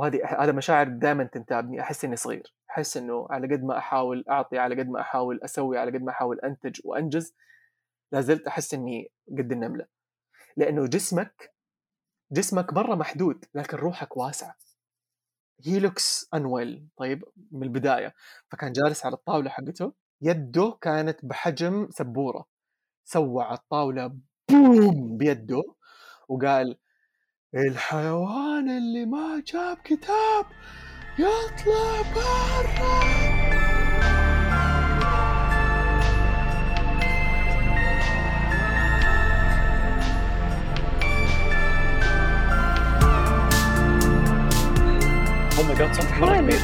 وهذه 0.00 0.20
هذا 0.38 0.52
مشاعر 0.52 0.88
دائما 0.88 1.24
تنتابني 1.24 1.80
أحس 1.80 2.04
إني 2.04 2.16
صغير. 2.16 2.54
أحس 2.70 2.96
إنه 2.96 3.26
على 3.30 3.54
قد 3.54 3.64
ما 3.64 3.78
أحاول 3.78 4.24
أعطي 4.30 4.58
على 4.58 4.74
قد 4.74 4.88
ما 4.88 5.00
أحاول 5.00 5.40
أسوي 5.44 5.78
على 5.78 5.90
قد 5.90 6.02
ما 6.02 6.10
أحاول 6.10 6.40
أنتج 6.40 6.80
وأنجز 6.84 7.34
لا 8.12 8.20
زلت 8.20 8.46
أحس 8.46 8.74
إني 8.74 9.12
قد 9.38 9.52
النملة. 9.52 9.86
لأنه 10.56 10.86
جسمك 10.86 11.54
جسمك 12.32 12.72
مره 12.72 12.94
محدود 12.94 13.44
لكن 13.54 13.76
روحك 13.76 14.16
واسعة. 14.16 14.54
هي 15.64 15.78
لوكس 15.78 16.28
انويل 16.34 16.88
طيب 16.96 17.24
من 17.52 17.62
البداية. 17.62 18.14
فكان 18.48 18.72
جالس 18.72 19.06
على 19.06 19.14
الطاولة 19.14 19.50
حقته 19.50 19.92
يده 20.22 20.78
كانت 20.80 21.24
بحجم 21.24 21.88
سبورة. 21.90 22.46
سوى 23.04 23.44
على 23.44 23.58
الطاولة 23.58 24.16
بوم 24.50 25.16
بيده 25.16 25.62
وقال 26.28 26.78
الحيوان 27.54 28.68
اللي 28.68 29.06
ما 29.06 29.42
جاب 29.46 29.76
كتاب 29.84 30.44
يطلع 31.18 32.02
برا 32.14 33.40
جاد 45.78 45.92
صوتها 45.94 46.18
مرة 46.18 46.40
كبير 46.40 46.60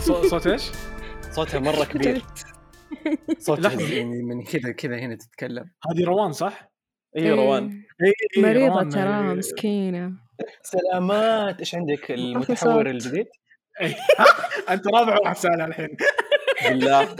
صوت 0.06 0.26
صوت 0.26 0.46
إيش؟ 0.46 0.70
صوتها 1.30 1.60
مرة 1.60 1.84
كبير 1.84 2.22
صوتها 3.38 3.62
لحظة. 3.62 3.94
يعني 3.94 4.22
من 4.22 4.44
كذا 4.44 4.72
كذا 4.72 4.98
هنا 4.98 5.14
تتكلم 5.16 5.64
هذه 5.90 6.04
روان 6.04 6.32
صح؟ 6.32 6.71
أيوه 7.16 7.36
روان. 7.36 7.82
اي 8.04 8.12
إي، 8.36 8.42
مريضة 8.42 8.74
روان، 8.74 8.88
تراها. 8.88 9.34
مسكينة. 9.34 10.12
سلامات. 10.62 11.58
إيش 11.58 11.74
عندك؟ 11.74 12.10
المتحور 12.10 12.86
الجديد؟ 12.90 13.26
إي. 13.82 13.94
أنت 14.70 14.86
رابع 14.86 15.16
واحد 15.24 15.36
سالها 15.36 15.66
الحين. 15.66 15.88
بالله. 16.64 17.08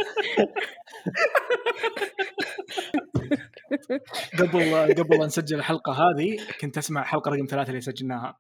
قبل 4.39 4.95
قبل 4.95 5.19
لا 5.19 5.27
نسجل 5.27 5.59
الحلقة 5.59 5.93
هذه 5.93 6.37
كنت 6.61 6.79
أسمع 6.79 7.01
الحلقة 7.03 7.31
رقم 7.31 7.47
ثلاثة 7.51 7.69
اللي 7.71 7.81
سجلناها. 7.81 8.39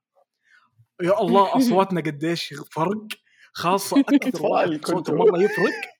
يا 1.02 1.20
الله 1.20 1.56
أصواتنا 1.56 2.00
قديش 2.00 2.54
فرق. 2.72 3.06
خاصة 3.52 4.00
أكثر 4.00 4.46
واحد 4.52 4.84
صوته. 4.84 5.14
مره 5.14 5.42
يفرق. 5.42 5.91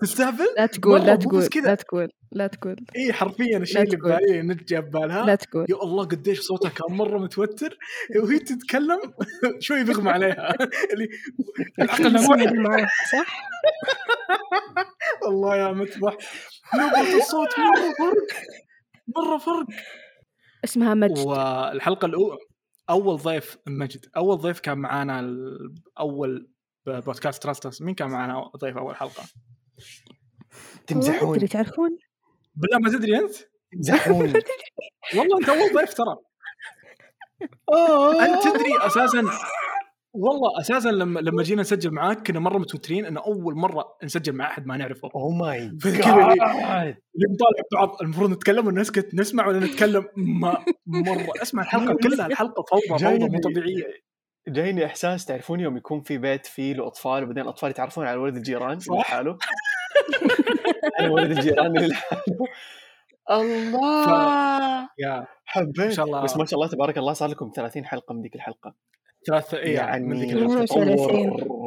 تستهبل؟ 0.00 0.46
لا 0.56 0.66
تقول 0.66 1.00
لا 1.00 1.16
تقول. 1.16 1.48
لا 1.64 1.74
تقول 1.74 2.08
لا 2.32 2.46
تقول. 2.46 2.76
إي 2.96 3.12
حرفيا 3.12 3.58
الشيء 3.58 3.82
اللي. 3.82 3.96
ببالي 3.96 4.42
نت 4.42 4.68
جاب 4.68 4.90
بالها. 4.90 5.26
لا 5.26 5.34
تقول. 5.34 5.66
يا 5.68 5.74
الله 5.82 6.04
قديش 6.04 6.40
صوتها 6.40 6.68
كان 6.68 6.96
مرة 6.96 7.18
متوتر. 7.18 7.78
وهي 8.22 8.38
تتكلم 8.38 8.98
شوي 9.66 9.84
بيغمى 9.84 10.10
عليها. 10.10 10.54
اللي 10.92 11.08
العقل 11.78 12.60
معاه 12.66 12.86
صح؟ 13.12 13.48
الله 15.28 15.56
يا 15.56 15.72
متبح. 15.72 16.16
نبرة 16.74 17.16
الصوت 17.16 17.48
مرة 17.58 17.92
فرق. 17.98 18.26
مرة 19.16 19.38
فرق. 19.38 19.66
اسمها 20.64 20.94
مجد. 20.94 21.18
والحلقة 21.18 22.06
الاولى 22.06 22.38
أول 22.90 23.16
ضيف 23.16 23.56
مجد. 23.68 24.06
أول 24.16 24.38
ضيف 24.38 24.60
كان 24.60 24.78
معانا 24.78 25.32
أول 25.98 26.50
بودكاست 26.86 27.42
Trustus 27.42 27.82
مين 27.82 27.94
كان 27.94 28.10
معانا 28.10 28.50
ضيف 28.56 28.76
أول 28.76 28.96
حلقة؟ 28.96 29.22
تمزحون 30.86 31.36
تدري 31.36 31.48
تعرفون؟ 31.48 31.98
بالله 32.54 32.78
ما 32.78 32.90
تدري 32.98 33.18
أنت؟ 33.18 33.34
تمزحون 33.72 34.32
والله 35.16 35.38
أنت 35.40 35.48
أول 35.48 35.74
ضيف 35.74 35.94
ترى. 35.94 36.16
أنت 38.20 38.44
تدري 38.44 38.86
أساسا 38.86 39.22
والله 40.14 40.60
أساسا 40.60 40.88
لما 40.88 41.20
لما 41.20 41.42
جينا 41.42 41.60
نسجل 41.60 41.90
معاك 41.90 42.26
كنا 42.26 42.40
مرة 42.40 42.58
متوترين 42.58 43.06
إنه 43.06 43.20
أول 43.20 43.54
مرة 43.54 43.96
نسجل 44.04 44.32
مع 44.32 44.46
أحد 44.46 44.66
ما 44.66 44.76
نعرفه. 44.76 45.10
oh 45.14 45.30
my 45.34 45.58
God 45.84 45.94
اللي 45.94 47.26
نطالع 47.34 47.62
بعض. 47.74 48.02
المفروض 48.02 48.30
نتكلم 48.30 48.66
ونسكت 48.66 49.14
نسمع 49.14 49.46
ولا 49.46 49.66
نتكلم؟ 49.66 50.04
ما 50.16 50.64
مرة. 50.86 51.32
اسمع 51.42 51.62
الحلقة 51.62 51.96
كلها 52.08 52.26
الحلقة 52.26 52.62
فوضى 52.70 53.04
فوضى 53.04 53.28
مو. 53.28 53.40
طبيعية. 53.40 53.84
جايني 54.48 54.86
إحساس 54.86 55.24
تعرفون 55.24 55.60
يوم 55.60 55.76
يكون 55.76 56.00
في 56.00 56.18
بيت 56.18 56.46
فيه 56.46 56.72
له 56.74 56.86
اطفال 56.86 57.22
وبعدين 57.22 57.42
الأطفال 57.42 57.70
يتعرفون 57.70 58.06
على 58.06 58.16
ولد 58.18 58.36
الجيران. 58.36 58.78
لحاله 58.98 59.38
أنا 61.00 61.10
ولد 61.10 61.30
الجيران 61.30 61.76
اللي 61.78 61.94
الله. 63.30 64.88
يا 64.98 65.26
حبيت. 65.44 65.92
شاء 65.92 66.04
الله. 66.04 66.22
بس 66.22 66.36
ما 66.36 66.44
شاء 66.44 66.54
الله 66.54 66.68
تبارك 66.70 66.98
الله 66.98 67.12
صار 67.12 67.28
لكم 67.28 67.50
30 67.56 67.84
حلقة 67.84 68.14
من 68.14 68.22
ذيك 68.22 68.34
الحلقة. 68.34 68.74
ثلاثة 69.26 69.58
اي 69.58 69.72
يعني 69.72 70.06
من 70.06 70.16
ذيك 70.16 70.32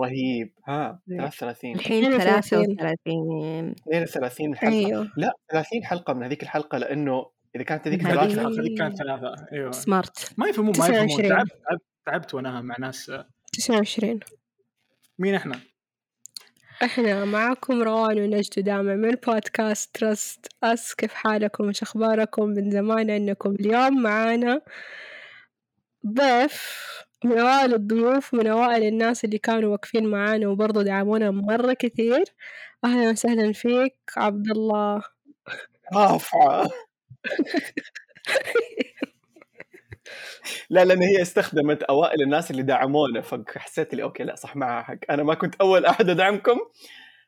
رهيب. 0.01 0.53
ها 0.67 0.99
33 1.09 1.75
الحين 1.75 2.13
32. 2.13 2.75
33 2.75 3.75
32 3.87 4.51
الحلقة 4.51 4.73
أيوه. 4.73 5.11
لا 5.17 5.33
30 5.51 5.83
حلقة 5.83 6.13
من 6.13 6.23
هذيك 6.23 6.43
الحلقة 6.43 6.77
لأنه 6.77 7.25
إذا 7.55 7.63
كانت 7.63 7.87
هذيك 7.87 8.03
هذيك 8.03 8.19
ثلاثة. 8.19 8.41
الحلقة 8.41 8.61
ذيك 8.61 8.77
كانت 8.77 8.97
ثلاثة. 8.97 9.35
أيوه. 9.53 9.71
سمارت 9.71 10.33
ما 10.37 10.47
يفهمون 10.47 10.73
ما 10.79 10.87
يفهمون. 10.87 11.07
29. 11.07 11.29
تعبت 11.29 11.51
تعبت 11.51 11.81
تعبت 12.05 12.33
وأنا 12.33 12.61
مع 12.61 12.75
ناس. 12.79 13.11
29 13.53 14.19
مين 15.19 15.35
إحنا؟ 15.35 15.59
إحنا 16.83 17.25
معاكم 17.25 17.81
روان 17.83 18.19
ونجد 18.19 18.63
دائما 18.63 18.95
من 18.95 19.11
بودكاست 19.11 19.95
تراست 19.95 20.47
أس. 20.63 20.95
كيف 20.95 21.13
حالكم؟ 21.13 21.67
وش 21.69 21.81
أخباركم؟ 21.81 22.45
من 22.49 22.71
زمان 22.71 23.09
أنكم 23.09 23.51
اليوم 23.51 24.01
معانا 24.01 24.61
ضيف 26.07 26.77
من 27.25 27.37
أوائل 27.39 27.73
الضيوف 27.73 28.33
من 28.33 28.47
أوائل 28.47 28.83
الناس 28.83 29.25
اللي 29.25 29.37
كانوا 29.37 29.71
واقفين 29.71 30.07
معانا 30.07 30.47
وبرضه 30.47 30.83
دعمونا 30.83 31.31
مرة 31.31 31.73
كثير. 31.73 32.23
أهلا 32.85 33.09
وسهلا 33.11 33.53
فيك 33.53 33.95
عبد 34.17 34.49
الله. 34.51 35.01
رافعة. 35.95 36.69
لا 40.69 40.85
لأن 40.85 41.03
هي 41.03 41.21
استخدمت 41.21 41.83
أوائل 41.83 42.21
الناس 42.21 42.51
اللي 42.51 42.61
دعمونا 42.61 43.21
فحسيت 43.21 43.93
لي 43.93 44.03
أوكي 44.03 44.23
لا 44.23 44.35
صح 44.35 44.55
معها 44.55 44.83
حق 44.83 44.97
أنا 45.09 45.23
ما 45.23 45.33
كنت 45.33 45.55
أول 45.55 45.85
أحد 45.85 46.09
أدعمكم 46.09 46.57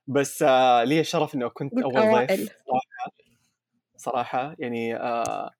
بس 0.07 0.43
آه 0.43 0.83
لي 0.83 0.99
الشرف 0.99 1.35
إنه 1.35 1.47
كنت 1.47 1.73
أول 1.83 1.97
أوائل. 1.97 2.27
ضيف 2.27 2.49
صراحة 2.65 3.11
صراحة 3.97 4.55
يعني 4.59 4.95
آه 4.95 5.51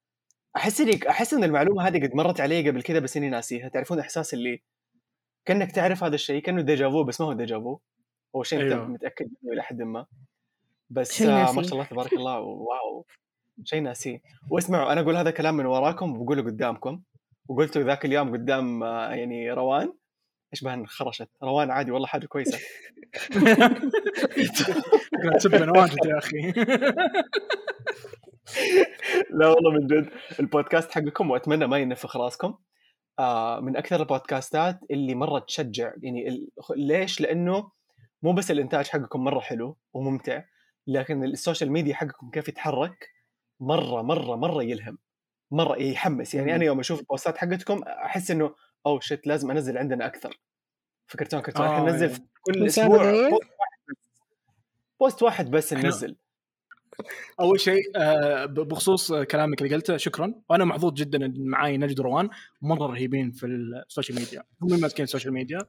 أحس 0.56 0.82
إني 0.82 1.00
أحس 1.10 1.34
إن 1.34 1.44
المعلومة 1.44 1.88
هذه 1.88 2.04
قد 2.04 2.16
مرت 2.16 2.42
علي 2.42 2.70
قبل 2.70 2.82
كذا 2.82 3.00
بس 3.00 3.18
إني 3.18 3.30
ناسيها 3.30 3.70
تعرفون 3.70 4.00
إحساس 4.00 4.34
اللي 4.34 4.62
كأنك 5.46 5.72
تعرف 5.72 6.04
هذا 6.04 6.16
الشيء 6.16 6.42
كأنه 6.42 6.62
déjà 6.62 6.90
vu 6.90 7.04
بس 7.04 7.22
ما 7.22 7.28
هو 7.28 7.34
déjà 7.34 7.65
vu 7.65 7.80
هو 8.36 8.44
شيء 8.44 8.60
أيوه. 8.60 8.74
أيوه. 8.74 8.88
متأكد 8.88 9.26
منه 9.26 9.54
إلى 9.54 9.64
حد 9.64 9.82
ما 9.82 10.06
بس 10.90 11.22
آه. 11.22 11.52
ما 11.52 11.64
شاء 11.64 11.74
الله 11.74 11.86
تبارك 11.86 12.14
الله 12.14 12.40
wow 12.40 13.06
شيء 13.64 13.82
ناسيه 13.82 14.22
واسمعوا 14.50 14.92
أنا 14.92 15.02
أقول 15.02 15.16
هذا 15.16 15.32
كلام 15.32 15.58
من 15.58 15.66
وراكم 15.66 16.12
وبقوله 16.16 16.42
قدامكم 16.42 17.02
وقلته 17.50 17.82
ذاك 17.82 18.06
اليوم 18.06 18.34
قدام 18.34 18.84
آه، 18.84 19.14
يعني 19.14 19.52
روان 19.52 19.94
إيش 20.54 20.64
بها 20.64 20.74
انخرشت 20.74 21.30
روان 21.44 21.72
عادي 21.72 21.92
والله 21.92 22.08
حاجة 22.08 22.26
كويسة. 22.26 22.60
تسبنا 25.38 25.72
واجد 25.72 26.06
يا 26.06 26.18
أخي. 26.18 26.52
لا 29.40 29.48
والله 29.48 29.72
من 29.72 29.88
جد 29.88 30.10
البودكاست 30.40 30.92
حقكم 30.92 31.32
وأتمنى 31.32 31.68
ما 31.68 31.78
ينفخ 31.78 32.18
راسكم. 32.18 32.58
آه 33.20 33.60
من 33.60 33.78
أكثر 33.78 34.02
البودكاستات 34.02 34.80
اللي 34.92 35.16
مرة 35.16 35.40
تشجع 35.40 35.94
يعني 36.02 36.28
ال... 36.28 36.50
ليش؟ 36.78 37.22
لأنه 37.22 37.72
مو 38.24 38.34
بس 38.34 38.52
الإنتاج 38.52 38.88
حقكم 38.88 39.24
مرة 39.24 39.40
حلو 39.40 39.78
وممتع 39.94 40.44
لكن 40.88 41.24
ال 41.24 41.31
social 41.31 41.72
media 41.72 41.96
حقكم 41.96 42.30
كيف 42.30 42.48
يتحرك 42.48 43.10
مرة 43.60 44.02
مرة 44.02 44.36
مرة 44.36 44.64
يلهم. 44.64 44.98
مرة 45.54 45.82
يحمس. 45.82 46.34
يعني. 46.34 46.56
أنا 46.56 46.64
يوم 46.66 46.80
أشوف 46.80 47.00
ال 47.00 47.06
post 47.06 47.31
ات 47.31 47.38
حقتكم 47.38 47.84
أحس 47.84 48.32
إنه 48.32 48.56
oh 48.86 49.00
shit 49.00 49.28
لازم 49.28 49.52
أنزل 49.52 49.78
عندنا 49.78 50.06
أكثر. 50.06 50.40
في 51.08 51.18
كرتون 51.18 51.40
كرتون 51.42 51.66
آه، 51.66 51.76
إحنا 51.78 51.92
ننزل. 51.92 52.10
في 52.10 52.22
كل 52.42 52.66
أسبوع؟ 52.66 53.30
post 53.30 53.40
واحد 53.40 53.90
بس. 53.90 54.10
post 55.00 55.24
واحد 55.24 55.52
بس 55.52 55.74
إحنا- 55.74 55.78
ننزل. 55.78 56.16
أول 57.40 57.60
شيء 57.60 57.82
آه، 57.96 58.46
بخصوص 58.46 59.14
كلامك 59.14 59.62
اللي 59.62 59.76
قلته 59.76 59.98
شكرا. 59.98 60.34
وأنا 60.50 60.66
محظوظ 60.66 60.94
جدا 60.94 61.26
إن 61.26 61.34
معاي 61.48 61.78
نجد 61.78 62.00
روان 62.00 62.30
مرة 62.62 62.86
رهيبين 62.88 63.32
في 63.32 63.46
ال 63.46 63.56
social 63.56 64.20
media. 64.20 64.44
هم 64.62 64.68
اللي 64.70 64.82
ماسكين 64.82 65.04
ال 65.04 65.08
social 65.08 65.34
media. 65.34 65.60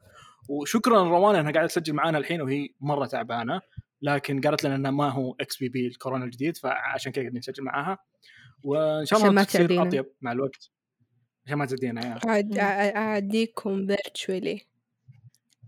وشكرا 0.49 1.03
روان 1.03 1.35
إنها 1.35 1.53
قاعدة 1.53 1.69
تسجل 1.69 1.93
معانا 1.93 2.19
الحين 2.19 2.43
وهي 2.43 2.69
مرة 2.81 3.07
تعبانة. 3.07 3.61
لكن 4.03 4.41
قالت 4.41 4.65
لنا 4.65 4.75
انه 4.75 4.91
ما 4.91 5.09
هو 5.11 5.37
XBB 5.41 5.87
الكورونا 5.87 6.25
الجديد 6.25 6.57
فعشان 6.57 7.13
كذا 7.13 7.23
قاعدين 7.23 7.39
نسجل 7.39 7.65
معاها. 7.65 7.99
وان 8.65 9.05
شاء 9.05 9.27
الله 9.29 9.43
تصير 9.45 9.61
تعدينا. 9.61 9.83
أطيب 9.89 10.07
مع 10.21 10.33
الوقت. 10.33 10.71
عشان 11.47 11.59
ما 11.59 11.67
تعدينا 11.67 12.07
يا 12.07 12.19
أعد- 12.19 12.55
أع- 12.57 12.97
أعديكم 12.97 13.87
virtually 13.87 14.61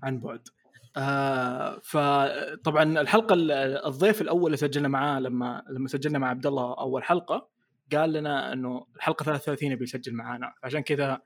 عن 0.03 0.21
بعد. 0.21 0.49
آه 0.97 1.81
فطبعا 1.85 3.01
الحلقة 3.01 3.35
ال- 3.35 3.53
الضيف 3.87 4.21
الأول 4.23 4.47
اللي 4.47 4.57
سجلنا 4.57 4.89
معاه 4.89 5.21
لما 5.21 5.63
لما 5.71 5.89
سجلنا 5.89 6.19
مع 6.19 6.29
عبد 6.29 6.47
الله 6.47 6.75
أول 6.79 7.05
حلقة 7.05 7.49
قال 7.93 8.13
لنا 8.13 8.53
إنه 8.53 8.87
الحلقة 8.97 9.25
33 9.25 9.73
يبي 9.73 9.85
يسجل 9.85 10.15
معانا. 10.15 10.53
عشان 10.65 10.81
كذا 10.81 11.21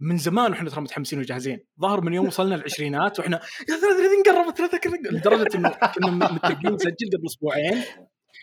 من 0.00 0.16
زمان 0.18 0.50
وإحنا 0.52 0.70
ترى 0.70 0.80
متحمسين 0.80 1.18
وجاهزين. 1.18 1.64
ظهر 1.80 2.00
من 2.00 2.12
يوم 2.14 2.26
وصلنا 2.26 2.54
العشرينات 2.54 3.18
وإحنا 3.18 3.36
يا 3.68 3.76
33 3.76 4.22
قربت 4.36 4.58
33 4.58 5.16
لدرجة 5.16 5.56
انه 5.56 5.68
كنا 5.94 6.10
متفقين 6.10 6.74
نسجل 6.74 7.10
قبل 7.16 7.26
أسبوعين. 7.26 7.82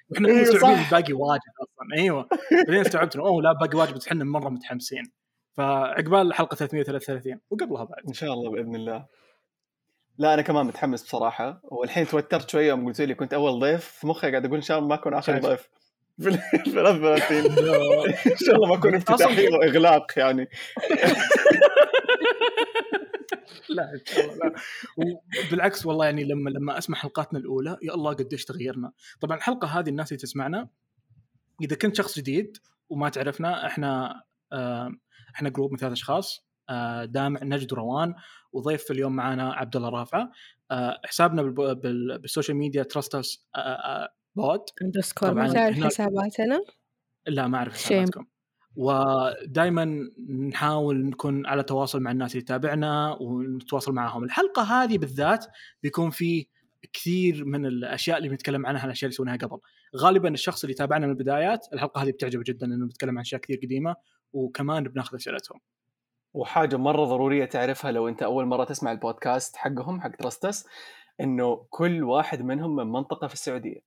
وإحنا 0.09 0.27
أيوة 0.29 0.41
مستوعبين. 0.41 0.83
باقي 0.91 1.13
واجد 1.13 1.41
أصلا. 1.61 1.97
أيوه. 1.97 2.27
بعدين 2.67 2.81
استوعبت 2.81 3.15
انه 3.15 3.25
أوه 3.25 3.41
لا 3.41 3.53
باقي 3.53 3.77
واجد 3.77 3.93
بس 3.93 4.07
إحنا 4.07 4.23
مرة 4.23 4.49
متحمسين. 4.49 5.03
فعقبال 5.57 6.21
الحلقة 6.27 6.55
333 6.55 7.39
وقبلها 7.49 7.83
بعد. 7.83 8.03
إن 8.07 8.13
شاء 8.13 8.33
الله 8.33 8.51
بإذن 8.51 8.75
الله. 8.75 9.05
لا 10.17 10.33
أنا 10.33 10.41
كمان 10.41 10.65
متحمس 10.65 11.03
بصراحة. 11.03 11.61
والحين 11.63 12.07
توترت 12.07 12.49
شوية 12.49 12.67
يوم 12.67 12.85
قلت 12.85 13.01
لي 13.01 13.15
كنت 13.15 13.33
أول 13.33 13.59
ضيف 13.59 13.85
في 13.85 14.07
مخي 14.07 14.29
قاعد 14.29 14.45
أقول 14.45 14.55
إن 14.55 14.61
شاء 14.61 14.77
الله 14.77 14.89
ما 14.89 14.95
أكون 14.95 15.13
آخر. 15.13 15.39
ضيف. 15.39 15.69
في 16.21 16.29
ال 16.29 16.39
33 16.63 17.37
إن 18.31 18.37
شاء 18.45 18.55
الله 18.55 18.67
ما 18.69 18.75
أكون 18.75 18.95
افتتاحي 18.95 19.47
وإغلاق 19.47 20.05
يعني. 20.17 20.47
لا 23.69 23.83
إن 23.94 24.01
شاء 24.06 24.25
الله 24.33 24.47
لا. 24.97 25.21
بالعكس 25.51 25.85
والله 25.85 26.06
يعني 26.06 26.24
لما 26.24 26.50
لما 26.50 26.77
أسمع 26.77 26.97
حلقاتنا 26.97 27.39
الأولى 27.39 27.77
يا 27.81 27.94
الله 27.94 28.13
قديش 28.13 28.45
تغيرنا. 28.45 28.91
طبعا 29.21 29.38
الحلقة 29.38 29.68
هذه 29.68 29.89
الناس 29.89 30.12
اللي 30.12 30.21
تسمعنا 30.21 30.69
إذا 31.62 31.75
كنت 31.75 31.95
شخص 31.95 32.18
جديد 32.19 32.57
وما 32.89 33.09
تعرفنا 33.09 33.68
إحنا 33.68 34.24
آه 34.53 34.91
إحنا 35.35 35.50
group 35.50 35.71
من 35.71 35.77
ثلاث 35.77 35.91
أشخاص 35.91 36.47
آه 36.69 37.06
دا 37.05 37.18
مع 37.18 37.44
نجد 37.44 37.74
وروان 37.74 38.15
وضيف 38.53 38.91
اليوم 38.91 39.15
معنا 39.15 39.53
عبد 39.53 39.75
الله 39.75 39.89
رافعه 39.89 40.31
آه 40.71 41.00
حسابنا 41.06 41.41
بال 42.21 42.30
social 42.30 42.57
media 42.57 42.83
تراستس 42.83 43.47
بود 44.36 44.62
underscore. 44.81 45.33
ما 45.33 45.53
تعرف 45.53 45.83
حساباتنا. 45.83 46.59
لا 47.27 47.47
ما 47.47 47.57
أعرف. 47.57 47.74
حساباتكم. 47.74 48.25
ودائما 48.75 50.09
نحاول 50.29 51.05
نكون 51.05 51.45
على 51.45 51.63
تواصل 51.63 51.99
مع 52.01 52.11
الناس 52.11 52.31
اللي 52.31 52.43
تتابعنا 52.43 53.17
ونتواصل 53.21 53.93
معاهم. 53.93 54.23
الحلقة 54.23 54.63
هذه 54.63 54.97
بالذات 54.97 55.45
بيكون 55.83 56.09
في 56.09 56.47
كثير 56.93 57.45
من 57.45 57.65
الأشياء 57.65 58.17
اللي 58.17 58.29
بنتكلم 58.29 58.65
عنها 58.65 58.85
الأشياء 58.85 59.07
اللي 59.07 59.15
سويناها 59.15 59.37
قبل. 59.37 59.59
غالبا 59.97 60.29
الشخص 60.29 60.63
اللي 60.63 60.73
تابعنا 60.73 61.05
من 61.05 61.11
البدايات 61.11 61.67
الحلقة 61.73 62.03
هذه 62.03 62.11
بتعجبه 62.11 62.43
جدا 62.47 62.65
انه 62.65 62.85
بنتكلم 62.85 63.17
عن 63.17 63.21
أشياء 63.21 63.41
كثير 63.41 63.59
قديمة 63.63 63.95
وكمان 64.33 64.83
بناخذ 64.83 65.15
أسئلتهم. 65.15 65.59
وحاجة 66.33 66.75
مرة 66.75 67.05
ضرورية 67.05 67.45
تعرفها 67.45 67.91
لو 67.91 68.07
أنت 68.07 68.23
أول 68.23 68.45
مرة 68.45 68.63
تسمع 68.63 68.91
البودكاست 68.91 69.55
حقهم 69.55 70.01
حق 70.01 70.15
ترستس 70.15 70.65
إنه 71.21 71.67
كل 71.69 72.03
واحد 72.03 72.41
منهم 72.41 72.75
من 72.75 72.87
منطقة 72.87 73.27
في 73.27 73.33
السعودية. 73.33 73.79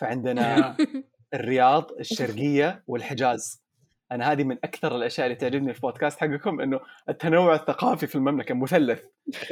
فعندنا 0.00 0.76
الرياض 1.34 1.92
الشرقية 2.00 2.84
والحجاز. 2.86 3.65
أنا 4.12 4.32
هذه 4.32 4.44
من 4.44 4.56
أكثر 4.64 4.96
الأشياء 4.96 5.26
اللي 5.26 5.36
تعجبني 5.36 5.72
في 5.72 5.78
البودكاست 5.78 6.20
حقكم 6.20 6.60
إنه 6.60 6.80
التنوع 7.08 7.54
الثقافي 7.54 8.06
في 8.06 8.14
المملكة 8.14 8.54
مثلث. 8.54 9.00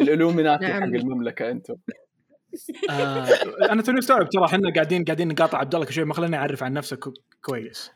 الألوميناتي 0.00 0.66
نعم. 0.66 0.72
حق 0.80 0.86
المملكة 0.86 1.50
أنتم. 1.50 1.76
آه 2.90 3.26
أنا 3.70 3.82
توني 3.82 3.98
مستوعب 3.98 4.28
ترى 4.28 4.44
إحنا 4.44 4.72
قاعدين 4.74 5.04
قاعدين 5.04 5.28
نقاطع 5.28 5.58
عبد 5.58 5.74
الله 5.74 5.86
كل 5.86 5.92
شوي 5.92 6.04
ما 6.04 6.14
خلينا 6.14 6.36
نعرف 6.36 6.62
عن 6.62 6.72
نفسك 6.72 6.98
كو- 6.98 7.12
كويس. 7.42 7.92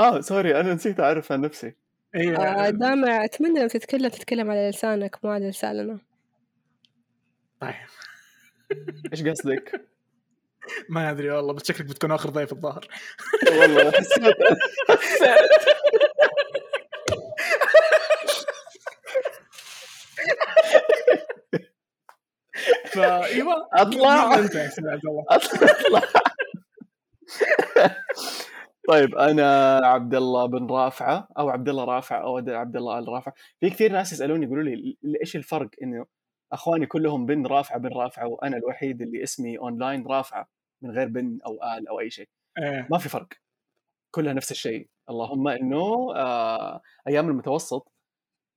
آه 0.00 0.20
سوري 0.20 0.60
أنا 0.60 0.74
نسيت 0.74 1.00
أعرف 1.00 1.32
عن 1.32 1.40
نفسي. 1.40 1.66
آه، 1.66 2.18
أيوه 2.18 2.70
دامع 2.70 3.24
أتمنى 3.24 3.58
لما 3.58 3.68
تتكلم 3.68 4.08
تتكلم 4.08 4.50
على 4.50 4.70
لسانك 4.70 5.24
مو 5.24 5.30
على 5.30 5.48
لساننا 5.48 5.98
طيب. 7.60 7.74
إيش 9.12 9.22
قصدك؟ 9.26 9.88
ما 10.88 11.10
أدري 11.10 11.30
والله 11.30 11.52
بس 11.52 11.68
شكلك 11.68 11.86
بتكون 11.86 12.12
آخر 12.12 12.30
ضيف 12.30 12.52
الظاهر. 12.52 12.88
والله 13.60 13.90
حسيت. 13.90 14.36
فايوه 22.86 23.68
أطلع. 23.72 24.34
انت 24.34 24.54
يا 24.54 24.68
سيد 24.68 24.86
عبد 24.86 25.06
الله. 25.06 25.24
أطلع. 25.30 26.02
طيب 28.88 29.14
أنا 29.14 29.80
عبد 29.84 30.14
الله 30.14 30.46
بن 30.46 30.66
رافعة 30.70 31.28
أو 31.38 31.48
عبد 31.48 31.68
الله 31.68 31.84
رافع 31.84 32.22
أو 32.22 32.36
عبد 32.36 32.76
الله 32.76 32.98
آل 32.98 33.08
رافع 33.08 33.32
في 33.60 33.70
كثير 33.70 33.92
ناس 33.92 34.12
يسألوني 34.12 34.46
يقولوا 34.46 34.62
لي 34.64 34.96
إيش 35.20 35.36
الفرق 35.36 35.68
إنه 35.82 36.06
أخواني 36.54 36.86
كلهم 36.86 37.26
بن 37.26 37.46
رافعة 37.46 37.78
بن 37.78 37.88
رافعة 37.88 38.26
وأنا 38.26 38.56
الوحيد 38.56 39.02
اللي 39.02 39.22
اسمي 39.22 39.58
أونلاين 39.58 40.06
رافعة 40.06 40.48
من 40.82 40.90
غير 40.90 41.08
بن 41.08 41.38
أو 41.46 41.52
آل 41.54 41.88
أو 41.88 42.00
أي 42.00 42.10
شيء. 42.10 42.28
إيه. 42.58 42.88
ما 42.90 42.98
في 42.98 43.08
فرق. 43.08 43.28
كلها 44.14 44.32
نفس 44.32 44.50
الشيء. 44.50 44.88
اللهم 45.10 45.48
إنه 45.48 46.14
آه 46.16 46.80
أيام 47.08 47.28
المتوسط 47.28 47.88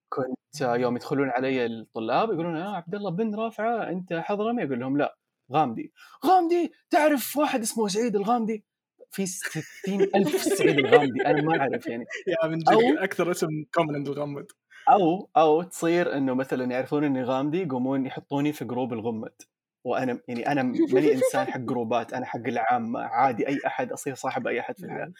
كنت 0.09 0.61
آه، 0.61 0.75
يوم 0.75 0.95
يدخلون 0.95 1.29
علي 1.29 1.65
الطلاب 1.65 2.29
يقولون 2.33 2.57
يا 2.57 2.63
عبد 2.69 2.95
الله 2.95 3.11
بن 3.11 3.35
رافعة 3.35 3.89
أنت 3.89 4.13
حضرمي 4.13 4.63
أقول 4.63 4.79
لهم 4.79 4.97
لا 4.97 5.17
غامدي. 5.51 5.93
غامدي؟ 6.25 6.71
تعرف 6.89 7.37
واحد 7.37 7.61
اسمه 7.61 7.87
سعيد 7.87 8.15
الغامدي؟ 8.15 8.65
في 9.11 9.25
ستين 9.25 10.01
ألف 10.01 10.41
سعيد 10.41 10.79
الغامدي. 10.79 11.25
أنا 11.25 11.41
ما 11.41 11.59
أعرف 11.59 11.87
يعني. 11.87 12.05
يا 12.43 12.47
من 12.47 12.59
أو- 12.69 12.71
جد 12.93 12.97
أكثر 12.97 13.31
اسم 13.31 13.47
common 13.73 13.95
عند 13.95 14.07
الغمد 14.07 14.45
أو 14.89 15.29
أو 15.37 15.61
تصير 15.61 16.17
إنه 16.17 16.33
مثلا 16.33 16.71
يعرفون 16.71 17.03
إني 17.03 17.23
غامدي 17.23 17.61
يقومون 17.61 18.05
يحطوني 18.05 18.53
في 18.53 18.65
group 18.65 18.93
الغمد 18.93 19.41
وأنا 19.85 20.19
يعني 20.27 20.51
أنا 20.51 20.63
ماني 20.63 21.13
إنسان 21.13 21.47
حق 21.47 21.59
group 21.59 22.04
ات 22.04 22.13
أنا 22.13 22.25
حق 22.25 22.47
العامة 22.47 22.99
عادي 22.99 23.47
أي 23.47 23.59
أحد 23.67 23.91
أصير 23.91 24.15
صاحب 24.15 24.47
أي 24.47 24.59
أحد 24.59 24.77
في 24.77 24.85
الحياة 24.85 25.11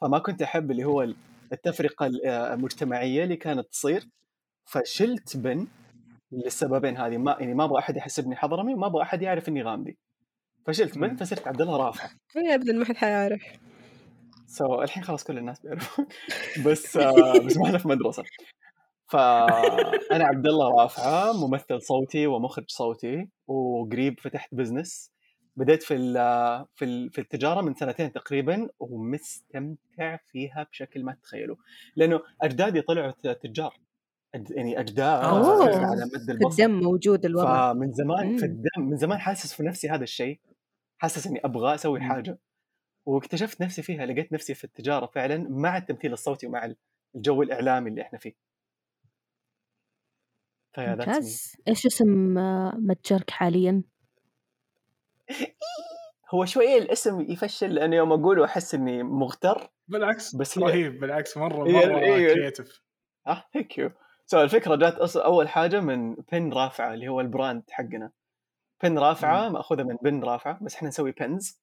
فما 0.00 0.18
كنت 0.18 0.42
أحب 0.42 0.70
اللي 0.70 0.84
هو 0.84 1.14
التفرقة 1.52 2.06
المجتمعية 2.26 3.24
اللي 3.24 3.36
كانت 3.36 3.66
تصير. 3.66 4.08
فشلت 4.64 5.36
بن 5.36 5.66
للسببين 6.32 6.96
هذه. 6.96 7.16
ما 7.16 7.36
يعني 7.40 7.54
ما 7.54 7.64
أبغى 7.64 7.78
أحد 7.78 7.96
يحسبني 7.96 8.36
حضرمي 8.36 8.74
وما 8.74 8.86
أبغى 8.86 9.02
أحد 9.02 9.22
يعرف 9.22 9.48
إني 9.48 9.62
غامدي. 9.62 9.98
فشلت 10.66 10.98
بن 10.98 11.08
مم. 11.08 11.16
فصرت 11.16 11.48
عبد 11.48 11.60
الله 11.60 11.76
رافع. 11.76 12.10
هي 12.36 12.54
ابدا 12.54 12.72
ما 12.72 12.84
حد 12.84 12.96
حيعرف. 12.96 13.42
so 14.46 14.82
الحين 14.82 15.02
خلاص 15.04 15.24
كل 15.24 15.38
الناس 15.38 15.60
بيعرفون. 15.60 16.06
بس 16.66 16.96
آه 16.96 17.38
بس 17.38 17.56
ما 17.56 17.66
أحنا 17.66 17.78
في 17.78 17.88
مدرسة. 17.88 18.24
فانا 19.10 20.24
عبد 20.30 20.46
الله 20.46 20.82
رافعة 20.82 21.32
ممثل 21.46 21.82
صوتي 21.82 22.26
ومخرج 22.26 22.64
صوتي 22.70 23.28
وقريب 23.46 24.20
فتحت 24.20 24.54
business 24.54 25.12
بديت 25.56 25.82
في 25.82 25.94
ال- 25.94 26.66
في 26.74 26.84
ال- 26.84 27.10
في 27.10 27.20
التجارة 27.20 27.60
من 27.60 27.74
سنتين 27.74 28.12
تقريبا 28.12 28.68
ومستمتع 28.80 30.16
فيها 30.26 30.66
بشكل 30.70 31.04
ما 31.04 31.12
تتخيلوا 31.14 31.56
لأنه 31.96 32.20
أجدادي 32.42 32.80
طلعوا 32.82 33.12
تجار. 33.32 33.74
يعني 34.50 34.80
اجداد. 34.80 35.24
على 35.24 36.04
مد 36.04 36.24
في 36.26 36.32
البصر. 36.32 36.62
الدم 36.62 36.80
موجود 36.80 37.24
الوضع. 37.24 37.72
فمن 37.72 37.92
زمان 37.92 38.36
في 38.36 38.46
مم. 38.46 38.52
الدم 38.52 38.90
من 38.90 38.96
زمان 38.96 39.18
حاسس 39.18 39.52
في 39.54 39.62
نفسي 39.62 39.88
هذا 39.90 40.02
الشيء. 40.02 40.40
حاسس 40.98 41.26
إني 41.26 41.40
أبغى 41.44 41.74
أسوي. 41.74 42.00
حاجة. 42.00 42.38
واكتشفت 43.06 43.60
نفسي 43.62 43.82
فيها 43.82 44.06
لقيت 44.06 44.32
نفسي 44.32 44.54
في 44.54 44.64
التجارة 44.64 45.06
فعلا 45.06 45.46
مع 45.50 45.76
التمثيل 45.76 46.12
الصوتي 46.12 46.46
ومع 46.46 46.72
الجو 47.16 47.42
الإعلامي 47.42 47.90
اللي 47.90 48.02
إحنا 48.02 48.18
فيه. 48.18 48.49
ممتاز. 50.78 51.52
إيش 51.68 51.86
اسم 51.86 52.38
آه، 52.38 52.74
متجرك 52.78 53.30
حاليا؟ 53.30 53.82
هو 56.34 56.44
شوية 56.44 56.78
الاسم 56.78 57.20
يفشل 57.20 57.74
لأنه 57.74 57.96
يوم 57.96 58.12
اقوله 58.12 58.44
أحس 58.44 58.74
إني 58.74 59.02
مغتر 59.02 59.70
بالعكس 59.88 60.36
بس 60.36 60.58
هي- 60.58 60.64
رهيب 60.64 61.00
بالعكس 61.00 61.36
مرة 61.36 61.64
مرة 61.68 61.98
هي- 61.98 62.34
creative 62.34 62.82
آه 63.26 63.44
thank 63.54 63.78
you 63.78 63.90
so 64.26 64.42
الفكرة 64.42 64.76
جات 64.76 65.16
أول 65.16 65.48
حاجة 65.48 65.80
من 65.80 66.14
بن 66.32 66.52
رافعة 66.52 66.94
اللي 66.94 67.08
هو 67.08 67.20
ال 67.20 67.27
brand 67.27 67.62
حقنا. 67.70 68.10
بن 68.82 68.98
رافعة 68.98 69.48
مأخوذة 69.48 69.82
من 69.82 69.96
بن 70.02 70.24
رافعة 70.24 70.58
بس 70.62 70.74
إحنا 70.74 70.88
نسوي 70.88 71.12
بنز 71.12 71.60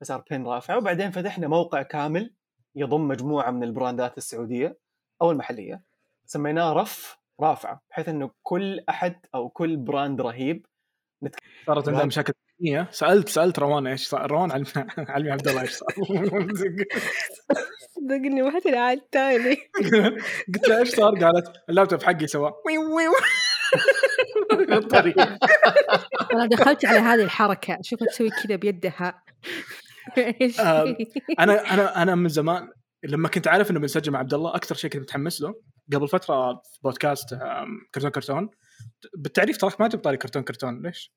فصار 0.00 0.24
بن 0.30 0.46
رافعة. 0.46 0.76
وبعدين 0.78 1.10
فتحنا 1.10 1.48
موقع 1.48 1.82
كامل 1.82 2.34
يضم 2.74 3.08
مجموعة 3.08 3.50
من 3.50 3.62
ال 3.62 3.70
brand 3.70 4.10
ات 4.10 4.18
السعودية 4.18 4.78
أو 5.22 5.30
المحلية 5.30 5.82
سميناه 6.26 6.72
رف. 6.72 7.17
رافعة 7.40 7.80
بحيث 7.90 8.08
إنه 8.08 8.30
كل 8.42 8.80
أحد 8.88 9.26
أو 9.34 9.48
كل 9.48 9.76
براند 9.76 10.20
رهيب 10.20 10.66
صارت 11.66 11.88
عندها 11.88 12.04
مشاكل 12.04 12.32
تقنيه 12.32 12.88
سالت 12.90 13.28
سألت 13.28 13.58
روان 13.58 13.86
إيش 13.86 14.08
صار 14.08 14.30
روان 14.30 14.52
علم 14.52 14.66
علمي 14.98 15.30
عبد 15.30 15.48
الله 15.48 15.62
إيش 15.62 15.72
صار. 15.72 15.88
صدقني 17.96 18.42
ما 18.42 18.60
يلعب 18.66 19.10
تاني 19.10 19.56
قلت 20.54 20.68
لها 20.68 20.78
إيش 20.78 20.88
صار؟ 20.88 21.24
قالت 21.24 21.52
اللابتوب 21.68 22.02
حقي 22.02 22.26
سوى 22.26 22.52
ويو 22.66 22.96
ويو 22.96 23.12
طريقة. 24.90 25.38
أنا 26.32 26.46
دخلت 26.46 26.84
على 26.84 26.98
هذه 26.98 27.22
الحركة. 27.22 27.78
شوفها 27.82 28.08
تسوي 28.08 28.30
كذا 28.30 28.56
بيدها. 28.56 29.22
إيش؟ 30.18 30.60
آه،؟ 30.60 30.96
أنا 31.38 31.74
أنا 31.74 32.02
أنا 32.02 32.14
من 32.14 32.28
زمان 32.28 32.68
لما 33.04 33.28
كنت 33.28 33.48
عارف 33.48 33.70
إنه 33.70 33.80
بنسجل 33.80 34.12
مع 34.12 34.18
عبد 34.18 34.34
الله 34.34 34.54
أكثر 34.54 34.74
شيء 34.74 34.90
كنت 34.90 35.02
متحمس 35.02 35.40
له 35.40 35.54
قبل 35.94 36.08
فترة 36.08 36.52
في 36.54 36.78
بودكاست 36.82 37.38
كرتون 37.94 38.10
كرتون 38.10 38.50
بالتعريف 39.16 39.56
تراك 39.56 39.80
ما 39.80 39.88
جبت 39.88 40.06
لي 40.08 40.16
كرتون 40.16 40.42
كرتون 40.42 40.82
ليش؟ 40.82 41.12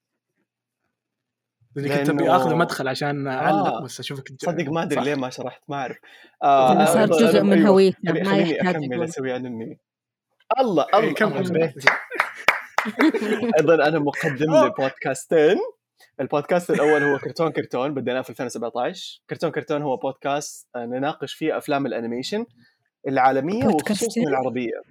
لأني 1.76 1.90
كنت 1.98 2.08
لأنه- 2.08 2.14
ابي 2.14 2.30
اخذ 2.30 2.56
مدخل 2.56 2.88
عشان 2.88 3.28
أعلق 3.28 3.68
آه. 3.68 3.84
بس 3.84 4.00
أشوفك 4.00 4.28
صدق 4.42 4.70
ما 4.70 4.84
أدري. 4.84 5.02
ليه 5.04 5.16
ما 5.16 5.30
شرحت 5.30 5.62
ما 5.68 5.76
أعرف 5.76 5.98
آه 6.44 6.86
صار 6.86 7.00
أيضاً 7.02 7.20
جزء 7.20 7.40
أنا- 7.40 7.44
من 7.44 7.54
أيوة، 7.54 7.70
هويتنا 7.70 8.12
خلي- 8.14 8.24
ما 8.24 8.38
يحتاج 8.38 8.76
أكمل. 8.76 9.04
أسوي 9.04 9.30
يعني 9.30 9.48
إني 9.48 9.80
الله 10.60 10.86
إيه، 10.94 11.00
الله 11.00 11.14
كمل. 11.14 11.46
حبيت 11.48 11.86
أيضا 13.60 13.88
أنا 13.88 14.00
مقدم 14.00 14.56
لبودكاستين 14.66 15.58
البودكاست 16.20 16.72
الأول 16.72 17.04
هو 17.04 17.18
كرتون 17.18 17.52
كرتون 17.52 17.94
بديناه 17.94 18.22
في 18.22 18.30
2017 18.30 19.22
كرتون 19.30 19.52
كرتون 19.52 19.82
هو 19.82 19.98
بودكاست 19.98 20.70
آه، 20.76 20.86
نناقش 20.86 21.34
فيه 21.34 21.58
أفلام 21.58 21.86
ال 21.86 21.92
animation 21.92 22.46
العالمية 23.08 23.68
وخصوصا؟ 23.68 24.22
العربية 24.22 24.82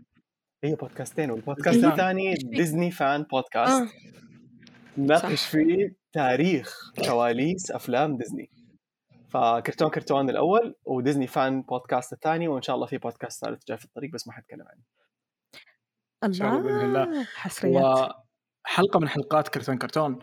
هي 0.64 0.74
بودكاستين 0.74 1.30
والبودكاست 1.30 1.84
إيه. 1.84 1.90
الثاني 1.90 2.34
ديزني 2.34 2.90
fan 2.90 3.22
podcast 3.22 3.82
آه. 3.82 3.88
نناقش 4.98 5.38
صح. 5.38 5.50
فيه 5.50 5.96
تاريخ 6.12 6.92
كواليس 7.04 7.70
أفلام 7.70 8.16
ديزني 8.16 8.50
فكرتون 9.28 9.90
كرتون 9.90 10.30
الأول 10.30 10.74
وديزني 10.84 11.26
fan 11.26 11.62
podcast 11.62 12.12
الثاني 12.12 12.48
وإن 12.48 12.62
شاء 12.62 12.76
الله 12.76 12.86
في 12.86 12.98
بودكاست 12.98 13.44
ثالث 13.44 13.64
جاي 13.68 13.78
في 13.78 13.84
الطريق 13.84 14.12
بس 14.12 14.26
ما 14.26 14.32
حتكلم 14.32 14.64
عنه 14.66 16.32
شاء 16.32 16.48
الله 16.48 16.62
بإذن 16.62 16.96
الله. 16.96 17.24
حصريات 17.24 18.12
وحلقة 18.64 19.00
من 19.00 19.08
حلقات 19.08 19.48
كرتون 19.48 19.78
كرتون 19.78 20.18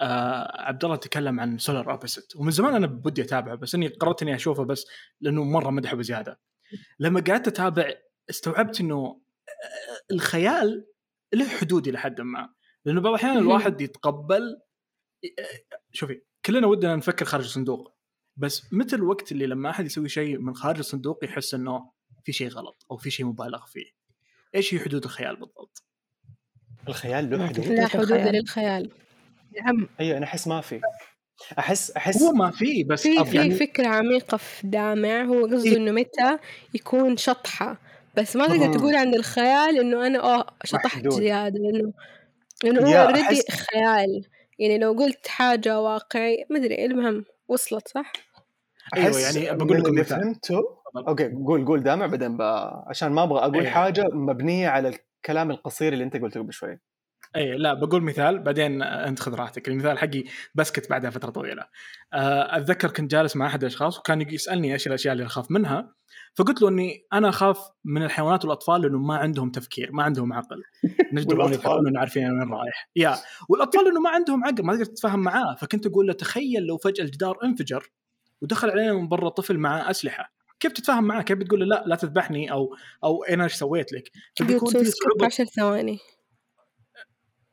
آه 0.00 0.62
عبد 0.62 0.84
الله 0.84 0.96
تكلم 0.96 1.40
عن 1.40 1.58
Solar 1.58 1.90
Opposites 1.90 2.36
ومن 2.36 2.50
زمان 2.50 2.74
أنا 2.74 2.86
بدي 2.86 3.22
أتابعه 3.22 3.54
بس 3.54 3.74
إني 3.74 3.88
قررت 3.88 4.22
إني 4.22 4.34
أشوفه 4.34 4.64
بس 4.64 4.86
لأنه 5.20 5.44
مرة 5.44 5.70
مدحه 5.70 5.96
بزيادة 5.96 6.38
لما 6.98 7.20
قعدت 7.20 7.48
أتابع 7.48 7.94
استوعبت 8.30 8.80
إنه 8.80 8.96
آه، 8.96 10.14
الخيال 10.14 10.86
له 11.34 11.48
حدود 11.48 11.88
إلى 11.88 11.98
حد 11.98 12.20
ما. 12.20 12.54
لأنه 12.84 13.00
بعض 13.00 13.14
الأحيان 13.14 13.38
الواحد 13.38 13.80
يتقبل 13.80 14.60
آه، 15.24 15.78
شوفي 15.92 16.22
كلنا 16.46 16.66
ودنا 16.66 16.96
نفكر 16.96 17.24
خارج 17.24 17.44
الصندوق. 17.44 17.96
بس 18.36 18.72
متى 18.72 18.96
الوقت 18.96 19.32
اللي 19.32 19.46
لما 19.46 19.70
أحد 19.70 19.86
يسوي 19.86 20.08
شيء 20.08 20.38
من 20.38 20.54
خارج 20.54 20.78
الصندوق 20.78 21.24
يحس 21.24 21.54
إنه 21.54 21.92
في 22.24 22.32
شيء 22.32 22.48
غلط 22.48 22.86
أو 22.90 22.96
في 22.96 23.10
شيء 23.10 23.26
مبالغ 23.26 23.66
فيه؟ 23.66 23.86
إيش 24.54 24.74
هي 24.74 24.80
حدود 24.80 25.04
الخيال 25.04 25.36
بالضبط؟ 25.36 25.84
الخيال 26.88 27.30
له 27.30 27.46
حدود. 27.46 27.66
لا 27.66 27.86
حدود 27.86 28.12
الخيال. 28.12 28.34
للخيال. 28.34 28.90
نعم 29.60 29.88
أيوه 30.00 30.18
أنا 30.18 30.26
أحس 30.26 30.48
ما 30.48 30.60
في. 30.60 30.80
احس 31.58 31.90
أحس 31.90 32.22
هو 32.22 32.32
ما 32.32 32.50
في 32.50 32.84
بس 32.84 33.02
في 33.02 33.24
في 33.24 33.36
يعني 33.36 33.50
فكرة 33.50 33.86
عميقة 33.86 34.36
في 34.36 34.66
دامع 34.66 35.22
هو 35.24 35.46
قصده 35.46 35.70
إيه. 35.70 35.76
إنه 35.76 35.92
متى 35.92 36.38
يكون 36.74 37.16
شطحة 37.16 37.78
بس 38.16 38.36
ما. 38.36 38.46
تقدر 38.46 38.72
تقول 38.78 38.94
عند 38.96 39.14
الخيال 39.14 39.78
إنه 39.80 40.06
أنا 40.06 40.22
آه 40.24 40.46
شطحت 40.64 40.84
محدود. 40.96 41.12
زيادة 41.12 41.58
لأنه 41.58 41.92
لأنه 42.64 42.80
هو 42.88 43.02
اوريدي 43.08 43.42
أحس- 43.42 43.50
خيال 43.50 44.24
يعني 44.58 44.78
لو 44.78 44.92
قلت 44.92 45.26
حاجة 45.28 45.80
واقعي 45.80 46.46
ما 46.50 46.58
أدري 46.58 46.84
المهم 46.84 47.24
وصلت 47.48 47.88
صح؟ 47.88 48.12
أحس 48.94 49.36
يعني 49.36 49.56
بقول 49.56 49.70
من 49.72 49.76
لكم 49.80 49.90
اللي. 49.90 50.04
فهمته. 50.04 50.60
okay 51.08 51.28
قول 51.46 51.64
قول 51.66 51.82
دامع 51.82 52.06
بعدين. 52.06 52.38
عشان 52.86 53.12
ما 53.12 53.22
أبغى 53.22 53.38
أقول 53.38 53.54
أيوة. 53.60 53.70
حاجة 53.70 54.04
مبنية 54.12 54.68
على 54.68 54.88
الكلام 54.88 55.50
القصير 55.50 55.92
اللي 55.92 56.04
أنت 56.04 56.16
قلته 56.16 56.40
قبل 56.40 56.52
شوي 56.52 56.78
اي 57.36 57.56
لا 57.56 57.74
بقول 57.74 58.02
مثال 58.02 58.38
بعدين 58.38 58.82
أنت 58.82 59.20
خذ 59.20 59.34
راحتك. 59.34 59.68
المثال 59.68 59.98
حقي 59.98 60.24
بسكت 60.54 60.90
بعدها 60.90 61.10
فترة 61.10 61.30
طويلة. 61.30 61.62
آه، 62.12 62.56
أتذكر 62.56 62.90
كنت 62.90 63.10
جالس 63.10 63.36
مع 63.36 63.46
أحد 63.46 63.62
الأشخاص 63.62 63.98
وكان 63.98 64.20
يسألني 64.20 64.72
إيش 64.72 64.86
الأشياء 64.86 65.12
اللي 65.12 65.26
أخاف 65.26 65.50
منها. 65.50 65.94
فقلت 66.34 66.62
له 66.62 66.68
إني 66.68 67.06
أنا 67.12 67.28
أخاف 67.28 67.58
من 67.84 68.02
الحيوانات 68.02 68.44
والأطفال 68.44 68.82
لأنه 68.82 68.98
ما 68.98 69.16
عندهم 69.16 69.50
تفكير 69.50 69.92
ما 69.92 70.02
عندهم 70.02 70.32
عقل. 70.32 70.62
يضحكون 71.12 71.88
انه 71.88 72.00
عارفين 72.00 72.24
وين 72.24 72.52
رايح. 72.52 72.90
يا 72.96 73.16
والأطفال 73.48 73.88
انه 73.88 74.00
ما 74.00 74.10
عندهم 74.10 74.44
عقل 74.44 74.64
ما 74.64 74.72
تقدر 74.72 74.84
تتفاهم 74.84 75.20
معاه. 75.20 75.54
فكنت 75.54 75.86
أقول 75.86 76.06
له 76.06 76.12
تخيل 76.12 76.62
لو 76.62 76.76
فجأة 76.76 77.04
الجدار 77.04 77.38
انفجر 77.44 77.90
ودخل 78.42 78.70
علينا 78.70 78.92
من 78.92 79.08
برا 79.08 79.28
طفل 79.28 79.58
معاه 79.58 79.90
أسلحة. 79.90 80.32
كيف 80.60 80.72
تتفاهم 80.72 81.04
معاه؟ 81.04 81.22
كيف 81.22 81.38
بتقول 81.38 81.60
له 81.60 81.66
لا 81.66 81.84
لا 81.86 81.96
تذبحني 81.96 82.52
أو 82.52 82.76
أو 83.04 83.24
أنا 83.24 83.44
إيش 83.44 83.54
سويت 83.54 83.92
لك؟ 83.92 84.10
فبيكون 84.38 84.70
في 84.70 84.84
صعوبة؟ 84.84 85.26
عشر 85.26 85.44
ثواني. 85.44 85.98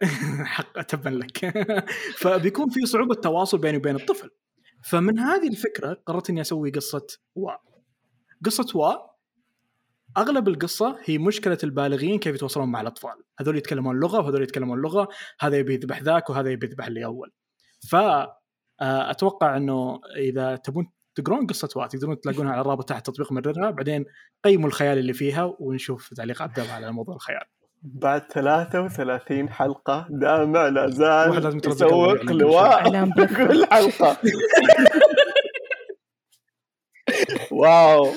حق 0.56 0.82
تبا 0.82 1.10
لك. 1.10 1.46
فبيكون 2.22 2.70
في 2.70 2.86
صعوبة 2.86 3.15
تواصل 3.15 3.58
بيني 3.58 3.77
وبين 3.77 3.96
الطفل. 3.96 4.29
فمن 4.84 5.20
هذه 5.20 5.48
الفكرة 5.48 5.94
قررت 6.06 6.29
إني 6.29 6.41
أسوي 6.41 6.72
قصة 6.72 7.08
وا 7.36 7.51
قصة 8.46 8.77
وا 8.79 8.94
أغلب 10.18 10.48
القصة 10.48 10.98
هي 11.06 11.18
مشكلة 11.18 11.58
البالغين 11.63 12.20
كيف 12.20 12.36
يتواصلون 12.36 12.70
مع 12.72 12.82
الأطفال. 12.82 13.24
هذول 13.39 13.58
يتكلمون 13.58 14.00
لغة 14.00 14.20
وهذول 14.20 14.44
يتكلمون 14.44 14.82
لغة 14.82 15.08
هذا 15.39 15.58
يبي 15.58 15.74
يذبح 15.74 16.01
ذاك 16.01 16.29
وهذا 16.29 16.51
يبي 16.51 16.68
يذبح 16.68 16.88
اللي 16.88 17.06
أول. 17.06 17.32
ف 17.89 17.96
آه، 18.82 19.12
أتوقع 19.12 19.58
إنه 19.58 20.01
إذا 20.18 20.56
تبون 20.56 20.91
تقرون 21.15 21.48
قصة 21.48 21.70
وا 21.75 21.88
تقدرون 21.88 22.20
تلاقونها 22.22 22.51
على 22.51 22.62
الرابط 22.62 22.89
تحت 22.89 23.06
تطبيق 23.06 23.32
مررها 23.32 23.72
بعدين 23.72 24.06
قيموا 24.44 24.68
الخيال 24.68 24.98
اللي 24.98 25.13
فيها 25.13 25.56
ونشوف 25.60 26.13
تعليق 26.13 26.41
عبد 26.41 26.60
الله 26.60 26.74
على 26.74 26.91
موضوع 26.91 27.15
الخيال. 27.15 27.44
بعد 27.81 28.21
33 28.31 29.50
حلقة 29.50 30.07
دامع 30.09 30.67
لا 30.67 30.89
زال 30.89 31.59
يسوق 31.67 32.17
يعني 32.17 32.33
لواء. 32.33 33.09
كل 33.38 33.65
حلقة. 33.65 34.17
واو. 37.51 38.07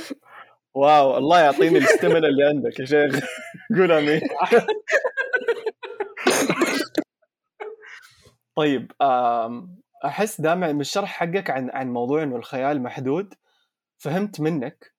واو. 0.74 1.16
الله 1.18 1.40
يعطيني 1.40 1.78
الاستمنة 1.78 2.28
اللي 2.28 2.44
عندك 2.44 2.80
يا 2.80 2.84
شيخ. 2.84 3.24
قول 3.76 3.92
أمين. 3.92 4.20
طيب 8.54 8.92
أحس 10.04 10.40
دامع 10.40 10.72
من 10.72 10.80
الشرح 10.80 11.08
حقك 11.08 11.50
عن 11.50 11.70
عن 11.70 11.92
موضوع 11.92 12.22
إنه 12.22 12.36
الخيال 12.36 12.82
محدود. 12.82 13.34
فهمت 13.98 14.40
منك 14.40 14.92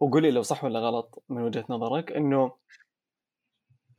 وقولي 0.00 0.30
لو 0.30 0.42
صح 0.42 0.64
ولا 0.64 0.78
غلط 0.78 1.22
من 1.28 1.42
وجهة 1.42 1.64
نظرك 1.68 2.12
إنه 2.12 2.52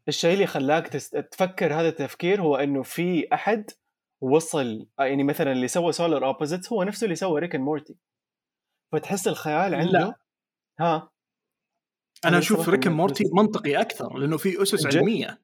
الشيء 0.09 0.33
اللي 0.33 0.47
خلاك 0.47 0.87
تست... 0.87 1.17
تفكر 1.17 1.73
هذا 1.73 1.87
التفكير 1.89 2.41
هو 2.41 2.55
إنه 2.55 2.83
في 2.83 3.33
أحد 3.33 3.71
وصل 4.21 4.87
آه، 4.99 5.03
يعني 5.03 5.23
مثلا 5.23 5.51
اللي 5.51 5.67
سوى 5.67 5.91
Solar 5.91 6.25
Opposites 6.25 6.74
هو 6.73 6.83
نفسه 6.83 7.05
اللي 7.05 7.15
سوى 7.15 7.39
Rick 7.39 7.55
مورتي 7.55 7.95
فتحس 8.93 9.27
الخيال 9.27 9.75
عنده 9.75 9.91
لا. 9.99 10.13
ها؟ 10.79 10.95
أنا 10.95 11.09
أنا 12.25 12.37
أشوف 12.37 12.69
Rick 12.69 12.88
and 12.88 12.95
Morty 12.95 13.24
بس- 13.23 13.29
منطقي 13.33 13.81
أكثر 13.81 14.17
لأنه 14.17 14.37
في 14.37 14.61
أسس 14.61 14.87
جد؟ 14.87 14.97
علمية. 14.97 15.41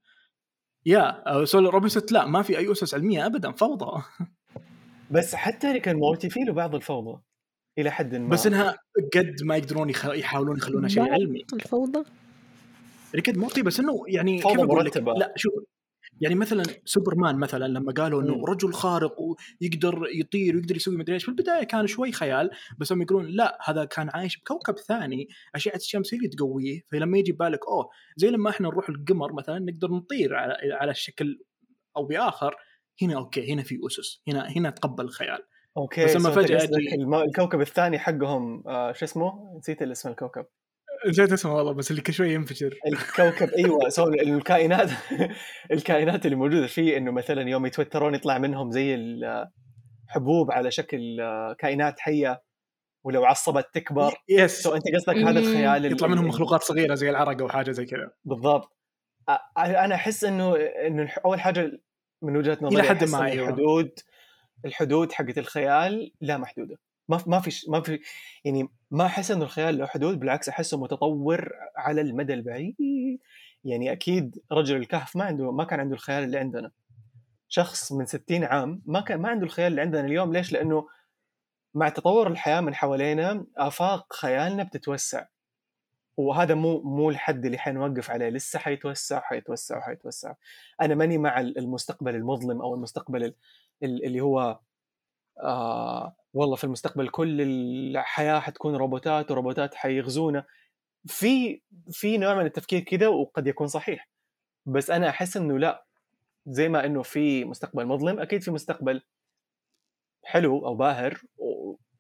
يا 0.86 1.24
Solar 1.46 1.74
Opposites 1.74 2.04
لا 2.12 2.26
ما 2.26 2.42
في 2.42 2.58
أي 2.58 2.72
أسس 2.72 2.94
علمية 2.94 3.26
ابدا 3.26 3.52
فوضى. 3.52 4.04
بس 5.12 5.36
حتى 5.36 5.72
Rick 5.72 5.88
Morty 5.90 6.30
فيه 6.30 6.44
له 6.44 6.54
بعض 6.54 6.76
الفوضى 6.76 7.22
إلى 7.78 7.92
حد 7.92 8.16
ما. 8.16 8.30
بس 8.30 8.48
إنها 8.48 8.78
قد 9.16 9.36
ما 9.44 9.56
يقدرون. 9.58 9.90
يحاولون 10.06 10.58
يخلونها 10.58 10.90
شيء 10.90 11.14
علمي. 11.14 11.46
الفوضى؟ 11.54 12.04
Rick 13.16 13.38
Morty 13.38 13.62
بس 13.62 13.80
إنه 13.80 14.04
يعني 14.08 14.42
فوضى 14.42 14.56
كيف 14.56 14.66
أقول 14.66 14.86
لك. 14.86 14.98
لا 14.98 15.34
شوف 15.36 15.54
يعني 16.22 16.36
مثلا 16.36 16.64
سوبرمان 16.86 17.36
مثلا 17.36 17.68
لما 17.68 17.92
قالوا 17.92 18.22
إنه. 18.22 18.46
رجل 18.46 18.74
خارق 18.74 19.16
ويقدر 19.20 20.04
يطير 20.14 20.56
ويقدر 20.56 20.76
يسوي 20.76 20.98
مدري 20.98 21.14
إيش 21.14 21.24
في 21.24 21.30
البداية 21.30 21.64
كان 21.64 21.88
شوي 21.88 22.12
خيال 22.12 22.50
بس 22.78 22.92
هم 22.92 23.02
يقولون 23.02 23.26
لا 23.26 23.58
هذا 23.64 23.86
كان 23.86 24.10
عايش 24.14 24.38
بكوكب 24.38 24.78
ثاني 24.78 25.28
اشعه 25.56 25.76
الشمس 25.76 26.14
هي 26.14 26.18
اللي 26.18 26.30
تقويه 26.30 26.82
فلما 26.92 27.18
يجي 27.18 27.32
بالك 27.32 27.68
أوه 27.68 27.90
زي 28.18 28.30
لما 28.30 28.50
إحنا 28.50 28.68
نروح 28.68 28.90
القمر 28.90 29.34
مثلا 29.34 29.60
نقدر 29.60 29.92
نطير 29.92 30.36
على 30.36 30.54
على 30.74 30.94
شكل 30.94 31.40
أو 31.98 32.06
بآخر 32.06 32.56
هنا 33.02 33.16
okay 33.16 33.54
هنا 33.54 33.64
في 33.64 33.80
أسس 33.88 34.22
هنا 34.28 34.50
هنا 34.58 34.70
تقبل 34.70 35.04
الخيال 35.04 35.40
okay 35.78 36.06
بس 36.06 36.16
لما 36.16 36.30
فجأة. 36.30 36.70
الكوكب 37.24 37.62
الثاني 37.62 38.00
حقهم 38.00 38.68
آه 38.68 38.92
شو 38.92 39.06
اسمه 39.06 39.58
نسيت 39.58 39.82
الاسم 39.82 40.10
الكوكب 40.10 40.46
نسيت 41.08 41.32
اسمه 41.32 41.56
والله 41.56 41.72
بس 41.72 41.92
اللي 41.92 42.02
كل 42.02 42.14
شوي 42.14 42.34
ينفجر. 42.34 42.80
الكوكب 42.88 43.50
أيوه 43.50 43.90
so 43.90 44.08
الكائنات 44.08 44.90
الكائنات 45.72 46.26
اللي 46.26 46.36
موجوده 46.36 46.68
فيه 46.68 46.98
إنه 46.98 47.12
مثلا 47.12 47.50
يوم 47.50 47.66
يتوترون 47.66 48.16
يطلع 48.16 48.38
منهم 48.38 48.72
زي 48.72 48.96
الحبوب 48.96 50.52
على 50.52 50.72
شكل 50.72 51.18
كائنات 51.60 52.00
حية 52.00 52.44
ولو 53.04 53.26
عصبت 53.26 53.66
تكبر. 53.74 54.14
يس 54.30 54.62
سو 54.62 54.76
أنت 54.76 54.84
قصدك 54.96 55.16
هذا. 55.16 55.40
الخيال 55.40 55.86
يطلع 55.86 56.08
منهم 56.08 56.28
مخلوقات 56.28 56.64
صغيرة 56.64 56.96
زي 56.96 57.10
العرق 57.10 57.42
أو 57.42 57.50
حاجة 57.50 57.72
زي 57.72 57.86
كذا. 57.86 58.12
بالضبط. 58.26 58.78
أنا 59.58 59.96
أحس 59.96 60.24
إنه 60.24 60.56
إنه 60.56 61.12
أول 61.26 61.40
حاجة 61.40 61.72
من 62.22 62.38
وجهة 62.38 62.58
نظري 62.62 62.82
إلى 62.82 62.90
حد 62.90 63.04
ما، 63.04 63.26
أيوة. 63.26 63.50
الحدود 63.50 63.92
الحدود 64.66 65.12
حقت 65.12 65.38
الخيال 65.38 66.12
لا 66.22 66.38
محدودة. 66.38 66.76
ما 67.10 67.24
ما 67.28 67.40
في 67.40 67.72
ما 67.72 67.82
في 67.82 68.00
يعني 68.46 68.70
ما 68.96 69.06
أحس 69.06 69.32
إنه 69.32 69.44
الخيال 69.44 69.78
له 69.78 69.86
حدود 69.86 70.20
بالعكس 70.20 70.50
أحسه 70.50 70.78
متطور 70.78 71.50
على 71.78 72.02
المدى 72.02 72.34
البعيد. 72.34 72.76
يعني 73.64 73.92
أكيد 73.92 74.40
رجل 74.52 74.76
الكهف 74.76 75.16
ما 75.16 75.24
عنده 75.24 75.52
ما 75.52 75.64
كان 75.64 75.80
عنده 75.80 75.96
الخيال 75.96 76.24
اللي 76.24 76.38
عندنا. 76.38 76.72
شخص 77.48 77.92
من 77.92 78.06
60 78.06 78.44
عام 78.44 78.82
ما 78.86 79.02
كان 79.02 79.20
ما 79.22 79.30
عنده 79.30 79.46
الخيال 79.46 79.68
اللي 79.72 79.82
عندنا 79.82 80.06
اليوم. 80.06 80.34
ليش؟ 80.34 80.52
لأنه 80.52 80.88
مع 81.74 81.90
تطور 81.90 82.28
الحياة 82.28 82.62
من 82.62 82.76
حوالينا 82.76 83.46
آفاق 83.58 84.14
خيالنا 84.14 84.64
بتتوسع. 84.64 85.26
وهذا 86.18 86.56
مو 86.56 86.82
مو 86.82 87.10
الحد 87.10 87.46
اللي 87.46 87.58
حنوقف 87.58 88.12
عليه. 88.12 88.30
لسه 88.30 88.60
حيتوسع 88.60 89.20
حيتوسع 89.20 89.82
حيتوسع 89.82 90.34
أنا 90.82 90.96
ماني 90.96 91.18
مع 91.18 91.40
المستقبل 91.40 92.16
المظلم 92.16 92.62
أو 92.62 92.76
المستقبل 92.76 93.24
ال- 93.24 93.36
ال- 93.84 94.06
اللي 94.06 94.22
هو 94.22 94.60
آه 95.44 96.16
والله 96.36 96.56
في 96.56 96.64
المستقبل 96.64 97.10
كل 97.10 97.42
الحياة 97.42 98.40
حتكون 98.40 98.76
روبوتات 98.76 99.32
وروبوتات 99.32 99.76
حيغزونا. 99.76 100.46
في 101.08 101.62
في 101.92 102.18
نوع 102.18 102.36
من 102.36 102.46
التفكير 102.46 102.80
كده 102.80 103.10
وقد 103.10 103.48
يكون 103.48 103.68
صحيح. 103.68 104.10
بس 104.66 104.92
أنا 104.92 105.10
أحس 105.10 105.38
إنه 105.38 105.60
لا. 105.60 105.86
زي 106.48 106.70
ما 106.70 106.86
إنه 106.86 107.02
في 107.02 107.46
مستقبل 107.46 107.86
مظلم 107.86 108.20
أكيد 108.20 108.44
في 108.44 108.52
مستقبل 108.52 109.02
حلو 110.24 110.66
أو 110.66 110.76
باهر. 110.76 111.22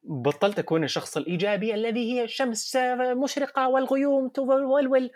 بطلت 0.04 0.60
أكون 0.60 0.84
الشخص 0.84 1.18
الإيجابي 1.18 1.74
الذي 1.74 2.13
هي 2.13 2.24
الشمس 2.24 2.77
مشرقة 3.24 3.70
والغيوم 3.70 4.30
تولول. 4.30 5.12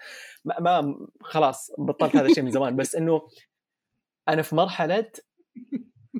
ما, 0.45 0.59
ما 0.59 0.95
خلاص 1.21 1.71
بطلت 1.77 2.15
هذا 2.15 2.25
الشيء 2.25 2.43
من 2.43 2.51
زمان. 2.51 2.75
بس 2.75 2.95
إنه 2.95 3.21
أنا 4.29 4.41
في 4.41 4.55
مرحلة 4.55 5.11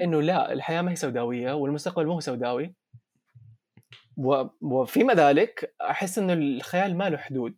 إنه 0.01 0.22
لا 0.22 0.53
الحياة 0.53 0.82
ما 0.82 0.91
هي 0.91 0.96
سوداوية 0.96 1.53
والمستقبل 1.53 2.06
مو 2.06 2.20
سوداوي. 2.20 2.78
وفيما 4.62 5.14
ذلك 5.14 5.76
أحس 5.82 6.18
إنه 6.20 6.34
الخيال 6.34 6.98
ما 6.98 7.10
له 7.10 7.18
حدود. 7.18 7.58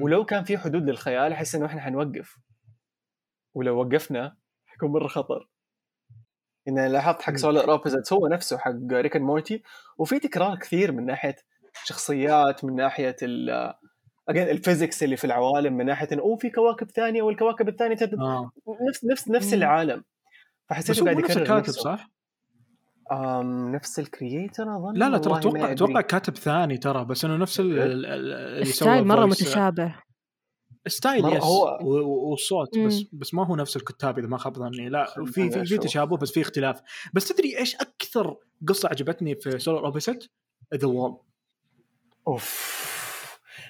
ولو 0.00 0.24
كان 0.24 0.44
في 0.44 0.58
حدود 0.58 0.82
للخيال 0.82 1.32
أحس 1.32 1.54
إنه 1.54 1.66
إحنا 1.66 1.80
حنوقف. 1.80 2.36
ولو 3.54 3.80
وقفنا 3.80 4.36
حيكون 4.66 4.90
مرة 4.90 5.06
خطر. 5.08 5.48
ان 6.68 6.78
أنا 6.78 6.88
لاحظت 6.88 7.22
حق. 7.22 7.36
Solar 7.36 7.70
Opposites 7.70 8.12
هو 8.12 8.26
نفسه 8.26 8.58
حق 8.58 8.72
Rick 8.92 9.16
and 9.16 9.24
Morty 9.24 9.62
وفي 9.98 10.18
تكرار 10.18 10.56
كثير 10.58 10.92
من 10.92 11.06
ناحية 11.06 11.36
شخصيات 11.84 12.64
من 12.64 12.74
ناحية 12.76 13.16
ال 13.22 13.74
ال 14.30 14.39
physics 14.39 15.02
اللي 15.02 15.16
في 15.16 15.24
العوالم 15.24 15.72
من 15.76 15.86
ناحية 15.86 16.08
إنه 16.12 16.36
في 16.36 16.50
كواكب 16.50 16.90
ثانية 16.90 17.22
والكواكب 17.22 17.68
الثانية 17.68 17.96
تت- 17.96 18.14
آه. 18.18 18.50
نفس 18.88 19.04
نفس 19.04 19.28
نفس. 19.30 19.54
العالم. 19.54 20.04
هو 20.72 21.04
قاعد 21.04 21.16
مو 21.16 21.20
نفس 21.22 21.30
يكرر 21.30 21.42
الكاتب 21.42 21.72
صح؟ 21.72 22.10
أم 23.12 23.72
نفس 23.72 23.98
ال 23.98 24.06
creator 24.06 24.62
أظن 24.76 24.94
لا 24.94 25.08
لا 25.08 25.18
ترى 25.18 25.38
أتوقع. 25.38 25.72
أتوقع 25.72 26.00
كاتب 26.00 26.36
ثاني 26.36 26.78
ترى 26.78 27.04
بس 27.04 27.24
إنه 27.24 27.36
نفس 27.36 27.60
ال- 27.60 27.78
ال- 27.78 28.06
ال- 28.06 28.32
اللي 28.32 28.64
سوى 28.64 28.88
ال 28.88 28.91
style 28.91 29.04
مرة 29.06 29.26
متشابه 29.26 29.94
style 30.86 31.22
مرة 31.22 31.34
yes 31.36 31.42
هو- 31.42 31.78
و- 31.82 32.00
و- 32.00 32.30
والصوت 32.30 32.78
بس. 32.78 33.02
بس 33.12 33.34
ما 33.34 33.46
هو 33.46 33.56
نفس 33.56 33.76
الكتاب 33.76 34.18
إذا 34.18 34.26
ما 34.28 34.38
خاب 34.38 34.56
ظني 34.58 34.88
لا 34.88 35.04
في 35.26 35.50
في 35.50 35.64
في. 35.64 35.78
تشابه 35.78 36.16
بس 36.16 36.30
في 36.32 36.40
اختلاف 36.40 36.80
بس 37.14 37.28
تدري 37.28 37.58
إيش 37.58 37.74
أكثر 37.76 38.36
قصة 38.68 38.88
عجبتني 38.88 39.34
في 39.34 39.58
Solar 39.58 39.86
Opposites؟ 39.86 40.24
The 40.74 40.86
Wall 40.88 41.18
أوف 42.28 42.70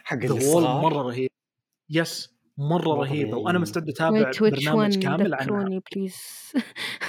حق 0.04 0.18
The 0.18 0.48
Wall 0.54 0.62
مرة 0.62 1.02
رهيب 1.02 1.30
yes 1.90 2.34
مرة 2.60 2.88
مرة 2.88 3.00
رهيبة 3.00 3.36
وأنا 3.36 3.50
رهيب. 3.50 3.60
مستعد 3.60 3.88
أتابع 3.88 4.30
برنامج 4.40 4.98
كامل 4.98 5.34
عنها. 5.34 5.80
please 5.96 6.14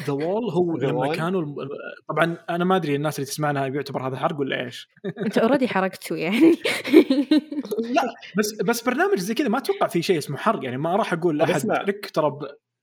The 0.07 0.13
Wall 0.13 0.49
هو 0.51 0.77
The 0.79 0.83
لما 0.83 1.13
Wall؟ 1.13 1.15
كانوا 1.15 1.41
الم- 1.41 1.55
طبعا 2.09 2.37
أنا 2.49 2.65
ما 2.65 2.75
أدري 2.75 2.95
الناس 2.95 3.19
اللي 3.19 3.25
تسمعنا 3.25 3.67
بيعتبر 3.69 4.07
هذا 4.07 4.15
حرق 4.15 4.39
ولا 4.39 4.65
إيش. 4.65 4.89
أنت 5.25 5.37
اوريدي 5.37 5.67
حرقته 5.73 6.15
يعني. 6.15 6.51
لا 7.95 8.01
بس 8.37 8.53
بس 8.65 8.81
برنامج 8.83 9.19
زي 9.19 9.33
كذا 9.33 9.47
ما 9.47 9.57
أتوقع 9.57 9.87
في 9.87 10.01
شيء 10.01 10.17
اسمه 10.17 10.37
حرق 10.37 10.63
يعني 10.63 10.77
ما 10.77 10.95
راح 10.95 11.13
أقول 11.13 11.37
لاحد. 11.37 11.71
رك 11.71 12.09
ترى 12.09 12.31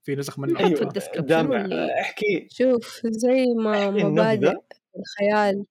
في 0.03 0.15
نسخ 0.15 0.39
منه. 0.39 0.59
أيوه 0.59 0.91
واللي- 1.27 1.89
أحكي. 2.01 2.47
شوف 2.51 3.01
زي 3.05 3.45
ما 3.63 3.89
مبادئ 3.91 4.53
الخيال 4.99 5.65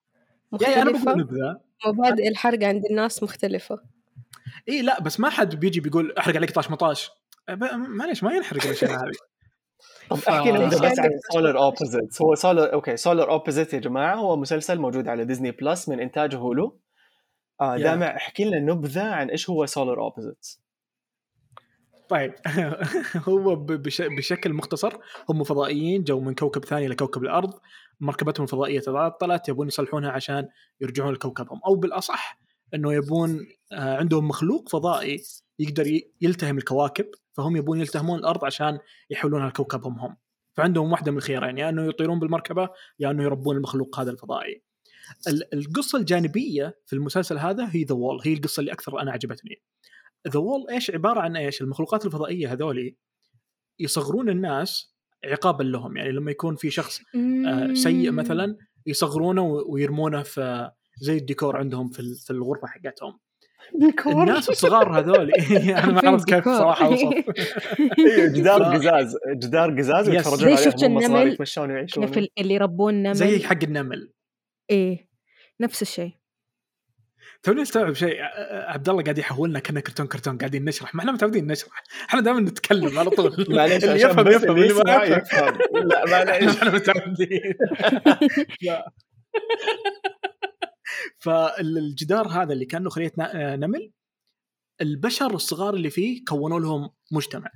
يعني 0.62 0.75
أنا 0.83 0.85
بقول 0.85 0.95
مختلفة. 0.95 1.14
نبذة. 1.14 1.61
مبادئ 1.87 2.28
الحرق 2.28 2.64
عند 2.64 2.83
الناس 2.90 3.23
مختلفة. 3.23 3.78
اي 4.68 4.82
لا 4.82 5.00
بس 5.00 5.20
ما 5.20 5.30
حد 5.30 5.54
بيجي 5.54 5.80
بيقول 5.80 6.12
احرق 6.18 6.37
عليك 6.37 6.50
طاش 6.50 6.70
مطاش 6.70 7.11
معليش 7.73 8.25
ما 8.25 8.32
ينحرق 8.32 8.64
الأشياء 8.64 8.90
هذه. 9.04 9.12
طب 10.11 10.18
احكي 10.28 10.52
ليش 10.52 10.61
نبذه 10.61 10.90
بس 10.90 10.99
عن 10.99 11.11
Solar 11.33 11.59
Opposites 11.59 12.23
هو 12.23 12.35
Solar 12.35 12.73
okay 12.73 12.97
Solar 12.97 13.31
Opposites 13.31 13.75
يا 13.75 13.78
جماعة 13.78 14.14
هو 14.14 14.37
مسلسل 14.37 14.78
موجود 14.78 15.08
على 15.08 15.25
Disney 15.25 15.50
Plus 15.50 15.88
من 15.88 16.00
إنتاج 16.00 16.35
Hulu 16.35 16.81
آه 17.61 17.76
يا. 17.76 17.82
دامع 17.82 18.16
احكي 18.16 18.44
لنا 18.44 18.58
نبذة 18.58 19.02
عن 19.02 19.30
إيش 19.30 19.50
هو 19.50 19.66
Solar 19.67 20.00
Opposites 20.00 20.62
طيب 22.08 22.35
هو 23.28 23.56
بش 23.56 24.02
بشكل 24.02 24.52
مختصر 24.52 24.99
هم 25.30 25.44
فضائيين 25.44 26.04
جو 26.04 26.20
من 26.20 26.35
كوكب 26.35 26.64
ثاني 26.64 26.88
لكوكب 26.88 27.23
الأرض 27.23 27.54
مركبتهم 28.00 28.44
الفضائيه 28.44 28.80
تعطلت 28.80 29.49
يبون 29.49 29.67
يصلحونها 29.67 30.10
عشان 30.10 30.49
يرجعون 30.80 31.12
لكوكبهم 31.12 31.60
أو 31.67 31.75
بالأصح 31.75 32.38
إنه 32.75 32.93
يبون 32.95 33.47
آه، 33.73 33.97
عندهم 33.97 34.28
مخلوق 34.28 34.69
فضائي 34.69 35.23
يقدر 35.59 36.00
يلتهم 36.21 36.59
الكواكب 36.59 37.07
فهم 37.33 37.57
يبون 37.57 37.81
يلتهمون 37.81 38.19
الأرض 38.19 38.45
عشان 38.45 38.78
يحولونها 39.11 39.49
لكوكبهم 39.49 39.99
هم 39.99 40.17
فعندهم 40.54 40.93
واحدة 40.93 41.13
من 41.13 41.19
الخيارين 41.19 41.59
يا 41.59 41.69
إنه 41.69 41.87
يطيرون 41.89 42.19
بالمركبة 42.19 42.69
يا 42.99 43.11
إنه 43.11 43.23
يربون 43.23 43.57
المخلوق 43.57 44.00
هذا 44.00 44.11
الفضائي. 44.11 44.63
ال- 45.28 45.54
القصة 45.54 45.99
الجانبية 45.99 46.78
في 46.87 46.93
المسلسل 46.93 47.39
هذا 47.39 47.69
هي 47.71 47.85
The 47.84 47.95
Wall 47.95 48.21
هي 48.25 48.33
القصة 48.33 48.61
اللي 48.61 48.73
أكثر 48.73 49.00
أنا 49.00 49.13
عجبتني. 49.13 49.63
The 50.28 50.41
Wall 50.41 50.71
إيش؟ 50.71 50.91
عبارة 50.91 51.21
عن 51.21 51.37
إيش؟ 51.37 51.61
المخلوقات 51.63 52.07
الفضائية 52.07 52.52
هذولي 52.52 52.97
يصغرون 53.78 54.28
الناس 54.28 54.95
عقابا 55.25 55.63
لهم 55.63 55.97
يعني 55.97 56.13
لما 56.13 56.31
يكون 56.31 56.57
في 56.57 56.71
شخص 56.71 57.00
آه، 57.47 57.75
سيء 57.75 58.11
مثلا 58.11 58.57
يصغرونه 58.87 59.43
ويرمونه 59.43 60.23
في 60.23 60.71
زي 61.00 61.17
الديكور 61.17 61.56
عندهم 61.56 61.89
في 61.89 62.15
في 62.25 62.30
الغرفة 62.30 62.67
حقتهم. 62.67 63.19
الناس 64.06 64.49
الصغار 64.49 64.99
هذول. 64.99 65.32
أنا 65.84 65.93
ما 65.93 66.08
عرفت 66.11 66.28
كيف؟ 66.28 66.45
صراحة 66.45 66.87
اوصف 66.87 67.02
أيوه 67.99 68.28
جدار 68.32 68.63
قزاز. 68.63 69.17
جدار 69.37 69.78
قزاز 69.78 70.08
yes. 70.08 70.15
ويتفرجون 70.15 70.39
زي 70.39 70.63
عليه 70.63 70.71
شفت 70.71 70.84
النمل؟ 70.84 71.32
يتمشون 71.32 71.71
ويعيشون. 71.71 72.04
اللي 72.39 72.54
يربون 72.54 72.95
نمل. 73.02 73.15
زي 73.15 73.47
حق 73.47 73.63
النمل. 73.63 74.13
إيه 74.71 75.08
نفس 75.61 75.82
الشيء. 75.82 76.13
توني 77.43 77.63
استوعب 77.63 77.93
شيء. 77.93 78.17
عبد 78.50 78.89
الله 78.89 79.02
قاعد 79.02 79.19
يحولنا 79.19 79.58
كنا 79.61 79.80
كرتون 79.80 80.06
كرتون 80.06 80.39
قاعدين 80.39 80.65
نشرح 80.65 80.95
ما 80.95 81.00
إحنا 81.00 81.13
متعودين 81.13 81.47
نشرح. 81.47 81.82
إحنا 82.08 82.21
دائما 82.21 82.41
نتكلم 82.41 82.99
على 82.99 83.11
طول. 83.11 83.47
معليش 83.56 83.84
اللي 83.84 84.00
يفهم 84.00 84.28
يفهم 84.28 84.56
اللي 84.56 84.75
ما 84.75 85.04
يفهم. 85.04 85.58
لا 85.89 86.04
معليش. 86.06 86.56
إحنا 86.56 86.71
متعودين. 86.71 87.54
فالجدار 91.19 92.28
هذا 92.28 92.52
اللي 92.52 92.65
كأنه 92.65 92.91
خليه 92.91 93.13
آه، 93.21 93.56
نمل 93.56 93.93
البشر 94.80 95.34
الصغار 95.34 95.75
اللي 95.75 95.91
فيه 95.91 96.25
كونوا 96.25 96.61
لهم 96.61 96.91
مجتمع. 97.13 97.50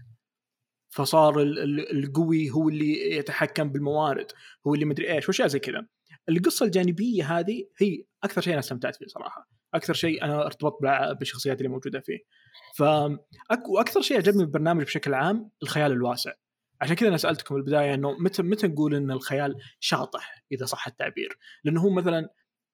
فصار 0.90 1.40
ال- 1.40 1.58
ال- 1.58 2.04
القوي 2.04 2.50
هو 2.50 2.68
اللي 2.68 3.16
يتحكم 3.16 3.72
بالموارد 3.72 4.26
هو 4.66 4.74
اللي 4.74 4.84
مدري 4.84 5.12
إيش 5.14 5.28
وأشياء 5.28 5.48
زي 5.48 5.58
كذا. 5.58 5.86
القصة 6.28 6.66
الجانبية 6.66 7.38
هذه 7.38 7.66
هي 7.78 8.04
أكثر 8.24 8.40
شيء 8.40 8.52
أنا 8.52 8.60
استمتعت 8.60 8.96
فيه 8.96 9.06
صراحة. 9.06 9.48
أكثر 9.74 9.94
شيء 9.94 10.24
أنا 10.24 10.46
ارتبطت 10.46 10.82
بالشخصيات 11.18 11.58
اللي 11.58 11.68
موجودة 11.68 12.00
فيه. 12.00 12.18
ف 12.76 12.82
وأكثر 13.68 14.00
شيء 14.00 14.16
عجبني 14.16 14.44
بالبرنامج 14.44 14.82
بشكل 14.84 15.14
عام 15.14 15.50
الخيال 15.62 15.92
الواسع. 15.92 16.32
عشان 16.80 16.96
كذا 16.96 17.08
أنا 17.08 17.16
سألتكم 17.16 17.54
بالبداية 17.54 17.94
إنه 17.94 18.12
متى 18.18 18.42
متى 18.42 18.66
نقول 18.66 18.94
إن 18.94 19.10
الخيال 19.10 19.54
شاطح 19.80 20.44
إذا 20.52 20.64
صح 20.64 20.86
التعبير؟ 20.86 21.38
لأنه 21.64 21.80
هو 21.80 21.90
مثلا 21.90 22.28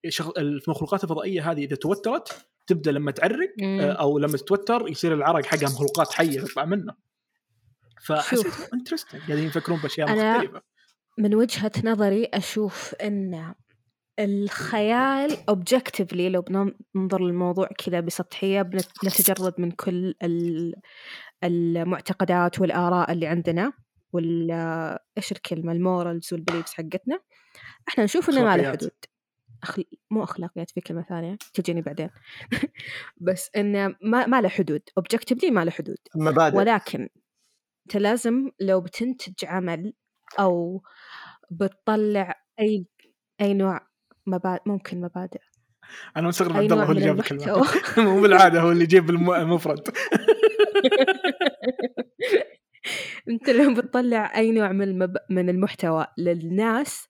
شغ... 0.08 0.30
المخلوقات 0.38 1.04
الفضائية 1.04 1.50
هذه 1.50 1.64
إذا 1.64 1.76
توترت 1.76 2.46
تبدأ 2.66 2.92
لما 2.92 3.10
تعرق. 3.10 3.48
آه، 3.62 3.92
أو 3.92 4.18
لما 4.18 4.36
تتوتر 4.36 4.88
يصير 4.88 5.14
العرق 5.14 5.46
حقها 5.46 5.68
مخلوقات 5.68 6.12
حية 6.12 6.40
تطلع 6.40 6.64
منه 6.64 6.94
فحسيت. 8.04 8.74
interesting 8.74 9.20
قاعدين 9.22 9.46
يفكرون 9.46 9.78
بأشياء 9.82 10.08
مختلفة 10.36 10.62
من 11.18 11.34
وجهة 11.34 11.72
نظري 11.84 12.24
أشوف 12.24 12.94
أن 12.94 13.54
الخيال 14.18 15.36
objectively 15.48 16.28
لو 16.28 16.42
بننظر 16.42 17.22
للموضوع 17.22 17.66
كذا 17.66 18.00
بسطحية 18.00 18.62
بنت- 18.62 19.04
نتجرد 19.04 19.54
من 19.58 19.70
كل 19.70 20.14
ال- 20.22 20.74
المعتقدات 21.44 22.60
والآراء 22.60 23.12
اللي 23.12 23.26
عندنا 23.26 23.72
وال 24.12 24.50
إيش 25.16 25.32
الكلمة 25.32 25.72
ال 25.72 25.81
morals 25.81 26.32
وال 26.32 26.41
beliefs 26.41 26.72
حقتنا 26.72 27.20
إحنا 27.88 28.04
نشوف 28.04 28.30
انه 28.30 28.44
ما 28.44 28.56
له. 28.56 28.70
حدود 28.72 28.90
أخل... 29.62 29.84
مو 30.10 30.24
أخلاقيات 30.24 30.70
في 30.70 30.80
كلمة 30.80 31.02
ثانية 31.02 31.36
تجيني 31.54 31.82
بعدين. 31.82 32.10
بس 33.26 33.50
انه 33.56 33.96
ما, 34.02 34.26
ما 34.26 34.40
له 34.40 34.48
حدود 34.48 34.82
objectively 34.98 35.50
ما 35.50 35.64
له 35.64 35.70
حدود. 35.70 35.96
مبادئ 36.16 36.56
ولكن 36.56 37.08
أنت 37.86 37.96
لازم 37.96 38.50
لو 38.60 38.80
بتنتج 38.80 39.44
عمل 39.44 39.92
أو 40.40 40.82
بتطلع 41.50 42.34
أي 42.60 42.86
أي 43.40 43.54
نوع 43.54 43.80
مبادئ 44.26 44.62
ممكن 44.66 45.00
مبادئ. 45.00 45.40
أنا 46.16 46.28
مستغرب 46.28 46.56
عبد 46.56 46.72
الله 46.72 46.84
هو 46.84 46.90
اللي 46.90 47.04
جاب 47.04 47.18
الكلمة. 47.18 47.44
المحتوى 47.54 48.04
مو 48.06 48.20
بالعادة 48.20 48.60
هو 48.60 48.72
اللي 48.72 48.84
يجيب 48.84 49.10
الم- 49.10 49.30
المفرد. 49.34 49.88
أنت 53.28 53.50
لو 53.50 53.74
بتطلع 53.74 54.36
أي 54.36 54.50
نوع 54.52 54.72
من 54.72 54.82
المب... 54.82 55.16
من 55.30 55.48
المحتوى 55.48 56.06
للناس 56.18 57.08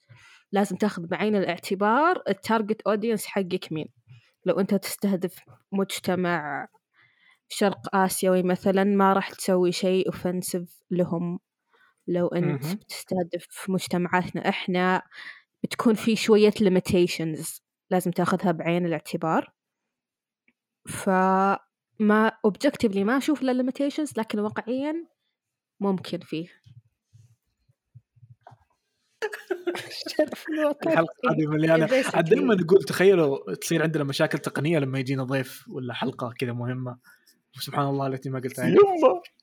لازم 0.53 0.77
تاخذ 0.77 1.07
بعين 1.07 1.37
الاعتبار 1.37 2.23
ال 2.29 2.36
target 2.36 2.83
audience 2.83 3.27
حقك 3.27 3.73
مين. 3.73 3.89
لو 4.45 4.61
انت 4.61 4.75
تستهدف 4.75 5.41
مجتمع 5.73 6.69
شرق 7.49 7.97
آسيوي 7.97 8.43
مثلا 8.43 8.85
ما 8.85 9.13
راح 9.13 9.31
تسوي 9.31 9.73
شيء 9.73 10.07
offensive 10.07 10.83
لهم. 10.91 11.41
لو 12.07 12.27
انت 12.27 12.65
مهم. 12.65 12.75
بتستهدف 12.75 13.67
مجتمعاتنا 13.69 14.49
إحنا 14.49 15.03
بتكون 15.63 15.95
في 15.95 16.17
شوية 16.17 16.51
limitations. 16.51 17.61
لازم 17.91 18.11
تاخذها 18.11 18.53
بعين 18.53 18.87
الاعتبار. 18.87 19.53
ف 20.87 21.11
ما 22.01 22.33
اوبجكتيفلي 22.45 23.05
ما 23.05 23.17
أشوف 23.17 23.43
له 23.43 23.63
limitations 23.63 24.13
لكن 24.19 24.39
واقعيا 24.39 25.07
ممكن 25.81 26.19
فيه. 26.19 26.49
الحلقة 30.87 31.31
هذه 31.31 31.47
مليانة. 31.47 31.89
عاد 32.15 32.25
دائما 32.25 32.55
نقول 32.55 32.83
تخيلوا 32.83 33.55
تصير 33.55 33.83
عندنا 33.83 34.05
مشاكل 34.05 34.39
تقنية 34.39 34.79
لما 34.79 34.99
يجينا 34.99 35.25
ضيف 35.25 35.69
ولا 35.69 35.95
حلقة 35.95 36.33
كذا 36.39 36.53
مهمة. 36.53 36.99
وسبحان 37.57 37.89
الله 37.89 38.07
التي 38.07 38.31
ما 38.31 38.41
قلتها. 38.41 38.67
يما. 38.67 38.79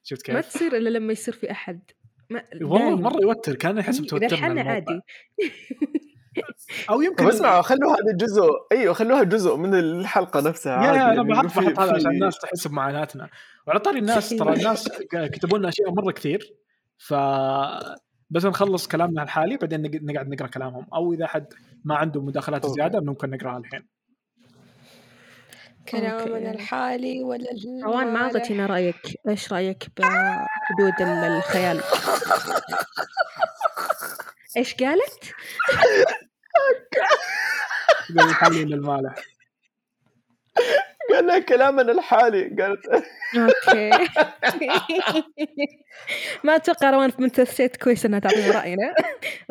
شفت 0.03 0.31
ما 0.31 0.41
كيف؟ 0.41 0.53
تصير 0.53 0.77
إلا 0.77 0.89
لما 0.89 1.11
يصير 1.13 1.33
في 1.33 1.51
أحد. 1.51 1.81
ما 2.29 2.43
والله. 2.61 2.95
مرة 2.95 3.21
يوتر 3.21 3.55
كان 3.55 3.83
توترنا 3.83 4.27
الحنا 4.27 4.47
الموضوع. 4.47 4.71
عادي. 4.71 5.01
أو 6.89 7.01
يمكن 7.01 7.27
اسمعوا 7.27 7.61
خلوها 7.61 7.93
هذا 7.93 8.17
جزء. 8.17 8.49
أيوه 8.71 8.93
خلوها 8.93 9.23
جزء 9.23 9.55
من 9.55 9.75
الحلقة 9.75 10.41
نفسها 10.41 10.73
يا 10.73 10.77
عادي 10.77 10.97
يا 10.99 11.11
أنا 11.11 11.23
بحط 11.23 11.79
هذا 11.79 11.93
عشان 11.95 12.11
الناس 12.11 12.39
تحس 12.39 12.67
بمعاناتنا. 12.67 13.29
وعلى 13.67 13.79
طاري 13.79 13.99
الناس 13.99 14.29
ترى 14.29 14.53
الناس 14.53 14.89
كتبوا 15.33 15.57
لنا 15.57 15.69
أشياء 15.69 15.91
مرة 15.91 16.11
كثير. 16.11 16.53
ف 16.97 17.13
بس 18.29 18.45
نخلص 18.45 18.87
كلامنا 18.87 19.23
الحالي 19.23 19.57
بعدين 19.57 19.81
نق- 19.81 20.03
نقعد 20.13 20.27
نقرأ 20.29 20.47
كلامهم 20.47 20.87
أو 20.93 21.13
إذا 21.13 21.27
حد 21.27 21.53
ما 21.83 21.95
عنده 21.95 22.21
مداخلات 22.21 22.65
أوكي. 22.65 22.75
زيادة 22.75 22.99
ممكن 23.01 23.29
نقرأها 23.29 23.57
الحين 23.57 23.87
كلامنا. 25.89 26.51
الحالي 26.51 27.23
ولا 27.23 27.45
روان 27.83 28.13
ما؟ 28.13 28.21
اعطيتينا 28.21 28.65
رأيك 28.65 29.17
إيش 29.29 29.53
رأيك 29.53 29.87
بحدود 29.97 31.01
ال- 31.01 31.07
الخيال 31.37 31.81
إيش 34.57 34.73
قالت؟ 34.75 35.33
الحالي 38.29 38.65
للمالح 38.65 39.15
قال 41.13 41.25
لها 41.25 41.39
كلامنا 41.39 41.91
الحالي. 41.91 42.55
قالت 42.61 42.85
أوكي. 43.37 43.89
ما 46.43 46.55
أتوقع 46.55 46.89
روان 46.89 47.09
في 47.09 47.21
منتهى 47.21 47.43
السيت 47.43 47.77
كويس 47.77 48.05
انها 48.05 48.19
تعطينا 48.19 48.51
رأينا. 48.51 48.93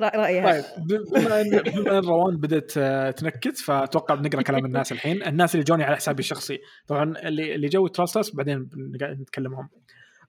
رايها 0.01 0.61
طيب 0.61 0.64
بما 1.12 1.40
ان 1.40 1.51
بما 1.51 1.99
إن 1.99 2.05
روان 2.05 2.37
بدأت 2.37 2.73
آه، 2.79 3.11
تنكت 3.11 3.59
فأتوقع 3.59 4.14
بنقرأ 4.14 4.43
كلام 4.43 4.64
الناس 4.64 4.93
الحين. 4.93 5.23
الناس 5.23 5.55
اللي 5.55 5.64
جوني 5.64 5.85
على 5.85 5.97
حسابي 5.97 6.21
الشخصي. 6.21 6.59
طبعا 6.87 7.14
اللي 7.23 7.55
اللي 7.55 7.69
جو 7.69 7.87
تراستس 7.87 8.35
بعدين 8.35 8.69
نتكلمهم. 9.21 9.69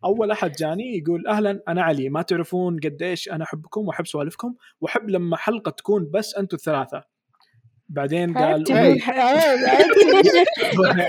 أول 0.05 0.31
أحد 0.31 0.51
جاني 0.51 0.97
يقول 0.97 1.27
أهلا 1.27 1.63
أنا 1.67 1.83
علي. 1.83 2.09
ما 2.09 2.21
تعرفون 2.21 2.79
قديش 2.83 3.29
أنا 3.29 3.43
أحبكم 3.43 3.81
وأحب 3.87 4.07
سوالفكم 4.07 4.55
وأحب 4.81 5.09
لما 5.09 5.37
حلقة 5.37 5.69
تكون 5.71 6.09
بس 6.13 6.35
أنتم 6.35 6.57
الثلاثة. 6.57 7.14
بعدين 7.89 8.37
قال 8.37 8.63
عيب 8.71 9.01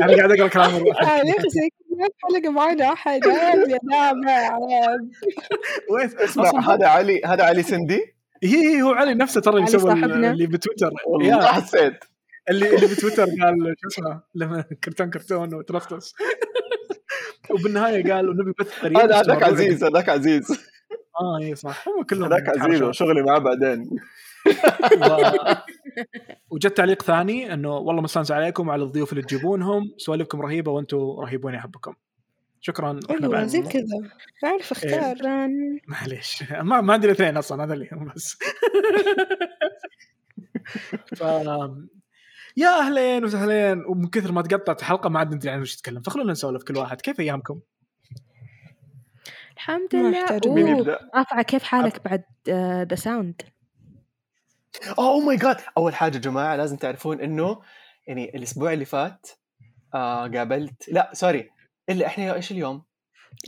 أنا 0.02 0.16
قاعد 0.16 0.30
أقرأ 0.32 0.48
كلام. 0.48 0.74
آه، 0.74 1.22
نفسك 1.22 1.72
ما 1.98 2.08
حلقة 2.22 2.50
معنا 2.50 2.92
أحد. 2.92 3.26
عيب 3.26 3.68
يا 3.68 3.78
عيب 3.92 4.16
وين 5.90 6.10
اسمع 6.18 6.74
هذا 6.74 6.86
علي 6.86 7.20
هذا 7.26 7.44
علي 7.44 7.62
سندي؟ 7.62 8.00
هي 8.44 8.56
هي 8.76 8.82
هو 8.82 8.92
علي 8.92 9.14
نفسه 9.14 9.40
ترى 9.40 9.56
اللي 9.56 9.66
سوى. 9.66 9.92
اللي 9.92 10.46
بتويتر. 10.46 10.90
والله 11.06 11.46
حسيت. 11.46 12.04
اللي 12.50 12.74
اللي 12.76 12.86
بتويتر 12.86 13.24
قال 13.24 13.74
شو 13.82 13.88
اسمه؟ 13.88 14.20
لما 14.34 14.64
كرتون 14.84 15.10
كرتون 15.10 15.54
وترستس 15.54 16.14
وبالنهاية 17.50 18.12
قال 18.12 18.28
ونبي 18.28 18.52
بث 18.60 18.80
قريب 18.80 18.98
هذاك 18.98 19.42
عزيز 19.42 19.84
هذاك 19.84 20.08
عزيز. 20.08 20.50
آه 21.20 21.38
اي 21.42 21.54
صح. 21.54 21.88
هم 21.88 22.02
كلهم 22.02 22.24
هذاك 22.32 22.48
عزيز. 22.48 22.82
وشغلي 22.82 23.22
معاه 23.22 23.38
بعدين. 23.38 23.90
و... 24.46 25.16
وجت 26.50 26.76
تعليق 26.76 27.02
ثاني 27.02 27.52
إنه 27.54 27.76
والله 27.76 28.02
مستانس 28.02 28.30
عليكم 28.30 28.68
وعلى 28.68 28.82
الضيوف 28.82 29.12
اللي 29.12 29.22
تجيبونهم. 29.22 29.94
سوالفكم 29.96 30.40
رهيبة 30.40 30.72
وأنتم 30.72 30.98
رهيبون 30.98 31.54
احبكم 31.54 31.94
شكرا. 32.60 33.00
إحنا 33.10 33.16
أيوة 33.20 33.28
بعد 33.28 33.46
زي 33.46 33.62
كذا. 33.62 34.10
أعرف 34.44 34.72
أختار 34.72 35.16
شكرا 35.16 35.48
معليش. 35.86 36.42
ما 36.52 36.80
ما 36.80 36.92
عندي 36.92 37.06
الاثنين 37.06 37.36
أصلا 37.36 37.64
هذا 37.64 37.74
اللي 37.74 37.88
بس. 38.16 38.38
ف... 41.16 41.20
يا 42.56 42.78
أهلين 42.78 43.24
وسهلين. 43.24 43.84
ومن 43.84 44.06
كثر 44.06 44.32
ما 44.32 44.42
تقطعت 44.42 44.80
الحلقة 44.80 45.08
ما 45.08 45.18
عاد 45.18 45.34
ندري 45.34 45.50
عن 45.50 45.60
وش 45.60 45.74
نتكلم 45.76 46.02
فخلونا 46.02 46.32
نسولف 46.32 46.62
كل 46.62 46.76
واحد. 46.76 47.00
كيف 47.00 47.20
أيامكم؟ 47.20 47.60
الحمد 49.52 49.94
لله. 49.94 50.40
مين 50.46 50.68
يبدا؟ 50.68 50.98
رافعة 51.14 51.42
كيف 51.42 51.62
حالك 51.62 52.04
بعد 52.04 52.24
the 52.88 52.94
Sound 52.94 53.42
oh 54.98 55.20
my 55.20 55.36
God 55.36 55.56
أول 55.78 55.94
حاجة 55.94 56.14
يا 56.14 56.20
جماعة 56.20 56.56
لازم 56.56 56.76
تعرفون 56.76 57.20
إنه 57.20 57.60
يعني 58.06 58.36
الأسبوع 58.36 58.72
اللي 58.72 58.84
فات 58.84 59.26
آه 59.94 60.28
قابلت 60.28 60.88
لا 60.88 61.10
sorry 61.12 61.50
إلا 61.88 62.06
إحنا 62.06 62.34
إيش 62.34 62.50
اليوم؟ 62.50 62.82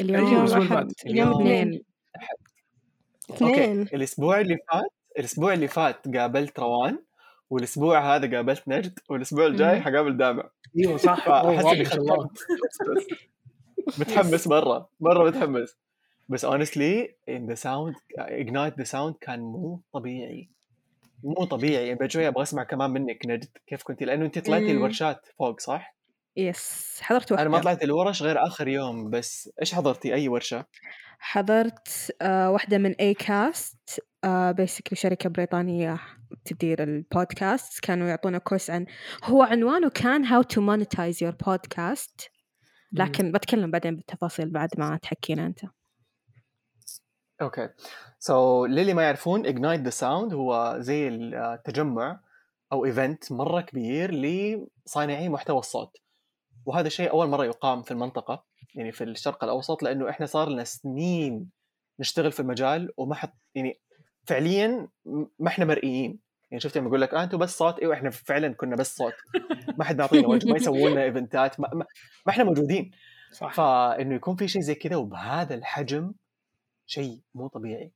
اليوم 0.00 0.40
الأسبوع 0.40 0.58
اللي 0.62 0.74
أحد 0.76 0.92
فات. 0.92 1.06
اليوم 1.06 1.46
اليوم. 1.46 1.80
اثنين. 3.30 3.54
اثنين. 3.54 3.82
الأسبوع 3.82 4.40
اللي 4.40 4.58
فات 4.72 4.90
الأسبوع 5.18 5.52
اللي 5.52 5.68
فات 5.68 6.16
قابلت 6.16 6.58
روان 6.58 6.98
والأسبوع 7.50 8.16
هذا 8.16 8.36
قابلت 8.36 8.62
نجد 8.68 8.98
والأسبوع 9.10 9.46
الجاي. 9.46 9.80
حقابل 9.80 10.16
دامع. 10.16 10.50
أيوه 10.78 10.96
صح. 10.96 11.28
اني 11.28 11.56
ما 11.56 11.84
شاء 11.84 11.96
الله. 11.96 12.30
ختمت 12.70 13.98
متحمس 13.98 14.48
مره 14.48 14.90
مره 15.00 15.24
متحمس. 15.24 15.78
بس 16.28 16.46
honestly 16.46 17.08
in 17.30 17.46
the 17.50 17.56
sound 17.56 17.94
ignite 18.20 18.74
the 18.80 18.86
sound 18.90 19.18
كان 19.20 19.40
مو 19.40 19.82
طبيعي. 19.92 20.50
مو 21.22 21.44
طبيعي. 21.44 22.08
شوية 22.08 22.28
أبغى 22.28 22.42
أسمع 22.42 22.64
كمان 22.64 22.90
منك 22.90 23.18
نجد 23.26 23.48
كيف 23.66 23.82
كنتي 23.82 24.04
لأنه 24.04 24.24
انت 24.24 24.38
طلعتي. 24.38 24.70
الورشات 24.70 25.26
فوق 25.38 25.60
صح؟ 25.60 25.96
يس. 26.36 26.98
حضرت 27.02 27.32
واحدة 27.32 27.46
أنا 27.46 27.56
ما 27.56 27.62
طلعت 27.62 27.84
الورش 27.84 28.22
غير 28.22 28.46
آخر 28.46 28.68
يوم 28.68 29.10
بس 29.10 29.50
إيش 29.60 29.74
حضرتي؟ 29.74 30.14
أي 30.14 30.28
ورشة؟ 30.28 30.64
حضرت 31.18 32.14
آه 32.22 32.50
واحدة 32.50 32.78
من 32.78 32.94
Acast 32.94 34.00
آه 34.24 34.52
بيسكلي 34.52 34.96
شركة 34.96 35.30
بريطانية 35.30 36.00
تدير 36.44 36.82
البودكاست 36.82 37.84
كانوا 37.84 38.08
يعطونا 38.08 38.38
course 38.38 38.70
عن 38.70 38.86
هو 39.24 39.42
عنوانه 39.42 39.88
كان 39.88 40.26
How 40.26 40.44
to 40.44 40.56
Monetize 40.56 41.16
Your 41.26 41.34
Podcast 41.46 42.28
لكن 42.92 43.32
بتكلم 43.32 43.70
بعدين 43.70 43.96
بالتفاصيل 43.96 44.50
بعد 44.50 44.68
ما 44.78 44.96
تحكينا 45.02 45.46
أنت. 45.46 45.60
okay 47.42 48.66
so, 48.66 48.68
so, 48.68 48.70
للي 48.70 48.94
ما 48.94 49.02
يعرفون 49.02 49.46
Ignite 49.46 49.80
the 49.80 49.90
Sound 49.90 50.34
هو 50.34 50.76
زي 50.78 51.08
التجمع 51.08 52.20
أو 52.72 52.84
event 52.84 53.32
مرة 53.32 53.60
كبير 53.60 54.14
لصانعي 54.14 55.28
محتوى 55.28 55.58
الصوت. 55.58 55.96
وهذا 56.66 56.86
الشيء 56.86 57.10
أول 57.10 57.28
مرة 57.28 57.44
يقام 57.44 57.82
في 57.82 57.90
المنطقة 57.90 58.44
يعني 58.74 58.92
في 58.92 59.04
الشرق 59.04 59.44
الأوسط 59.44 59.82
لأنه 59.82 60.10
إحنا 60.10 60.26
صار 60.26 60.48
لنا 60.48 60.64
سنين 60.64 61.50
نشتغل 62.00 62.32
في 62.32 62.40
المجال 62.40 62.92
وما 62.96 63.14
حد 63.14 63.32
يعني 63.54 63.80
فعليا 64.26 64.88
ما 65.38 65.48
إحنا 65.48 65.64
مرئيين. 65.64 66.18
يعني 66.50 66.60
شفت 66.60 66.78
لما 66.78 66.86
يقول 66.88 67.00
لك 67.00 67.14
آه 67.14 67.22
أنتم 67.24 67.38
بس 67.38 67.58
صوت؟ 67.58 67.78
إيوه 67.78 67.94
إحنا 67.94 68.10
فعلا 68.10 68.54
كنا 68.54 68.76
بس 68.76 68.96
صوت. 68.96 69.14
ما 69.78 69.84
حد 69.84 69.98
معطينا 69.98 70.28
وجه 70.28 70.50
ما 70.50 70.56
يسووا 70.56 70.90
لنا 70.90 71.02
eventات 71.02 71.60
ما, 71.60 71.68
ما, 71.74 71.86
ما 72.26 72.32
إحنا 72.32 72.44
موجودين. 72.44 72.90
صح. 73.32 73.54
فإنه 73.54 74.14
يكون 74.14 74.36
في 74.36 74.48
شيء 74.48 74.62
زي 74.62 74.74
كذا 74.74 74.96
وبهذا 74.96 75.54
الحجم 75.54 76.12
شيء 76.88 77.20
مو 77.34 77.48
طبيعي. 77.48 77.92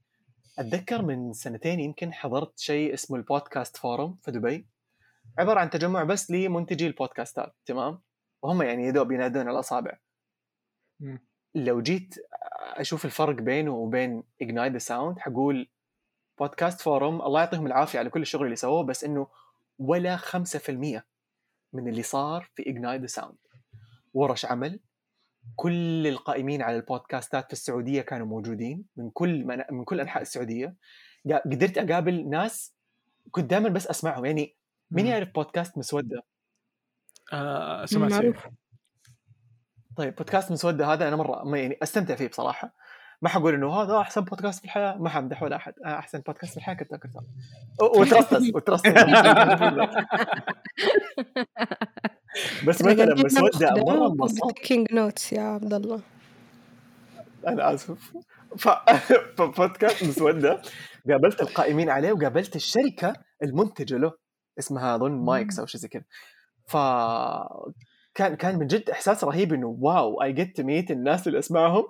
أتذكر 0.58 1.02
من 1.02 1.32
سنتين 1.32 1.80
يمكن 1.80 2.12
حضرت 2.12 2.58
شيء 2.58 2.94
اسمه 2.94 3.16
ال 3.16 3.24
Podcast 3.24 3.76
Forum 3.76 4.16
في 4.22 4.30
دبي. 4.30 4.66
عبارة 5.38 5.60
عن 5.60 5.70
تجمع 5.70 6.04
بس 6.04 6.30
لمنتجي 6.30 6.86
البودكاستات 6.86 7.54
تمام؟ 7.66 8.00
وهم 8.42 8.62
يعني 8.62 8.86
يدوب 8.86 9.12
ينادون 9.12 9.42
على 9.42 9.50
الاصابع. 9.50 9.98
لو 11.54 11.82
جيت 11.82 12.14
أشوف 12.76 13.04
الفرق 13.04 13.34
بينه 13.34 13.74
وبين 13.74 14.22
Ignite 14.42 14.72
the 14.72 14.78
Sound 14.78 15.18
حقول 15.18 15.68
Podcast 16.38 16.80
Forum 16.80 17.22
الله 17.22 17.40
يعطيهم 17.40 17.66
العافية 17.66 17.98
على 17.98 18.10
كل 18.10 18.22
الشغل 18.22 18.44
اللي 18.44 18.56
سووه 18.56 18.82
بس 18.82 19.04
إنه 19.04 19.26
ولا 19.78 20.16
5% 20.16 21.02
من 21.72 21.88
اللي 21.88 22.02
صار 22.02 22.50
في 22.54 22.70
Ignite 22.70 23.00
the 23.00 23.06
Sound 23.06 23.36
ورش 24.14 24.46
عمل 24.46 24.80
كل 25.56 26.06
القائمين 26.06 26.62
على 26.62 26.76
البودكاستات 26.76 27.46
في 27.46 27.52
السعودية 27.52 28.02
كانوا 28.02 28.26
موجودين 28.26 28.84
من 28.96 29.10
كل 29.10 29.44
من, 29.44 29.62
من 29.70 29.84
كل 29.84 30.00
أنحاء 30.00 30.22
السعودية. 30.22 30.74
قدرت 31.30 31.78
أقابل 31.78 32.28
ناس 32.30 32.74
كنت 33.30 33.50
دائما 33.50 33.68
بس 33.68 33.86
أسمعهم. 33.86 34.24
يعني 34.24 34.56
مين. 34.90 35.06
يعرف 35.06 35.28
بودكاست 35.34 35.78
مسودة؟ 35.78 36.22
آه 37.32 37.84
سمعت. 37.84 38.10
معروف. 38.10 38.48
طيب 39.96 40.14
بودكاست 40.14 40.52
مسودة 40.52 40.92
هذا 40.92 41.08
أنا 41.08 41.16
مرة 41.16 41.44
ما 41.44 41.58
يعني 41.58 41.78
أستمتع 41.82 42.14
فيه 42.14 42.28
بصراحة. 42.28 42.74
ما 43.22 43.28
حقول 43.28 43.54
إنه 43.54 43.82
هذا 43.82 44.00
أحسن 44.00 44.20
بودكاست 44.20 44.58
في 44.58 44.64
الحياة. 44.64 44.96
ما 44.96 45.08
حمدح 45.08 45.42
ولا 45.42 45.56
أحد. 45.56 45.74
آه، 45.84 45.98
أحسن 45.98 46.20
بودكاست 46.20 46.52
في 46.52 46.56
الحياة 46.56 46.74
كرتون 46.74 46.98
كرتون 46.98 47.26
وترستس 47.80 48.54
وترستس 48.54 48.92
بس 52.66 52.82
مثلا 52.82 53.14
مسوده 53.14 53.74
مره 53.74 54.06
انبسطت 54.06 54.58
كينج 54.58 54.92
نوتس 54.92 55.32
يا 55.32 55.42
عبد 55.42 55.74
الله. 55.74 56.00
أنا 57.46 57.74
آسف. 57.74 58.12
فبودكاست 58.58 60.04
مسوده 60.08 60.62
قابلت 61.10 61.42
القائمين 61.42 61.90
عليه 61.90 62.12
وقابلت 62.12 62.56
الشركة 62.56 63.12
المنتجة 63.42 63.96
له 63.96 64.12
اسمها 64.58 64.94
أظن 64.94 65.12
Mics 65.12 65.58
أو 65.58 65.66
شيء 65.66 65.80
زي 65.80 65.88
كذا. 65.88 66.04
ف 66.66 66.76
كان 68.14 68.34
كان 68.36 68.58
من 68.58 68.66
جد 68.66 68.90
إحساس 68.90 69.24
رهيب 69.24 69.52
إنه 69.54 69.76
wow 69.80 70.22
I 70.22 70.32
get 70.32 70.56
to 70.56 70.62
meet 70.62 70.90
الناس 70.90 71.26
اللي 71.28 71.38
أسمعهم 71.38 71.84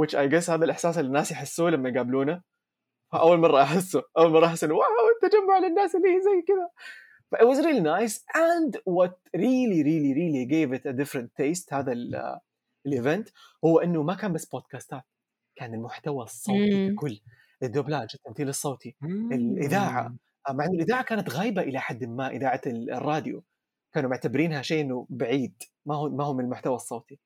which 0.00 0.14
I 0.14 0.28
guess 0.32 0.50
هذا 0.50 0.64
الإحساس 0.64 0.98
اللي 0.98 1.08
الناس 1.08 1.30
يحسوه 1.30 1.70
لما 1.70 1.88
يقابلونا 1.88 2.42
فأول 3.12 3.38
مرة 3.38 3.62
أحسه. 3.62 4.02
أول 4.18 4.30
مرة 4.30 4.46
أحس 4.46 4.64
إنه 4.64 4.74
wow 4.74 4.88
تجمع 5.22 5.58
للناس 5.58 5.94
اللي 5.94 6.20
زي 6.20 6.42
كذا. 6.48 6.68
But 7.32 7.40
it 7.42 7.46
was 7.46 7.58
really 7.66 7.80
nice. 7.96 8.14
And 8.50 8.70
what 8.98 9.14
really 9.34 9.80
really 9.90 10.12
really 10.20 10.44
gave 10.54 10.68
it 10.76 10.82
a 10.86 10.92
different 10.92 11.28
taste 11.40 11.72
هذا 11.72 11.92
ال 12.86 12.93
event 12.93 13.28
هو 13.64 13.78
إنه 13.78 14.02
ما 14.02 14.14
كان 14.14 14.32
بس 14.32 14.46
بودكاستات 14.46 15.02
كان 15.56 15.74
المحتوى 15.74 16.24
الصوتي. 16.24 16.58
ككل 16.94 17.20
الدوبلاج 17.62 18.08
التمثيل 18.14 18.48
الصوتي 18.48 18.96
الإذاعة. 19.32 20.14
مع 20.50 20.64
إنه 20.64 20.72
الإذاعة 20.74 21.02
كانت 21.04 21.30
غايبة 21.30 21.62
إلى 21.62 21.80
حد 21.80 22.04
ما 22.04 22.28
إذاعة 22.28 22.60
ال- 22.66 22.90
الراديو. 22.92 23.44
كانوا 23.94 24.10
معتبرينها 24.10 24.62
شيء 24.62 24.80
إنه 24.84 25.06
بعيد. 25.10 25.62
ما 25.86 25.94
هو 25.96 26.08
ما 26.08 26.24
هو 26.24 26.34
من 26.34 26.44
المحتوى 26.44 26.74
الصوتي. 26.74 27.18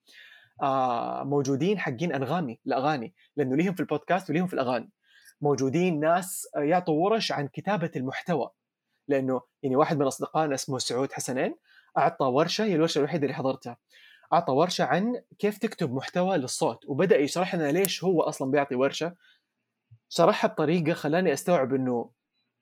آه 0.62 1.24
موجودين 1.24 1.78
حقين 1.78 2.12
أنغامي 2.14 2.58
الأغاني. 2.66 3.14
لأنه 3.36 3.56
ليهم 3.56 3.74
في 3.74 3.80
البودكاست 3.80 4.30
وليهم 4.30 4.46
في 4.46 4.54
الأغاني. 4.54 4.90
موجودين 5.40 6.00
ناس 6.00 6.46
آه، 6.56 6.60
يعطوا 6.60 7.04
ورش 7.04 7.32
عن 7.32 7.48
كتابة 7.48 7.90
المحتوى. 7.96 8.50
لأنه 9.08 9.40
يعني 9.62 9.76
واحد 9.76 9.98
من 9.98 10.06
أصدقائنا 10.06 10.54
اسمه 10.54 10.78
سعود 10.78 11.12
حسنين 11.12 11.56
أعطى 11.98 12.24
ورشة 12.24 12.64
هي 12.64 12.74
الورشة 12.74 12.98
الوحيدة 12.98 13.22
اللي 13.22 13.34
حضرتها. 13.34 13.76
أعطى 14.32 14.52
ورشة 14.52 14.84
عن 14.84 15.22
كيف 15.38 15.58
تكتب 15.58 15.92
محتوى 15.94 16.36
للصوت 16.36 16.84
وبدأ 16.86 17.16
يشرح 17.18 17.54
لنا 17.54 17.72
ليش 17.72 18.04
هو 18.04 18.22
أصلا 18.22 18.50
بيعطي 18.50 18.74
ورشة. 18.74 19.14
شرحها 20.08 20.48
بطريقة 20.48 20.92
خلاني 20.92 21.32
أستوعب 21.32 21.74
إنه 21.74 22.10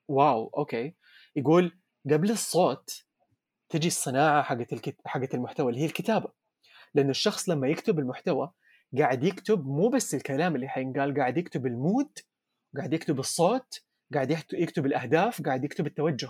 wow 0.08 0.50
okay. 0.56 0.94
يقول 1.36 1.78
قبل 2.10 2.30
الصوت 2.30 3.04
تجي 3.68 3.88
الصناعة 3.88 4.42
حقت 4.42 4.72
الكت... 4.72 4.96
حقت 5.06 5.34
المحتوى 5.34 5.70
اللي 5.70 5.80
هي 5.80 5.86
الكتابة. 5.86 6.32
لأنه 6.94 7.10
الشخص 7.10 7.48
لما 7.48 7.68
يكتب 7.68 7.98
المحتوى 7.98 8.52
قاعد 8.98 9.24
يكتب 9.24 9.66
مو 9.66 9.88
بس 9.88 10.14
الكلام 10.14 10.56
اللي 10.56 10.68
حينقال 10.68 11.14
قاعد 11.18 11.38
يكتب 11.38 11.66
ال 11.66 11.76
mood 11.76 12.18
قاعد 12.76 12.92
يكتب 12.92 13.18
الصوت 13.20 13.82
قاعد 14.14 14.30
يكتب, 14.30 14.58
يكتب 14.58 14.86
الأهداف 14.86 15.42
قاعد 15.42 15.64
يكتب 15.64 15.86
التوجه 15.86 16.28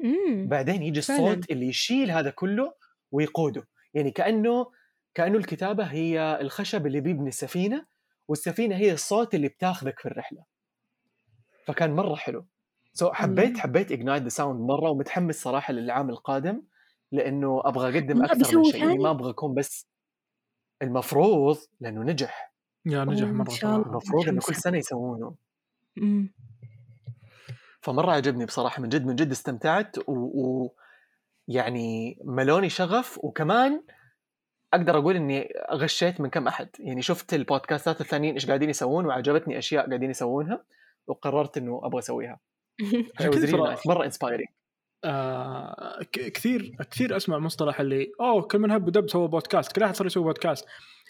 مم. 0.00 0.48
بعدين 0.48 0.82
يجي 0.82 1.02
فعلاً. 1.02 1.32
الصوت 1.32 1.50
اللي 1.50 1.66
يشيل 1.66 2.10
هذا 2.10 2.30
كله 2.30 2.72
ويقوده 3.12 3.68
يعني 3.94 4.10
كأنه 4.10 4.66
كأنه 5.14 5.38
الكتابة 5.38 5.84
هي 5.84 6.38
الخشب 6.40 6.86
اللي 6.86 7.00
بيبني 7.00 7.28
السفينة 7.28 7.86
والسفينة 8.28 8.76
هي 8.76 8.92
الصوت 8.92 9.34
اللي 9.34 9.48
بتاخذك 9.48 9.98
في 9.98 10.06
الرحلة 10.06 10.44
فكان 11.66 11.96
مرة 11.96 12.14
حلو 12.14 12.46
so, 12.92 13.08
so, 13.08 13.12
حبيت 13.12 13.48
الله. 13.48 13.60
حبيت 13.60 13.92
Ignite 13.92 14.22
the 14.22 14.28
Sound 14.28 14.60
مرة 14.60 14.90
ومتحمس 14.90 15.42
صراحة 15.42 15.72
للعام 15.72 16.10
القادم 16.10 16.62
لأنه 17.12 17.62
أبغى 17.64 17.98
أقدم 17.98 18.22
أكثر 18.24 18.58
من 18.58 18.64
شيء 18.64 18.84
يعني؟ 18.84 18.98
ما 18.98 19.10
أبغى 19.10 19.30
أكون 19.30 19.54
بس 19.54 19.86
المفروض 20.82 21.58
لأنه 21.80 22.02
نجح 22.02 22.54
يا 22.86 23.04
نجح 23.04 23.22
أوه، 23.22 23.30
إن 23.30 23.36
مرة 23.36 23.50
شاء 23.50 23.76
الله. 23.76 23.86
المفروض 23.86 24.28
إنه 24.28 24.40
كل. 24.40 24.54
سنة 24.54 24.78
يسوونه 24.78 25.34
مم. 25.96 26.32
فمرة 27.80 28.12
عجبني 28.12 28.44
بصراحة 28.44 28.82
من 28.82 28.88
جد 28.88 29.06
من 29.06 29.14
جد 29.16 29.30
استمتعت 29.30 29.98
و, 29.98 30.12
و... 30.12 30.74
يعني 31.48 32.18
ملوني 32.24 32.68
شغف 32.68 33.18
وكمان 33.24 33.82
أقدر 34.74 34.98
أقول 34.98 35.16
إني 35.16 35.48
غشيت 35.72 36.20
من 36.20 36.30
كم 36.30 36.48
أحد. 36.48 36.68
يعني 36.78 37.02
شفت 37.02 37.34
البودكاستات 37.34 38.00
الثانيين 38.00 38.34
إيش 38.34 38.46
قاعدين 38.46 38.70
يسوون 38.70 39.06
وعجبتني 39.06 39.58
أشياء 39.58 39.86
قاعدين 39.86 40.10
يسوونها 40.10 40.64
وقررت 41.06 41.56
إنه 41.56 41.80
أبغى 41.84 41.98
أسويها. 41.98 42.40
مرة 43.86 44.04
انسبايرنج 44.04 44.46
آه 45.04 45.98
ك- 46.02 46.32
كثير 46.32 46.76
كثير 46.90 47.16
أسمع 47.16 47.38
مصطلح 47.38 47.80
اللي 47.80 48.12
أوه 48.20 48.42
كل 48.42 48.58
من 48.58 48.70
هب 48.70 48.86
ودب 48.86 49.10
سوى 49.10 49.28
بودكاست 49.28 49.72
كل 49.72 49.82
أحد 49.82 49.94
صار 49.96 50.06
يسوي 50.06 50.22
بودكاست. 50.24 50.66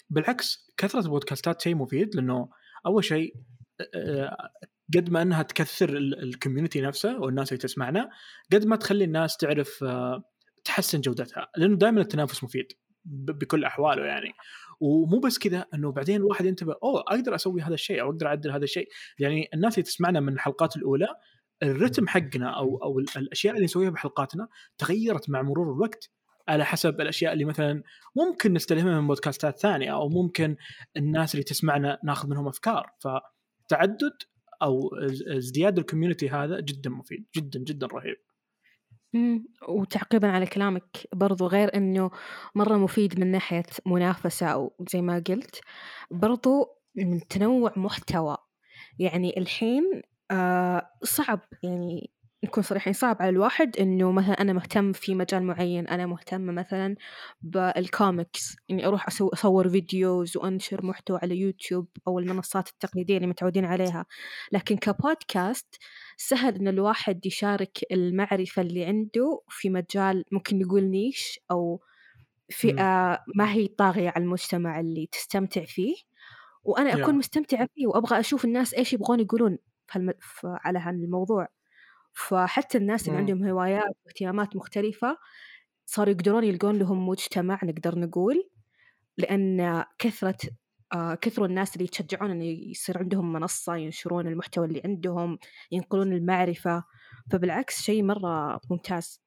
بالعكس 0.09 0.73
كثرة 0.77 0.99
البودكاستات 0.99 1.61
شيء 1.61 1.75
مفيد 1.75 2.15
لأنه 2.15 2.49
أول 2.85 3.03
شيء 3.03 3.35
آه، 3.95 4.49
قد 4.97 5.09
ما 5.09 5.21
أنها 5.21 5.43
تكثر 5.43 5.89
ال- 5.89 6.23
الكوميونتي 6.23 6.81
نفسه 6.81 7.19
والناس 7.19 7.51
اللي 7.51 7.61
تسمعنا 7.61 8.09
قد 8.53 8.65
ما 8.65 8.75
تخلي 8.75 9.03
الناس 9.03 9.37
تعرف 9.37 9.83
آه، 9.83 10.23
تحسن 10.63 11.01
جودتها. 11.01 11.47
لأنه 11.57 11.75
دائما 11.77 12.01
التنافس 12.01 12.43
مفيد 12.43 12.65
بكل 13.05 13.63
أحواله 13.65 14.05
يعني. 14.05 14.31
ومو 14.79 15.19
بس 15.19 15.37
كذا 15.39 15.65
إنه 15.73 15.91
بعدين 15.91 16.15
الواحد 16.15 16.45
ينتبه 16.45 16.75
أوه 16.83 17.01
أقدر 17.01 17.35
أسوي 17.35 17.61
هذا 17.61 17.73
الشيء 17.73 18.01
أو 18.01 18.09
أقدر 18.09 18.27
أعدل 18.27 18.51
هذا 18.51 18.63
الشيء. 18.63 18.87
يعني 19.19 19.49
الناس 19.53 19.73
اللي 19.73 19.83
تسمعنا 19.83 20.19
من 20.19 20.33
الحلقات 20.33 20.75
الأولى 20.77 21.07
الرتم 21.63 22.07
حقنا 22.07 22.57
أو 22.57 22.77
أو 22.83 22.99
ال- 22.99 23.05
الأشياء 23.17 23.53
اللي 23.53 23.65
نسويها 23.65 23.89
بحلقاتنا 23.89 24.47
تغيرت 24.77 25.29
مع 25.29 25.41
مرور 25.41 25.73
الوقت 25.73 26.09
على 26.47 26.65
حسب 26.65 27.01
الأشياء 27.01 27.33
اللي 27.33 27.45
مثلا 27.45 27.83
ممكن 28.15 28.53
نستلهمها 28.53 29.01
من 29.01 29.07
بودكاستات 29.07 29.59
ثانية 29.59 29.93
أو 29.93 30.09
ممكن 30.09 30.55
الناس 30.97 31.33
اللي 31.35 31.43
تسمعنا 31.43 31.99
ناخذ 32.03 32.29
منهم 32.29 32.47
أفكار. 32.47 32.87
فتعدد 32.99 34.13
أو 34.61 34.89
از- 34.95 35.23
ازدياد 35.27 35.77
ال 35.79 35.84
community 35.84 36.29
هذا 36.29 36.59
جدا 36.59 36.89
مفيد 36.89 37.25
جدا 37.35 37.59
جدا 37.59 37.87
رهيب. 37.87 38.17
وتعقيبا 39.69 40.27
على 40.31 40.45
كلامك 40.45 41.07
برضو 41.13 41.47
غير 41.47 41.75
إنه 41.75 42.11
مرة 42.55 42.77
مفيد 42.77 43.19
من 43.19 43.31
ناحية 43.31 43.63
منافسة 43.85 44.47
أو 44.47 44.75
زي 44.93 45.01
ما 45.01 45.23
قلت 45.27 45.61
برضو 46.11 46.65
من 46.95 47.27
تنوع 47.27 47.73
محتوى 47.75 48.37
يعني 48.99 49.37
الحين 49.37 50.01
آه 50.31 50.89
صعب 51.03 51.39
يعني 51.63 52.11
نكون 52.43 52.63
صريحين 52.63 52.93
صعب 52.93 53.17
على 53.19 53.29
الواحد 53.29 53.77
إنه 53.77 54.11
مثلا 54.11 54.41
أنا 54.41 54.53
مهتم 54.53 54.91
في 54.93 55.15
مجال 55.15 55.43
معين 55.43 55.87
أنا 55.87 56.05
مهتمة 56.05 56.51
مثلا 56.53 56.95
بالكوميكس 57.41 58.55
إني 58.71 58.87
أروح 58.87 59.09
أسو- 59.09 59.29
أصور 59.33 59.69
videos 59.69 60.37
وأنشر 60.37 60.85
محتوى 60.85 61.19
على 61.23 61.37
يوتيوب 61.37 61.87
أو 62.07 62.19
المنصات 62.19 62.69
التقليدية 62.69 63.15
اللي 63.17 63.27
متعودين 63.27 63.65
عليها 63.65 64.05
لكن 64.51 64.77
كبودكاست 64.77 65.75
سهل 66.17 66.55
إن 66.55 66.67
الواحد 66.67 67.25
يشارك 67.25 67.77
المعرفة 67.91 68.61
اللي 68.61 68.85
عنده 68.85 69.41
في 69.49 69.69
مجال 69.69 70.23
ممكن 70.31 70.59
نقول 70.59 70.83
niche 70.83 71.39
أو 71.51 71.81
فئة 72.49 73.19
ما 73.35 73.51
هي 73.53 73.67
طاغية 73.67 74.09
على 74.09 74.23
المجتمع 74.23 74.79
اللي 74.79 75.07
تستمتع 75.11 75.63
فيه 75.65 75.95
وأنا 76.63 76.93
أكون 76.93 77.13
Yeah. 77.13 77.17
مستمتعة 77.17 77.67
فيه 77.75 77.87
وأبغى 77.87 78.19
أشوف 78.19 78.45
الناس 78.45 78.73
إيش 78.73 78.93
يبغون 78.93 79.19
يقولون. 79.19 79.57
على 80.43 80.79
هالموضوع 80.79 81.47
فحتى 82.13 82.77
الناس 82.77 83.01
اللي 83.01 83.11
مم. 83.11 83.17
عندهم 83.17 83.47
هوايات 83.49 83.95
واهتمامات 84.05 84.55
مختلفة 84.55 85.17
صاروا 85.85 86.13
يقدرون 86.13 86.43
يلقون 86.43 86.79
لهم 86.79 87.07
مجتمع 87.09 87.59
نقدر 87.63 87.99
نقول 87.99 88.49
لأن 89.17 89.85
كثرة 89.99 90.37
آه 90.93 91.15
كثروا 91.15 91.47
الناس 91.47 91.73
اللي 91.73 91.85
يتشجعون 91.85 92.31
انه 92.31 92.45
يصير 92.45 92.97
عندهم 92.97 93.33
منصة 93.33 93.75
ينشرون 93.75 94.27
المحتوى 94.27 94.65
اللي 94.65 94.81
عندهم 94.85 95.39
ينقلون 95.71 96.13
المعرفة 96.13 96.83
فبالعكس 97.31 97.81
شيء 97.81 98.03
مرة 98.03 98.59
ممتاز 98.69 99.21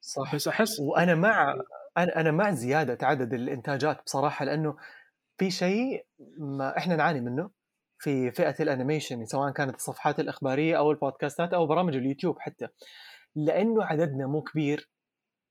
صح 0.00 0.34
بس 0.34 0.48
أحس 0.48 0.80
وأنا 0.80 1.14
مع 1.14 1.54
أنا 1.98 2.20
أنا 2.20 2.30
مع 2.30 2.50
زيادة 2.50 3.06
عدد 3.06 3.34
الإنتاجات 3.34 4.02
بصراحة 4.06 4.44
لأنه 4.44 4.76
في 5.38 5.50
شيء 5.50 6.06
ما 6.38 6.78
إحنا 6.78 6.96
نعاني 6.96 7.20
منه 7.20 7.50
في 8.02 8.30
فئة 8.30 8.54
ال 8.60 8.66
animation 8.66 9.24
سواء 9.24 9.52
كانت 9.52 9.74
الصفحات 9.74 10.20
الإخبارية 10.20 10.78
أو 10.78 10.90
البودكاستات 10.90 11.54
أو 11.54 11.66
برامج 11.66 11.96
اليوتيوب 11.96 12.38
حتى. 12.38 12.68
لأنه 13.36 13.84
عددنا 13.84 14.26
مو 14.26 14.42
كبير 14.42 14.90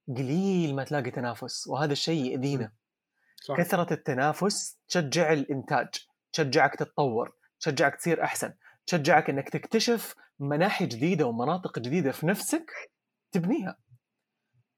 قليل 0.07 0.75
ما 0.75 0.83
تلاقي 0.83 1.11
تنافس 1.11 1.67
وهذا 1.67 1.91
الشيء 1.91 2.31
يأذينا. 2.31 2.71
صح. 3.43 3.57
كثرة 3.57 3.93
التنافس 3.93 4.79
تشجع 4.87 5.33
الإنتاج 5.33 5.87
تشجعك 6.33 6.75
تتطور 6.75 7.35
تشجعك 7.59 7.95
تصير 7.95 8.23
أحسن 8.23 8.53
تشجعك 8.85 9.29
أنك 9.29 9.49
تكتشف 9.49 10.15
مناحي 10.39 10.85
جديدة 10.85 11.25
ومناطق 11.25 11.79
جديدة 11.79 12.11
في 12.11 12.27
نفسك 12.27 12.71
تبنيها. 13.31 13.77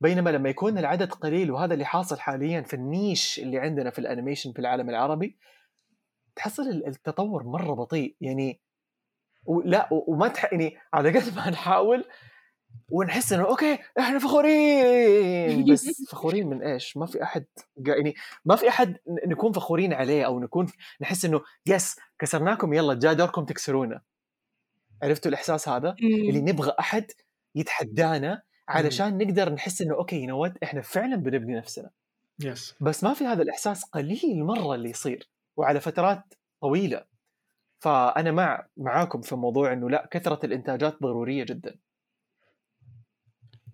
بينما 0.02 0.30
لما 0.30 0.50
يكون 0.50 0.78
العدد 0.78 1.12
قليل 1.12 1.52
وهذا 1.52 1.74
اللي 1.74 1.86
حاصل 1.86 2.20
حاليا 2.20 2.62
في 2.62 2.74
ال 2.74 2.85
niche 2.85 3.40
اللي 3.40 3.60
عندنا 3.60 3.90
في 3.90 4.00
ال 4.00 4.05
animation 4.05 4.52
في 4.54 4.60
العالم 4.60 4.90
العربي 4.90 5.38
تحصل 6.36 6.64
ال- 6.64 6.88
التطور 6.88 7.44
مرة 7.44 7.74
بطيء 7.74 8.16
يعني 8.22 8.60
ولا 9.46 9.90
وما 9.92 10.28
تح... 10.28 10.54
يعني 10.54 10.78
على 10.94 11.20
قد 11.20 11.36
ما 11.36 11.50
نحاول 11.50 12.06
ونحس 12.92 13.34
إنه 13.34 13.44
okay 13.44 13.80
إحنا 14.00 14.20
فخورين 14.20 15.66
بس 15.74 15.86
فخورين 16.12 16.48
من 16.48 16.64
إيش؟ 16.64 16.98
ما 16.98 17.06
في 17.06 17.24
أحد 17.24 17.46
يعني 17.88 18.16
ما 18.46 18.56
في 18.56 18.70
أحد 18.70 18.98
نكون 19.28 19.52
فخورين 19.52 19.94
عليه 19.94 20.26
أو 20.26 20.40
نكون 20.40 20.68
نحس 21.02 21.26
إنه 21.26 21.42
yes 21.66 21.96
كسرناكم 22.20 22.74
يلا 22.74 22.94
جاء 22.94 23.14
دوركم 23.14 23.46
تكسرونا. 23.46 24.02
عرفتوا 25.04 25.30
الإحساس 25.30 25.70
هذا؟ 25.70 25.96
اللي 26.30 26.42
نبغى 26.42 26.74
أحد 26.80 27.12
يتحدانا 27.56 28.42
علشان 28.68 29.18
نقدر 29.18 29.54
نحس 29.54 29.82
إنه 29.82 29.96
okay 29.96 30.22
you 30.22 30.28
know 30.28 30.46
إحنا 30.64 30.82
فعلا 30.82 31.16
بنبني 31.16 31.56
نفسنا. 31.58 31.90
yes 32.40 32.76
بس 32.82 33.04
ما 33.04 33.14
في 33.14 33.26
هذا 33.26 33.42
الإحساس 33.42 33.84
قليل 33.86 34.44
مرة 34.44 34.76
اللي 34.76 34.90
يصير. 34.90 35.30
وعلى 35.58 35.80
فترات 35.80 36.24
طويلة. 36.62 37.06
فأنا 37.80 38.32
مع 38.32 38.68
معاكم 38.78 39.22
في 39.22 39.36
موضوع 39.36 39.74
إنه 39.74 39.90
لا 39.90 40.08
كثرة 40.12 40.46
الإنتاجات 40.46 41.02
ضرورية 41.02 41.44
جدا. 41.44 41.80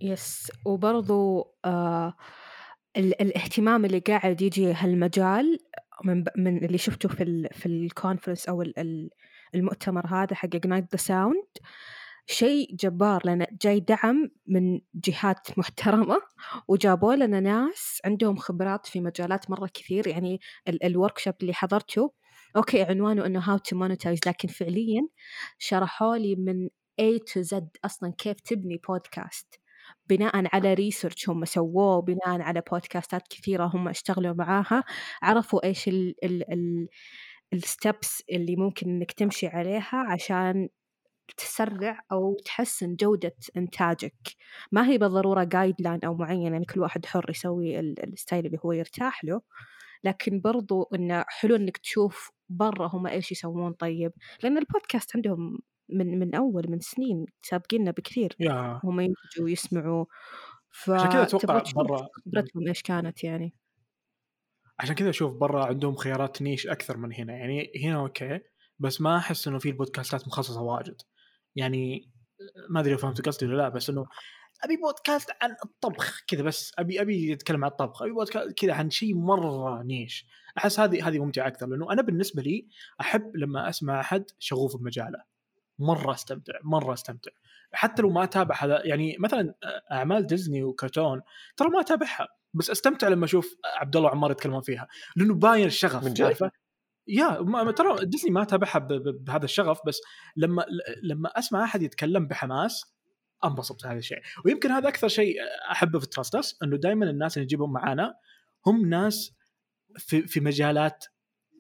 yes 0.02 0.52
وبرضو 0.66 1.54
آه 1.66 2.14
ال- 2.98 3.22
الاهتمام 3.22 3.86
اللي 3.86 4.00
قاعد 4.00 4.42
يجي 4.42 4.74
هالمجال 4.74 5.60
من 6.04 6.24
من 6.38 6.66
اللي 6.66 6.78
شفته 6.78 7.10
في 7.10 7.24
ال 7.24 7.50
في 7.54 7.66
ال 7.66 7.73
conference 7.73 8.50
أو 8.50 8.62
ال- 8.62 8.80
ال- 8.80 9.10
المؤتمر 9.56 10.08
هذا 10.08 10.36
حق 10.36 10.56
Ignite 10.56 10.92
the 10.92 10.98
Sound 10.98 11.48
شيء 12.32 12.76
جبار 12.76 13.22
لأن 13.26 13.46
جاي 13.62 13.80
دعم 13.80 14.30
من 14.48 14.82
جهات 14.96 15.58
محترمة 15.58 16.18
وجابوا 16.68 17.16
لنا 17.16 17.40
ناس 17.40 18.02
عندهم 18.06 18.36
خبرات 18.36 18.86
في 18.88 19.02
مجالات 19.02 19.50
مرة 19.52 19.70
كثير 19.74 20.08
يعني 20.08 20.40
ال 20.84 21.18
workshop 21.18 21.34
اللي 21.42 21.54
حضرته. 21.54 22.14
okay 22.56 22.84
عنوانه 22.84 23.26
إنه 23.26 23.40
how 23.40 23.58
to 23.58 23.76
monetize 23.76 24.20
لكن 24.28 24.48
فعليا 24.48 25.08
شرحوا 25.58 26.18
لي 26.18 26.36
من 26.36 26.68
A 27.02 27.20
to 27.32 27.44
Z 27.44 27.64
أصلا 27.86 28.14
كيف 28.18 28.40
تبني 28.40 28.82
بودكاست 28.88 29.60
بناء 30.10 30.56
على 30.56 30.74
research 30.74 31.30
هم 31.30 31.46
سووه 31.46 32.02
بناء 32.02 32.42
على 32.42 32.62
بودكاستات 32.72 33.28
كثيرة 33.28 33.66
هم 33.74 33.88
اشتغلوا 33.88 34.34
معاها. 34.34 34.84
عرفوا 35.22 35.66
إيش 35.66 35.88
ال 35.88 36.16
ال 36.26 36.54
ال 36.54 36.88
steps 37.54 38.24
اللي 38.32 38.56
ممكن 38.56 38.90
إنك 38.90 39.12
تمشي 39.12 39.48
عليها 39.48 40.06
عشان 40.10 40.70
تسرع 41.38 42.02
أو 42.12 42.38
تحسن 42.46 42.96
جودة 42.96 43.36
إنتاجك. 43.58 44.16
ما 44.72 44.88
هي 44.88 44.98
بالضرورة 44.98 45.44
guideline 45.44 46.00
أو 46.06 46.16
معين 46.16 46.42
يعني 46.54 46.66
كل 46.66 46.80
واحد 46.80 47.06
حر 47.06 47.30
يسوي 47.30 47.80
ال- 47.80 48.14
style 48.14 48.46
اللي 48.46 48.58
هو 48.66 48.72
يرتاح 48.72 49.24
له. 49.24 49.42
لكن 50.04 50.42
برضو 50.42 50.84
إنه 50.96 51.26
حلو 51.28 51.56
إنك 51.56 51.78
تشوف 51.78 52.32
برا 52.50 52.88
هم 52.94 53.08
إيش 53.08 53.32
يسوون 53.32 53.74
طيب. 53.74 54.12
لأن 54.44 54.58
البودكاست 54.58 55.16
عندهم 55.16 55.60
من 55.90 56.20
من 56.20 56.36
أول 56.36 56.66
من 56.70 56.80
سنين 56.80 57.26
سابقيننا 57.44 57.92
بكثير. 57.92 58.36
yeah. 58.40 58.80
هم 58.84 59.00
ينتجوا 59.00 59.46
ويسمعوا 59.46 60.06
ف 60.72 60.90
عشان 60.90 61.10
كذا 61.10 61.24
أتوقع 61.24 61.64
برا 61.76 62.08
خبرتهم 62.26 62.68
إيش 62.68 62.82
كانت 62.82 63.24
يعني. 63.24 63.54
عشان 64.80 64.96
كذا 64.96 65.10
أشوف 65.10 65.34
برا 65.34 65.66
عندهم 65.66 65.96
خيارات 65.96 66.42
niche 66.42 66.68
أكثر 66.68 66.98
من 66.98 67.14
هنا. 67.14 67.34
يعني 67.34 67.72
هنا 67.84 68.00
okay 68.00 68.40
بس 68.80 69.02
ما 69.02 69.18
أحس 69.18 69.48
إنه 69.48 69.60
في 69.60 69.70
البودكاستات 69.70 70.28
مخصصه 70.28 70.62
واجد. 70.62 71.02
يعني 71.60 72.10
ما 72.70 72.80
أدري 72.80 72.92
لو 72.92 72.98
فهمت 72.98 73.26
قصدي 73.26 73.46
ولا 73.46 73.58
لا 73.58 73.70
بس 73.70 73.90
إنه 73.90 74.06
أبي 74.64 74.78
بودكاست 74.78 75.32
عن 75.42 75.56
الطبخ 75.66 76.24
كذا 76.28 76.44
بس 76.44 76.74
أبي 76.80 77.02
أبي 77.02 77.34
اتكلم 77.34 77.66
عن 77.66 77.72
الطبخ 77.72 78.02
أبي 78.02 78.12
بودكاست 78.12 78.52
كذا 78.52 78.74
عن 78.74 78.90
شيء 78.90 79.16
مرة 79.16 79.84
نيش. 79.84 80.26
أحس 80.58 80.80
هذه 80.80 81.08
هذه 81.08 81.20
ممتعة 81.20 81.48
أكثر 81.48 81.68
لأنه 81.68 81.92
أنا 81.92 82.02
بالنسبة 82.02 82.42
لي 82.42 82.68
أحب 83.02 83.36
لما 83.36 83.70
أسمع 83.70 84.00
أحد 84.00 84.24
شغوف 84.40 84.78
بمجاله. 84.78 85.24
مرة 85.80 86.14
أستمتع 86.14 86.54
مرة 86.64 86.94
أستمتع. 86.94 87.32
حتى 87.72 88.02
لو 88.02 88.10
ما 88.10 88.24
أتابع 88.24 88.56
هذا 88.60 88.86
يعني 88.86 89.16
مثلا 89.20 89.54
أعمال 89.92 90.28
ديزني 90.28 90.64
وكرتون 90.64 91.22
ترى 91.58 91.70
ما 91.70 91.80
أتابعها 91.80 92.28
بس 92.54 92.70
أستمتع 92.70 93.08
لما 93.08 93.26
أشوف 93.26 93.56
عبد 93.78 93.96
الله 93.96 94.10
وعمار 94.10 94.32
يتكلمون 94.32 94.62
فيها 94.62 94.88
لأنه 95.16 95.34
باين 95.34 95.66
الشغف 95.66 96.04
من 96.04 96.14
جد؟ 96.14 96.52
يا 97.10 97.72
ترى 97.72 98.06
ديزني 98.06 98.32
ما 98.32 98.44
ب- 98.44 99.26
بهذا 99.26 99.46
الشغف 99.46 99.80
بس 99.88 100.02
لما 100.38 100.66
لما 101.04 101.30
أسمع 101.30 101.64
أحد 101.64 101.82
يتكلم 101.82 102.28
بحماس 102.28 102.96
أنبسط 103.46 103.84
بهذا 103.84 103.98
الشيء. 103.98 104.18
ويمكن 104.46 104.72
هذا 104.72 104.88
أكثر 104.88 105.08
شيء 105.08 105.36
أحبه 105.72 106.00
في 106.00 106.08
تراستس 106.08 106.58
إنه 106.64 106.78
دائما 106.78 107.10
الناس 107.10 107.38
اللي 107.38 107.44
نجيبهم 107.44 107.74
معانا 107.74 108.14
هم 108.66 108.90
ناس 108.90 109.36
في 109.98 110.22
في 110.28 110.40
مجالات 110.40 111.06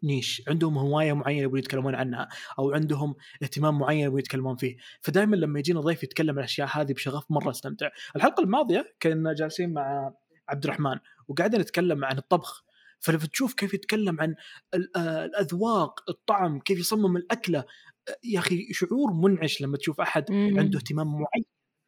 نيش. 0.03 0.41
عندهم 0.47 0.77
هواية 0.77 1.13
معينة 1.13 1.41
يبغون 1.41 1.59
يتكلمون 1.59 1.95
عنها 1.95 2.29
أو 2.59 2.71
عندهم 2.71 3.15
اهتمام 3.43 3.79
معين 3.79 3.99
يبغون 3.99 4.19
يتكلمون 4.19 4.55
فيه. 4.55 4.77
فدائما 5.01 5.35
لما 5.35 5.59
يجينا 5.59 5.81
ضيف 5.81 6.03
يتكلم 6.03 6.29
عن 6.29 6.37
الأشياء 6.37 6.67
هذه 6.71 6.93
بشغف 6.93 7.23
مرة 7.29 7.49
أستمتع. 7.49 7.89
الحلقة 8.15 8.43
الماضية 8.43 8.95
كنا 9.01 9.33
جالسين 9.33 9.73
مع 9.73 10.13
عبد 10.49 10.63
الرحمن 10.63 10.99
وقاعدين 11.27 11.59
نتكلم 11.61 12.05
عن 12.05 12.17
الطبخ. 12.17 12.63
فلما 12.99 13.19
تشوف 13.25 13.53
كيف 13.53 13.73
يتكلم 13.73 14.21
عن 14.21 14.35
ال- 14.73 14.97
آه، 14.97 15.25
الأذواق 15.25 16.09
الطعم 16.09 16.59
كيف 16.59 16.79
يصمم 16.79 17.17
الأكلة. 17.17 17.59
آه، 17.59 18.15
يا 18.23 18.39
أخي 18.39 18.73
شعور 18.73 19.13
منعش 19.13 19.61
لما 19.61 19.77
تشوف 19.77 20.01
أحد 20.01 20.31
مم. 20.31 20.59
عنده 20.59 20.77
اهتمام 20.79 21.07
معين 21.07 21.45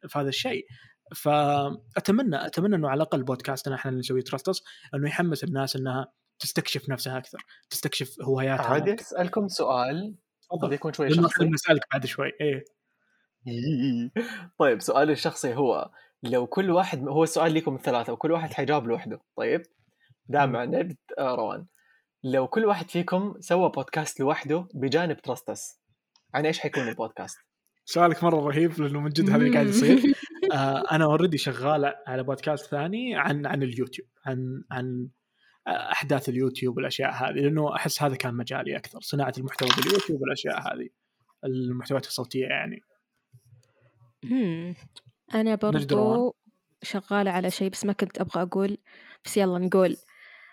في 0.08 0.18
هذا 0.18 0.28
الشيء. 0.28 0.66
فأتمنى 1.16 2.46
أتمنى 2.46 2.76
إنه 2.76 2.88
على 2.88 2.96
الأقل 2.96 3.22
بودكاستنا 3.22 3.74
إحنا 3.74 3.88
اللي 3.90 3.98
نسويه 4.00 4.22
تراستس 4.22 4.62
إنه 4.94 5.08
يحمس 5.08 5.44
الناس 5.44 5.76
إنها 5.76 6.12
تستكشف 6.38 6.88
نفسها 6.88 7.18
أكثر 7.18 7.38
تستكشف 7.70 8.16
هواياتها 8.22 8.66
عادي. 8.66 8.94
أسألكم 8.94 9.48
سؤال 9.48 10.14
قد 10.62 10.72
يكون 10.72 10.92
شوي 10.92 11.10
شخصي. 11.14 11.44
نسالك 11.44 11.82
بعد 11.92 12.06
شوي. 12.06 12.30
إيه. 12.40 12.64
طيب 14.58 14.80
سؤالي 14.80 15.12
الشخصي 15.12 15.54
هو 15.54 15.90
لو 16.22 16.46
كل 16.46 16.70
واحد 16.70 17.08
هو 17.08 17.22
السؤال 17.22 17.54
لكم 17.54 17.74
الثلاثة 17.74 18.12
وكل 18.12 18.32
واحد 18.32 18.52
حيجاوب 18.52 18.86
لوحده 18.86 19.20
طيب؟ 19.36 19.62
دامع 20.26 20.64
نبت 20.64 20.98
آه، 21.18 21.34
روان. 21.34 21.66
لو 22.24 22.48
كل 22.48 22.64
واحد 22.64 22.90
فيكم 22.90 23.34
سوى 23.40 23.70
بودكاست 23.70 24.20
لوحده 24.20 24.68
بجانب 24.74 25.16
ترستس 25.16 25.80
عن 26.34 26.46
إيش 26.46 26.58
حيكون 26.58 26.88
البودكاست؟ 26.88 27.38
سؤالك 27.84 28.24
مرة 28.24 28.36
رهيب 28.36 28.80
لأنه 28.80 29.00
من 29.00 29.10
جد 29.10 29.30
هذا 29.30 29.36
اللي 29.36 29.54
قاعد 29.54 29.66
يصير. 29.66 30.02
آه 30.52 30.84
أنا 30.92 31.04
already 31.04 31.38
شغال 31.38 31.94
على 32.06 32.22
بودكاست 32.22 32.66
ثاني 32.66 33.16
عن 33.16 33.46
عن 33.46 33.62
اليوتيوب 33.62 34.08
عن 34.26 34.64
عن 34.70 35.08
آه، 35.66 35.70
أحداث 35.70 36.28
اليوتيوب 36.28 36.76
والأشياء 36.76 37.10
هذه 37.10 37.32
لأنه 37.32 37.76
أحس 37.76 38.02
هذا 38.02 38.16
كان 38.16 38.34
مجالي 38.34 38.76
أكثر 38.76 39.00
صناعة 39.00 39.32
المحتوى 39.38 39.68
باليوتيوب 39.76 40.20
والأشياء 40.22 40.60
هذه 40.60 40.88
المحتويات 41.44 42.06
الصوتية 42.06 42.46
يعني. 42.46 42.80
روان. 44.24 44.74
برضو 45.54 46.36
شغالة 46.82 47.30
على 47.30 47.50
شيء 47.50 47.70
بس 47.70 47.84
ما 47.84 47.92
كنت 47.92 48.20
أبغى 48.20 48.42
أقول 48.42 48.78
بس 49.24 49.36
يلا 49.36 49.58
نقول. 49.58 49.96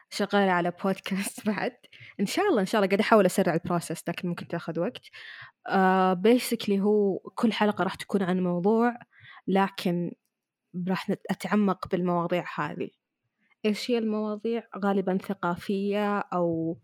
شغالة 0.09 0.51
على 0.51 0.71
بودكاست 0.83 1.45
بعد. 1.49 1.77
إن 2.19 2.25
شاء 2.25 2.49
الله 2.49 2.61
إن 2.61 2.65
شاء 2.65 2.81
الله 2.81 2.87
قاعدة 2.89 3.03
أحاول 3.03 3.25
أسرع 3.25 3.53
البروسس 3.53 4.09
لكن 4.09 4.29
ممكن 4.29 4.47
تأخذ 4.47 4.79
وقت. 4.79 5.01
آه 5.67 6.13
بيسكلي 6.13 6.81
هو 6.81 7.17
كل 7.19 7.53
حلقة 7.53 7.83
راح 7.83 7.95
تكون 7.95 8.23
عن 8.23 8.39
موضوع 8.43 8.99
لكن 9.47 10.11
راح 10.87 11.11
أتعمق 11.31 11.87
بالمواضيع 11.87 12.45
هذه. 12.55 12.89
إيش 13.65 13.91
هي 13.91 13.97
المواضيع؟ 13.97 14.63
غالبا 14.77 15.17
ثقافية 15.17 16.19
أو 16.19 16.77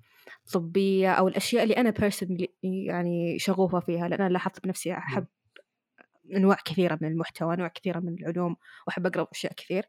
طبية 0.54 1.12
أو 1.12 1.28
الأشياء 1.28 1.64
اللي 1.64 1.78
أنا 1.78 1.92
personally 1.92 2.48
يعني 2.64 3.40
شغوفة 3.40 3.80
فيها 3.80 4.08
لأن 4.08 4.22
أنا 4.22 4.30
لاحظت 4.30 4.64
بنفسي 4.64 4.94
أحب 4.94 5.26
أنواع 6.36 6.58
كثيرة 6.66 6.98
من 7.02 7.08
المحتوى 7.08 7.54
أنواع 7.54 7.68
كثيرة 7.68 8.00
من 8.00 8.14
العلوم 8.14 8.56
وأحب 8.88 9.06
أقرأ 9.06 9.28
أشياء 9.32 9.54
كثير. 9.54 9.86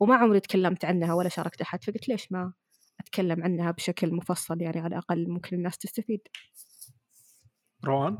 وما 0.00 0.16
عمري 0.16 0.40
تكلمت 0.40 0.84
عنها 0.84 1.14
ولا 1.14 1.28
شاركت 1.28 1.60
أحد 1.60 1.84
فقلت 1.84 2.08
ليش 2.08 2.32
ما؟ 2.32 2.52
أتكلم 3.00 3.42
عنها 3.42 3.70
بشكل 3.70 4.14
مفصل 4.14 4.62
يعني 4.62 4.80
على 4.80 4.86
الأقل 4.86 5.28
ممكن 5.28 5.56
الناس 5.56 5.78
تستفيد 5.78 6.20
روان 7.84 8.18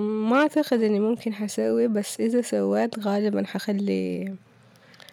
ما 0.00 0.36
أعتقد 0.36 0.82
إني 0.82 1.00
ممكن 1.00 1.34
حسوي 1.34 1.88
بس 1.88 2.20
إذا 2.20 2.40
سويت 2.40 2.98
غالبا 2.98 3.46
حخلي 3.46 4.34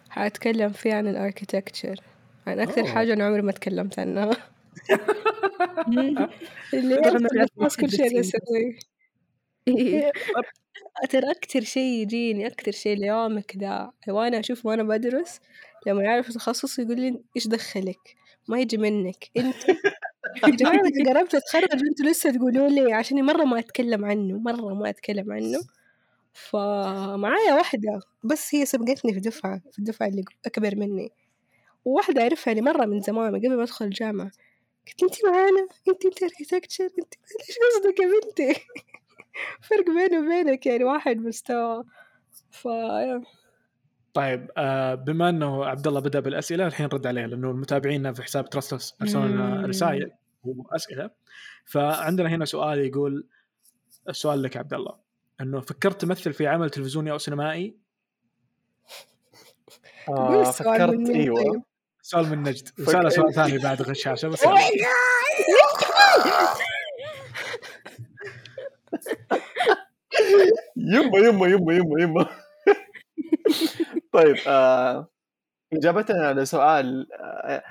حأتكلم 0.09 0.69
فيه 0.69 0.93
عن 0.93 1.07
الأركيتكتشر 1.07 1.99
عن 2.47 2.59
أكثر 2.59 2.81
أوه. 2.81 2.89
حاجة 2.89 3.13
أنا 3.13 3.25
عمري 3.25 3.41
ما 3.41 3.51
تكلمت 3.51 3.99
عنها 3.99 4.29
اللي 6.73 6.99
أكثر 6.99 7.47
بس 7.65 7.75
كل 7.75 7.91
شيء. 7.91 8.19
أسويه 8.19 8.79
إيه. 9.67 10.11
ترى 11.09 11.31
أكتر 11.31 11.61
شيء 11.61 12.01
يجيني 12.01 12.47
أكتر 12.47 12.71
شيء 12.71 12.97
ليومك 12.97 13.57
ذا 13.57 13.91
وأنا 14.07 14.39
أشوف 14.39 14.65
وأنا 14.65 14.83
بدرس 14.83 15.39
لما 15.87 16.03
يعرف 16.03 16.31
تخصص 16.31 16.79
يقول 16.79 17.01
لي 17.01 17.21
إيش 17.35 17.47
دخلك؟ 17.47 18.15
ما 18.47 18.59
يجي 18.59 18.77
منك. 18.77 19.29
أنت 19.37 19.55
يا 20.43 20.55
جماعة 20.55 20.73
أنا 20.73 21.19
قربت 21.19 21.35
أتخرج 21.35 21.83
وأنتوا 21.83 22.05
لسه 22.05 22.31
تقولوا 22.31 22.67
لي 22.67 22.93
عشان 22.93 23.25
مرة 23.25 23.43
ما 23.43 23.59
أتكلم 23.59 24.05
عنه 24.05 24.39
مرة 24.39 24.73
ما 24.73 24.89
أتكلم 24.89 25.31
عنه. 25.31 25.59
فمعايا 26.33 27.53
واحدة 27.53 27.99
بس 28.23 28.55
هي 28.55 28.65
سبقتني 28.65 29.13
في 29.13 29.19
دفعة 29.19 29.61
في 29.71 29.79
الدفعة 29.79 30.07
اللي 30.07 30.23
أكبر 30.45 30.75
مني. 30.75 31.11
وواحدة 31.85 32.21
أعرفها 32.21 32.53
لي 32.53 32.61
مرة 32.61 32.85
من 32.85 33.01
زمان 33.01 33.35
قبل 33.35 33.55
ما 33.57 33.63
أدخل 33.63 33.85
الجامعة. 33.85 34.31
قلت 34.87 35.03
أنت 35.03 35.25
معانا؟ 35.25 35.67
أنت 35.89 36.05
أنت 36.05 36.23
أركيتكتشر 36.23 36.83
أنت 36.99 37.13
إيش 37.49 37.57
قصدك 37.75 37.99
يا 37.99 38.07
بنتي؟ 38.07 38.61
فرق 39.69 39.85
بيني 39.85 40.19
وبينك 40.19 40.65
يعني 40.65 40.83
واحد 40.83 41.17
مستوى. 41.17 41.83
ف 42.51 42.67
طيب 44.17 44.51
آه 44.57 44.95
بما 44.95 45.29
انه 45.29 45.65
عبد 45.65 45.87
الله 45.87 45.99
بدأ 45.99 46.19
بالأسئلة 46.19 46.67
الحين 46.67 46.85
رد 46.85 47.07
عليه 47.07 47.25
لأنه 47.25 47.51
المتابعين 47.51 48.13
في 48.13 48.23
حساب 48.23 48.49
ترستس 48.49 48.95
ارسلوا. 49.01 49.67
رسائل 49.67 50.11
وأسئلة 50.43 51.09
فعندنا 51.65 52.29
هنا 52.29 52.45
سؤال 52.45 52.79
يقول 52.79 53.27
السؤال 54.09 54.43
لك 54.43 54.57
عبد 54.57 54.73
الله 54.73 54.95
إنه 55.41 55.61
فكرت 55.61 56.01
تمثل 56.01 56.33
في 56.33 56.47
عمل 56.47 56.69
تلفزيوني 56.69 57.11
أو 57.11 57.17
سينمائي؟ 57.17 57.77
آه 60.09 60.43
فكرت 60.51 60.89
من 60.89 61.03
مين 61.03 61.21
أيوه 61.21 61.43
طيب؟ 61.43 61.61
سؤال 62.01 62.29
من 62.29 62.43
نجد 62.43 62.69
وسأله 62.79 63.09
سؤال 63.09 63.33
ثاني 63.39 63.57
بعد 63.57 63.81
غشاشه 63.81 64.27
بس 64.27 64.43
يما 70.77 71.17
يما 71.17 71.47
يما 71.47 71.73
يما 71.73 72.01
يما 72.01 72.29
طيب 74.17 74.35
آه 74.47 75.07
اجابه 75.73 76.05
على 76.09 76.45
سؤال 76.45 77.07
آه، 77.13 77.63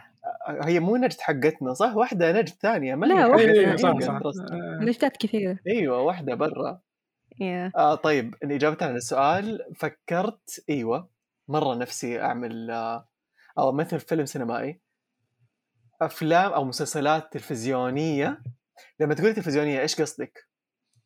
آه، 0.48 0.64
هي 0.64 0.80
مو 0.80 0.96
نجد 0.96 1.20
حقتنا 1.20 1.74
صح؟ 1.74 1.96
واحدة 1.96 2.32
نجد 2.32 2.48
ثانية 2.48 2.94
ما 2.94 3.06
لا، 3.06 3.26
واحدة، 3.26 3.52
إيه، 3.52 3.76
صح. 3.76 3.98
صح. 4.00 4.20
آه، 4.52 4.78
نجدات 4.82 5.16
كثيرة. 5.16 5.58
أيوه 5.66 6.00
واحدة 6.02 6.34
برا. 6.34 6.80
يا. 7.40 7.72
آه 7.76 7.94
طيب 7.94 8.34
اجابه 8.42 8.86
على 8.86 8.96
السؤال 8.96 9.74
فكرت 9.76 10.64
أيوه 10.70 11.10
مرة 11.48 11.74
نفسي 11.74 12.20
أعمل 12.20 12.70
آه 12.70 13.08
أو 13.58 13.72
مثل 13.72 14.00
فيلم 14.00 14.26
سينمائي 14.26 14.80
أفلام 16.02 16.52
أو 16.52 16.64
مسلسلات 16.64 17.32
تلفزيونية. 17.32 18.42
لما 19.00 19.14
تقول 19.14 19.34
تلفزيونية 19.34 19.80
إيش 19.80 20.00
قصدك؟ 20.00 20.48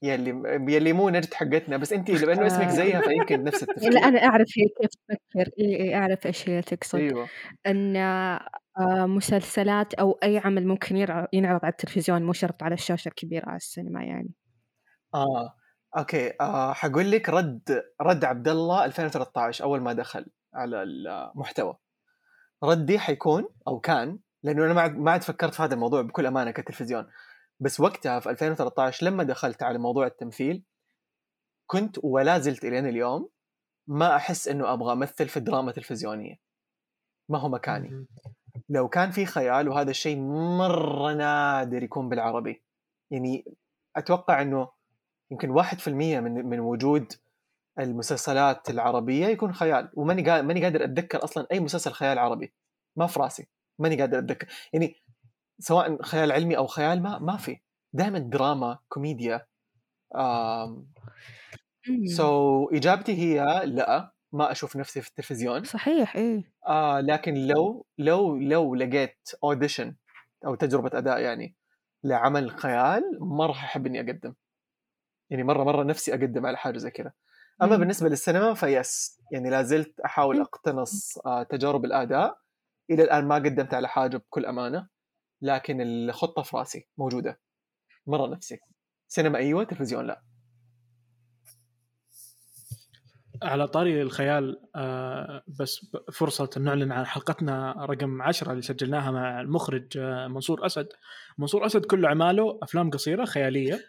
يلي 0.03 0.31
يلي 0.75 0.93
مو 0.93 1.09
نجد 1.09 1.35
حقتنا 1.35 1.77
بس 1.77 1.93
انت 1.93 2.11
لأنه 2.11 2.47
اسمك. 2.47 2.69
زيها 2.69 3.01
فيمكن 3.01 3.45
نفس 3.45 3.63
التفكير 3.63 3.93
لا 3.93 4.01
أنا 4.01 4.25
أعرف 4.25 4.49
هي 4.59 4.65
كيف 4.81 4.91
تفكر. 4.91 5.51
إي 5.59 5.81
إي 5.83 5.95
أعرف 5.95 6.27
إيش 6.27 6.49
هي 6.49 6.63
تقصد. 6.63 6.99
أيوه. 6.99 7.29
أن 7.67 7.97
آه، 7.97 9.07
مسلسلات 9.07 9.95
أو 9.95 10.19
أي 10.23 10.39
عمل 10.39 10.67
ممكن 10.67 10.97
ينعرض 11.33 11.61
على 11.65 11.73
التلفزيون 11.73 12.23
مو 12.23 12.33
شرط 12.33 12.63
على 12.63 12.75
الشاشة 12.75 13.09
الكبيرة 13.09 13.47
على 13.47 13.57
السينما 13.57 14.03
يعني. 14.05 14.31
آه. 15.15 15.55
أوكي. 15.99 16.33
آه 16.41 16.73
حقول 16.73 17.11
لك 17.11 17.29
رد 17.29 17.83
رد 18.01 18.25
عبد 18.25 18.49
الله 18.49 18.85
2013 18.85 19.65
أول 19.65 19.81
ما 19.81 19.93
دخل 19.93 20.27
على 20.55 20.83
المحتوى. 20.83 21.77
ردي 22.65 22.99
حيكون 22.99 23.49
أو 23.69 23.81
كان 23.81 24.19
لأنه 24.43 24.65
أنا 24.65 24.89
ما 24.89 25.11
عاد 25.11 25.23
فكرت 25.23 25.55
في 25.55 25.63
هذا 25.63 25.75
الموضوع 25.75 26.03
بكل 26.03 26.27
أمانة 26.27 26.51
كتلفزيون. 26.51 27.07
بس 27.61 27.81
وقتها 27.81 28.21
في 28.21 28.31
2013 28.31 29.07
لما 29.07 29.23
دخلت 29.23 29.63
على 29.63 29.79
موضوع 29.79 30.07
التمثيل 30.07 30.63
كنت 31.67 31.97
ولا 32.03 32.39
زلت 32.39 32.65
إلى 32.65 32.79
اليوم 32.79 33.29
ما 33.87 34.17
أحس 34.17 34.49
إنه 34.49 34.73
أبغى 34.73 34.93
أمثل 34.93 35.29
في 35.29 35.41
دراما 35.41 35.73
تلفزيونيه 35.73 36.41
ما 37.31 37.39
هو 37.39 37.49
مكاني. 37.49 38.07
لو 38.69 38.89
كان 38.89 39.11
في 39.11 39.27
خيال 39.27 39.69
وهذا 39.69 39.91
الشيء 39.91 40.19
مرة 40.59 41.15
نادر 41.15 41.83
يكون 41.83 42.09
بالعربي. 42.09 42.63
يعني 43.11 43.45
أتوقع 43.97 44.43
إنه 44.43 44.69
يمكن 45.31 45.51
1% 45.51 45.89
من 45.89 46.47
من 46.47 46.61
وجود 46.61 47.13
المسلسلات 47.79 48.71
العربية 48.71 49.27
يكون 49.27 49.53
خيال. 49.55 49.91
وماني 49.95 50.31
قا... 50.31 50.43
ماني 50.43 50.63
قادر 50.63 50.85
أتذكر 50.85 51.25
أصلا 51.25 51.47
أي 51.53 51.61
مسلسل 51.61 51.93
خيال 51.93 52.19
عربي. 52.19 52.53
ما 52.97 53.07
في 53.07 53.21
رأسي. 53.21 53.49
ماني 53.79 54.01
قادر 54.01 54.19
أتذكر. 54.19 54.49
يعني 54.73 54.97
سواء 55.61 56.03
خيال 56.03 56.33
علمي 56.33 56.57
أو 56.57 56.67
خيال 56.67 57.03
ما 57.03 57.19
ما 57.19 57.37
في. 57.37 57.61
دائما 57.93 58.19
دراما 58.19 58.79
كوميديا. 58.89 59.47
so 62.17 62.69
so, 62.71 62.75
إجابتي 62.75 63.13
هي 63.19 63.63
لا 63.67 64.13
ما 64.33 64.53
أشوف 64.53 64.77
نفسي 64.77 65.01
في 65.01 65.09
التلفزيون. 65.09 65.65
صحيح 65.65 66.17
إيه. 66.17 66.53
آه 66.67 67.01
لكن 67.01 67.35
لو 67.35 67.87
لو 67.99 68.37
لو 68.37 68.75
لقيت 68.75 69.29
audition 69.45 69.97
أو 70.47 70.55
تجربة 70.55 70.99
أداء 70.99 71.21
يعني 71.21 71.57
لعمل 72.05 72.51
خيال 72.51 73.03
مره 73.21 73.51
أحب 73.53 73.87
إني 73.87 74.01
أقدم. 74.01 74.35
يعني 75.31 75.43
مرة 75.43 75.65
مرة 75.65 75.85
نفسي 75.85 76.15
أقدم 76.15 76.47
على 76.47 76.57
حاجة 76.57 76.79
زي 76.79 76.91
كذا. 76.91 77.13
أما 77.63 77.75
مم. 77.75 77.79
بالنسبة 77.81 78.09
للسينما 78.09 78.55
ف 78.55 78.68
yes. 78.68 79.21
يعني 79.33 79.51
لا 79.51 79.63
زلت 79.63 80.01
أحاول 80.01 80.37
مم. 80.37 80.43
أقتنص 80.43 81.19
آه 81.27 81.43
تجارب 81.43 81.85
الأداء. 81.85 82.39
إلى 82.91 83.03
الآن 83.03 83.29
ما 83.29 83.35
قدمت 83.35 83.75
على 83.75 83.89
حاجة 83.89 84.17
بكل 84.17 84.47
أمانة. 84.47 84.89
لكن 85.43 85.81
الخطة 85.81 86.43
في 86.43 86.57
رأسي 86.57 86.89
موجودة. 86.99 87.41
مرة 88.07 88.27
نفسي. 88.27 88.59
سينما 89.09 89.39
أيوه 89.39 89.65
تلفزيون 89.65 90.07
لا. 90.07 90.23
على 93.43 93.69
طاري 93.69 94.03
الخيال 94.03 94.63
آه، 94.77 95.43
بس 95.61 95.87
فرصة 96.13 96.51
أن 96.57 96.63
نعلن 96.63 96.93
عن 96.93 97.07
حلقتنا 97.07 97.73
رقم 97.73 98.23
عشرة 98.23 98.51
اللي 98.51 98.63
سجلناها 98.63 99.11
مع 99.11 99.41
المخرج 99.41 99.99
آه، 99.99 100.29
منصور 100.29 100.67
أسد. 100.67 100.89
منصور 101.39 101.67
أسد 101.67 101.85
كل 101.85 102.05
أعماله 102.05 102.59
أفلام 102.63 102.91
قصيرة 102.91 103.25
خيالية 103.25 103.81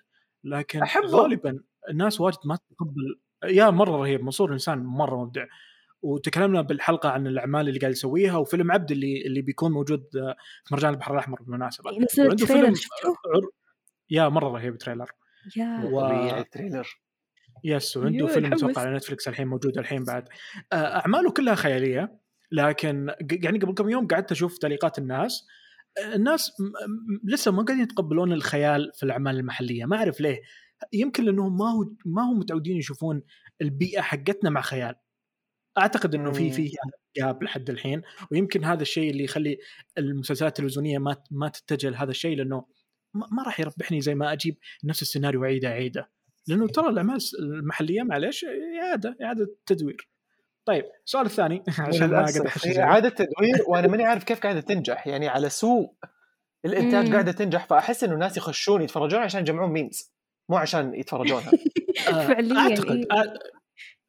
لكن 0.44 0.82
أحبه. 0.82 1.08
غالبا 1.08 1.60
الناس 1.90 2.22
واجد 2.22 2.38
ما 2.46 2.56
تتقبل 2.56 3.20
يا 3.46 3.70
مرة 3.70 3.98
رهيب 3.98 4.24
منصور 4.24 4.54
إنسان 4.54 4.84
مرة 4.84 5.24
مبدع. 5.24 5.46
وتكلمنا 6.02 6.62
بالحلقة 6.62 7.10
عن 7.10 7.28
الأعمال 7.28 7.68
اللي 7.70 7.80
قاعد 7.80 7.92
يسويها 7.94 8.38
وفيلم 8.38 8.72
عبد 8.72 8.92
اللي 8.92 9.22
اللي 9.26 9.42
بيكون 9.42 9.72
موجود 9.72 10.00
آه، 10.16 10.36
في 10.66 10.74
مهرجان 10.74 10.94
البحر 10.94 11.14
الأحمر 11.14 11.42
بالمناسبة. 11.42 11.92
نزل 11.92 12.28
وعنده 12.28 12.44
ال 12.44 12.46
trailer 12.46 12.62
فيلم 12.64 12.76
شفته؟ 12.76 13.10
عر... 13.10 13.42
يا 14.10 14.30
مرة 14.30 14.50
رهيب 14.50 14.78
تريلر. 14.78 15.12
يا. 15.58 15.84
و- 15.86 16.00
طبيعي 16.02 16.40
ال 16.42 16.47
trailer 16.47 16.88
yes 17.64 17.98
وعنده 17.98 18.28
فيلم. 18.28 18.54
أتوقع 18.54 18.82
على 18.82 18.96
نتفلكس 18.96 19.28
الحين 19.28 19.48
موجود 19.48 19.78
الحين 19.78 20.04
بعد. 20.04 20.28
آه، 20.74 20.76
أعماله 20.76 21.32
كلها 21.32 21.56
خيالية 21.56 22.20
لكن 22.52 23.10
ق- 23.10 23.46
يعني 23.46 23.60
قبل 23.60 23.74
كم 23.74 23.90
يوم 23.90 24.08
قعدت 24.08 24.32
أشوف 24.32 24.58
تعليقات 24.58 24.98
الناس. 25.00 25.48
آه، 25.98 26.16
الناس 26.16 26.52
لسه 27.24 27.52
ما 27.52 27.64
قاعدين 27.64 27.84
يتقبلون 27.84 28.34
الخيال 28.34 28.92
في 28.96 29.04
الأعمال 29.04 29.36
المحلية. 29.40 29.86
ما 29.86 29.98
أعرف 29.98 30.22
ليه. 30.22 30.42
يمكن 30.94 31.24
لأنهم 31.26 31.58
ما 31.58 31.72
هو 31.72 31.84
ما 32.06 32.22
هم 32.22 32.40
متعودين 32.40 32.78
يشوفون 32.78 33.22
البيئة 33.62 34.02
حقتنا 34.02 34.50
مع 34.50 34.62
خيال. 34.62 34.96
أعتقد 35.78 36.16
إنه 36.16 36.32
في 36.32 36.44
مم. 36.44 36.52
في 36.52 36.72
جاب 37.18 37.44
لحد 37.44 37.70
الحين 37.70 38.02
ويمكن 38.32 38.64
هذا 38.64 38.82
الشيء 38.82 39.12
اللي 39.12 39.24
يخلي 39.24 39.58
المسلسلات 39.98 40.60
التلفزيونية 40.60 40.98
ما 40.98 41.16
ما 41.32 41.50
تتجه 41.50 41.90
لهذا 41.90 42.12
الشيء 42.12 42.38
لأنه 42.38 42.66
ما 43.14 43.28
ما 43.32 43.44
راح 43.44 43.60
يربحني 43.60 44.02
زي 44.02 44.16
ما 44.16 44.34
أجيب 44.34 44.58
نفس 44.84 45.02
السيناريو 45.02 45.42
واعيده 45.42 45.68
اعيده 45.70 46.10
لأنه 46.48 46.68
ترى 46.68 46.90
الأعمال 46.90 47.20
المحلية 47.40 48.04
معلش 48.04 48.46
إعادة 48.82 49.18
إعادة 49.24 49.56
تدوير 49.66 50.10
طيب 50.66 50.86
السؤال 51.06 51.26
الثاني 51.26 51.64
عشان 51.80 52.10
ما 52.10 52.20
اقعد 52.20 52.32
زيادة. 52.64 52.84
إعادة 52.84 53.10
تدوير 53.10 53.64
وأنا 53.68 53.88
ماني 53.88 54.04
عارف 54.04 54.24
كيف 54.24 54.40
قاعدة 54.40 54.62
تنجح 54.62 55.08
يعني 55.08 55.28
على 55.28 55.50
سوء 55.50 55.94
الإنتاج 56.66 57.06
مم. 57.06 57.14
قاعدة 57.14 57.32
تنجح 57.32 57.66
فأحس 57.66 58.04
إنه 58.04 58.14
الناس 58.14 58.38
يخشون 58.38 58.82
يتفرجون 58.82 59.20
عشان 59.20 59.42
يجمعون 59.42 59.72
ميمز 59.72 60.14
مو 60.50 60.58
عشان 60.58 60.94
يتفرجونها 60.96 61.52
آه، 62.08 62.28
فعلياً، 62.28 62.58
أعتقد 62.58 62.96
إيه. 62.96 63.06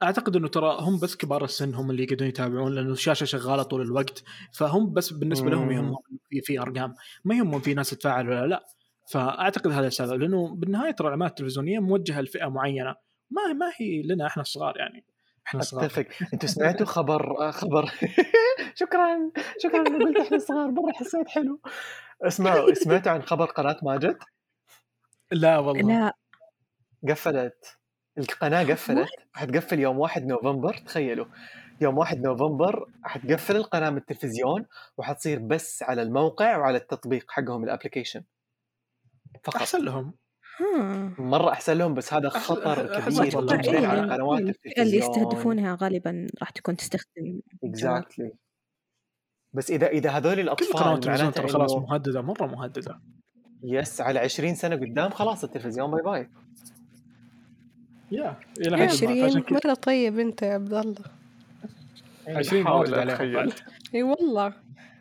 أعتقد 0.02 0.36
إنه 0.36 0.48
ترى 0.48 0.76
هم 0.80 0.98
بس 0.98 1.16
كبار 1.16 1.44
السن 1.44 1.74
هم 1.74 1.90
اللي 1.90 2.02
يقدرون 2.02 2.28
يتابعون 2.28 2.74
لأنه 2.74 2.92
الشاشة 2.92 3.24
شغالة 3.24 3.62
طول 3.62 3.82
الوقت. 3.82 4.22
فهم 4.52 4.92
بس 4.92 5.12
بالنسبة 5.12 5.50
لهم. 5.50 5.70
يهمهم 5.70 5.98
في 6.28 6.40
في 6.40 6.60
أرقام. 6.60 6.94
ما 7.24 7.34
يهمهم 7.34 7.60
في 7.60 7.74
ناس 7.74 7.90
تتفاعل 7.90 8.28
ولا 8.28 8.46
لا. 8.46 8.66
فأعتقد 9.10 9.70
هذا 9.70 9.86
السبب. 9.86 10.20
لأنه 10.20 10.54
بالنهاية 10.54 10.90
ترى 10.90 11.06
الأعمال 11.08 11.26
التلفزيونية 11.26 11.78
موجهة 11.78 12.20
لفئة 12.20 12.48
معينة. 12.48 12.94
ما 13.30 13.52
ما 13.52 13.72
هي 13.76 14.02
لنا 14.02 14.26
إحنا 14.26 14.42
الصغار 14.42 14.76
يعني. 14.76 15.04
إحنا 15.46 15.60
الصغار. 15.60 15.84
أتفق. 15.84 16.06
أنتوا 16.34 16.48
سمعتوا 16.48 16.86
خبر 16.86 17.52
خبر. 17.52 17.90
شكرا. 18.80 19.30
شكرا 19.58 19.84
قلت 19.84 20.16
إحنا 20.16 20.38
صغار 20.38 20.70
مرة 20.70 20.92
حسيت 20.92 21.28
حلو. 21.28 21.60
اسمعوا. 22.22 22.74
سمعتوا 22.84 23.12
عن 23.12 23.22
خبر 23.22 23.44
قناة 23.44 23.76
ماجد؟ 23.82 24.18
لا 25.32 25.58
والله. 25.58 25.98
لا. 26.04 26.12
قفلت. 27.12 27.81
القناة 28.18 28.62
قفلت 28.72 29.08
حتقفل 29.32 29.78
يوم 29.80 29.98
1 29.98 30.26
نوفمبر 30.26 30.74
تخيلوا. 30.74 31.26
يوم 31.80 31.98
1 31.98 32.22
نوفمبر 32.22 32.86
حتقفل 33.02 33.56
القناة 33.56 33.90
من 33.90 33.96
التلفزيون 33.96 34.66
وحتصير 34.98 35.38
بس 35.38 35.82
على 35.82 36.02
الموقع 36.02 36.56
وعلى 36.56 36.78
التطبيق 36.78 37.24
حقهم 37.30 37.64
ال 37.64 37.69
application 37.69 38.22
فقط. 39.44 39.56
أحسن 39.56 39.84
لهم. 39.84 40.14
ها 40.60 41.14
مرة 41.18 41.52
أحسن 41.52 41.78
لهم 41.78 41.94
بس 41.94 42.14
هذا 42.14 42.28
خطر 42.28 43.00
كبير. 43.00 43.40
جدا 43.46 43.86
على 43.88 44.14
قنوات 44.14 44.40
التلفزيون 44.40 44.86
اللي 44.86 44.96
يستهدفونها 44.96 45.78
غالبا 45.82 46.26
راح 46.40 46.50
تكون 46.50 46.76
تستخدم. 46.76 47.40
exactly 47.64 48.32
بس 49.52 49.70
إذا 49.70 49.86
إذا 49.86 50.10
هذول 50.10 50.34
كل 50.34 50.40
الأطفال 50.40 50.80
قنوات 50.80 50.94
التلفزيون 50.94 51.20
معناته 51.20 51.42
ترى 51.42 51.48
خلاص 51.48 51.74
مهددة 51.74 52.22
مرة 52.22 52.46
مهددة. 52.46 53.00
yes 53.64 54.00
على 54.00 54.18
20 54.18 54.54
سنة 54.54 54.76
قدام 54.76 55.10
خلاص 55.10 55.44
التلفزيون 55.44 55.90
bye 55.90 56.02
bye 56.02 56.30
yeah 58.12 58.36
إلى 58.60 58.76
حد 58.76 58.82
ما 58.82 58.84
عشرين 58.84 59.26
فعشان 59.26 59.42
كذا 59.42 59.60
مرة 59.66 59.74
طيب 59.74 60.18
أنت 60.18 60.42
يا 60.42 60.52
عبد 60.54 60.74
الله 60.74 61.04
20 62.28 62.62
بحاول 62.64 62.80
واجد 62.80 62.94
عليهم 62.94 63.10
أتخيل. 63.14 63.34
بعد. 63.34 63.52
إي 63.94 64.02
والله 64.02 64.54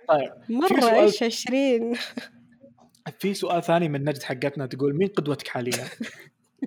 طيب 0.09 0.31
مرة 0.49 0.79
سؤال- 0.79 0.93
إيش 0.95 1.23
عشرين 1.23 1.93
في 3.19 3.33
سؤال 3.33 3.63
ثاني 3.63 3.89
من 3.89 4.03
نجد 4.09 4.23
حقتنا 4.23 4.65
تقول 4.65 4.95
مين 4.97 5.07
قدوتك 5.07 5.47
حاليا؟ 5.47 5.85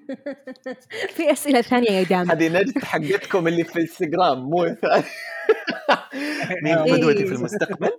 في 1.16 1.32
أسئلة 1.32 1.60
ثانية 1.60 1.90
يا 1.90 2.02
دام 2.02 2.30
هذه 2.30 2.48
نجد 2.48 2.78
حقتكم 2.84 3.48
اللي 3.48 3.64
في 3.64 3.76
الإنستغرام 3.76 4.38
مو 4.38 4.64
الثاني 4.64 5.04
مين. 6.64 6.78
قدوتي 6.78 7.26
في 7.26 7.34
المستقبل؟ 7.34 7.90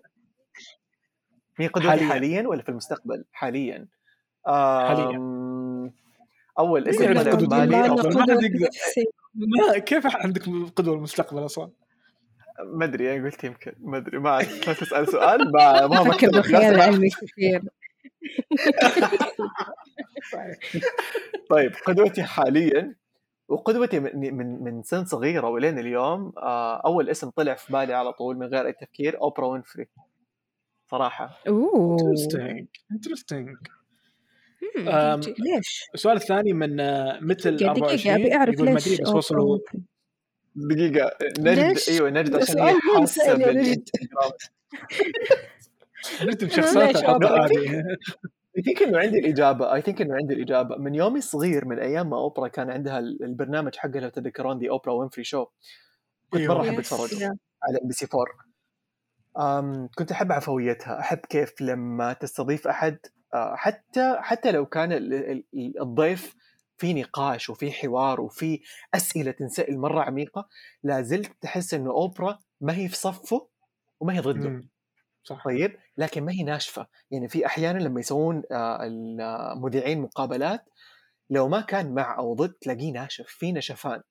مين 1.60 1.70
قدوتي 1.70 1.90
حالياً. 1.90 2.08
حاليا, 2.10 2.48
ولا 2.48 2.62
في 2.62 2.70
المستقبل؟ 2.70 3.26
حاليا 3.32 3.88
آم، 4.48 4.54
أول 6.60 6.88
اسم 6.88 7.00
بالي 7.00 7.12
المستقبل؟ 7.12 7.74
أو- 7.74 8.16
ما. 8.16 8.26
نفسي. 8.68 9.06
ما 9.36 9.78
كيف 9.78 10.16
عندك 10.16 10.42
قدوة 10.76 10.96
المستقبل 10.96 11.46
أصلا؟ 11.46 11.70
ما 12.66 12.86
أدري 12.86 13.16
أنا 13.16 13.26
قلت 13.26 13.44
يمكن 13.44 13.74
ما 13.80 13.98
أدري 13.98 14.20
ما. 14.20 14.40
لا 14.68 14.74
تسأل 14.74 15.08
سؤال 15.08 15.52
ما 15.52 15.88
ما 15.88 16.04
فكر 16.12 16.42
سمح. 16.42 16.56
العلمي 16.60 17.10
كثير 17.10 17.62
طيب 21.50 21.72
قدوتي 21.86 22.24
حاليا 22.24 22.96
وقدوتي 23.48 24.00
من 24.00 24.38
من 24.38 24.64
من 24.64 24.84
سن 24.84 25.06
صغيرة 25.06 25.50
ولين 25.50 25.80
اليوم 25.80 26.34
آه، 26.38 26.76
أول 26.86 27.10
اسم 27.10 27.30
طلع 27.30 27.54
في 27.54 27.74
بالي 27.74 27.94
على 27.94 28.14
طول 28.14 28.38
من 28.38 28.46
غير 28.46 28.66
أي 28.68 28.74
تفكير 28.74 29.22
أوبرا 29.22 29.46
وينفري 29.48 29.88
صراحة 30.92 31.30
أوه 31.48 31.92
interesting 32.02 32.68
interesting 32.92 33.58
ليش؟ 35.40 35.84
السؤال 35.94 36.16
الثاني 36.18 36.54
من 36.54 36.80
آه، 36.80 37.20
مثل 37.22 37.56
دقيقة 37.56 37.72
24 37.72 38.16
أبي 38.16 38.34
أعرف 38.36 38.54
يقول 38.54 38.68
ما 38.70 38.74
ليش 38.74 38.86
أدري 38.88 38.96
بس 38.96 39.08
أوبرا 39.08 39.18
وصلوا. 39.18 39.60
دقيقة 40.56 41.12
نجد؟ 41.40 41.78
إيوه 41.90 42.10
نجد 42.10 42.36
عشان 42.36 42.60
هي 42.60 42.72
نجد. 42.74 42.80
بالانستغرام 42.94 43.40
نجد 46.24 46.44
ليش 46.44 46.56
شخصيات 46.56 46.96
I 48.56 48.64
think 48.64 48.84
إنه 48.84 48.98
عندي 49.00 49.20
الإجابة 49.20 49.74
I 49.76 49.82
think 49.82 50.02
إنه 50.02 50.16
عندي 50.16 50.34
الإجابة 50.34 50.76
من 50.78 50.96
يومي 50.96 51.22
صغير 51.22 51.66
من 51.66 51.80
أيام 51.80 52.10
ما 52.10 52.18
أوبرا 52.18 52.48
كان 52.48 52.70
عندها 52.70 53.00
ال- 53.00 53.24
البرنامج 53.24 53.76
حقها 53.76 54.00
لو 54.02 54.10
تتذكرون 54.10 54.58
The 54.60 54.70
Oprah 54.70 54.94
Winfrey 54.94 55.24
Show 55.24 55.46
كنت 56.30 56.42
أيوه. 56.42 56.54
مرة 56.56 56.62
أحب 56.70 56.76
Yes. 56.76 56.80
أتفرج. 56.80 57.24
على 57.64 57.78
ام 57.84 57.88
بي 57.88 57.94
سي 57.94 58.08
4 58.14 59.60
أم 59.60 59.90
كنت 59.98 60.12
أحب 60.12 60.32
عفويتها 60.32 61.00
أحب 61.00 61.18
كيف 61.18 61.62
لما 61.62 62.14
تستضيف 62.14 62.68
أحد 62.68 62.98
حتى 63.56 64.18
حتى 64.20 64.52
لو 64.52 64.66
كان 64.66 64.92
ال- 64.92 65.14
ال- 65.14 65.46
ال- 65.54 65.82
الضيف 65.82 66.36
في 66.78 66.94
نقاش 66.94 67.50
وفي 67.50 67.72
حوار 67.72 68.22
وفي 68.22 68.62
أسئلة 68.94 69.32
تنسأل 69.32 69.80
مرة 69.80 70.02
عميقة 70.02 70.48
لا 70.84 71.02
زلت 71.02 71.32
تحس 71.42 71.74
إنه 71.74 71.92
أوبرا 71.92 72.40
ما 72.62 72.78
هي 72.78 72.88
في 72.88 72.96
صفه 72.96 73.48
وما 74.00 74.14
هي 74.14 74.20
ضده. 74.20 74.50
مم. 74.50 74.70
صح. 75.24 75.44
طيب؟ 75.46 75.78
لكن 75.98 76.24
ما 76.26 76.32
هي 76.32 76.44
ناشفة. 76.44 76.88
يعني 77.12 77.28
في 77.28 77.46
أحيانا 77.46 77.80
لما 77.80 78.00
يسوون 78.00 78.44
آه، 78.52 78.80
المذيعين 78.84 80.02
مقابلات 80.02 80.66
لو 81.30 81.48
ما 81.48 81.62
كان 81.62 81.94
مع 81.94 82.18
أو 82.18 82.34
ضد 82.36 82.54
تلاقيه 82.54 82.92
ناشف 82.92 83.26
في 83.28 83.52
نشفان. 83.52 84.02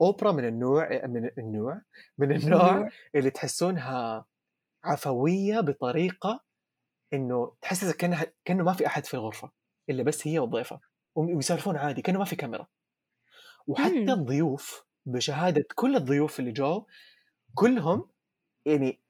أوبرا 0.00 0.32
من 0.32 0.44
النوع 0.44 1.06
من 1.06 1.30
النوع 1.38 1.80
من 2.18 2.32
النوع. 2.32 2.88
اللي 3.14 3.30
تحسونها 3.30 4.24
عفوية 4.84 5.60
بطريقة 5.60 6.40
إنه 7.12 7.56
تحسسك 7.62 7.96
كانها 7.96 8.26
كأنه 8.44 8.64
ما 8.64 8.72
في 8.72 8.86
أحد 8.86 9.06
في 9.06 9.14
الغرفة 9.14 9.50
إلا 9.90 10.02
بس 10.02 10.26
هي 10.26 10.38
والضيفة 10.38 10.80
ويسولفون 11.14 11.76
عادي 11.76 12.02
كأنه 12.02 12.18
ما 12.18 12.24
في 12.24 12.36
كاميرا. 12.36 12.66
وحتى 13.66 14.04
مم. 14.04 14.10
الضيوف 14.10 14.84
بشهادة 15.06 15.64
كل 15.74 15.96
الضيوف 15.96 16.40
اللي 16.40 16.52
جو 16.52 16.86
كلهم 17.54 18.08
يعني 18.66 19.00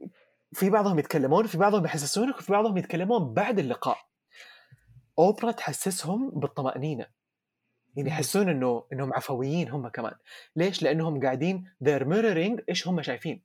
في 0.53 0.71
بعضهم 0.71 0.99
يتكلمون 0.99 1.45
وفي 1.45 1.59
بعضهم 1.59 1.85
يحسسونك 1.85 2.39
وفي 2.39 2.53
بعضهم 2.53 2.77
يتكلمون 2.77 3.35
بعد 3.35 3.59
اللقاء. 3.59 3.99
أوبرا 5.19 5.51
تحسسهم 5.53 6.31
بالطمأنينة. 6.31 7.07
يعني 7.97 8.09
يحسون 8.09 8.49
إنه 8.49 8.87
إنهم 8.93 9.15
عفويين 9.15 9.69
هم 9.69 9.89
كمان. 9.89 10.15
ليش؟ 10.57 10.83
لأنهم 10.83 11.21
قاعدين 11.21 11.71
they're 11.85 12.05
mirroring 12.05 12.65
إيش 12.69 12.89
هم 12.89 13.03
شايفين. 13.03 13.43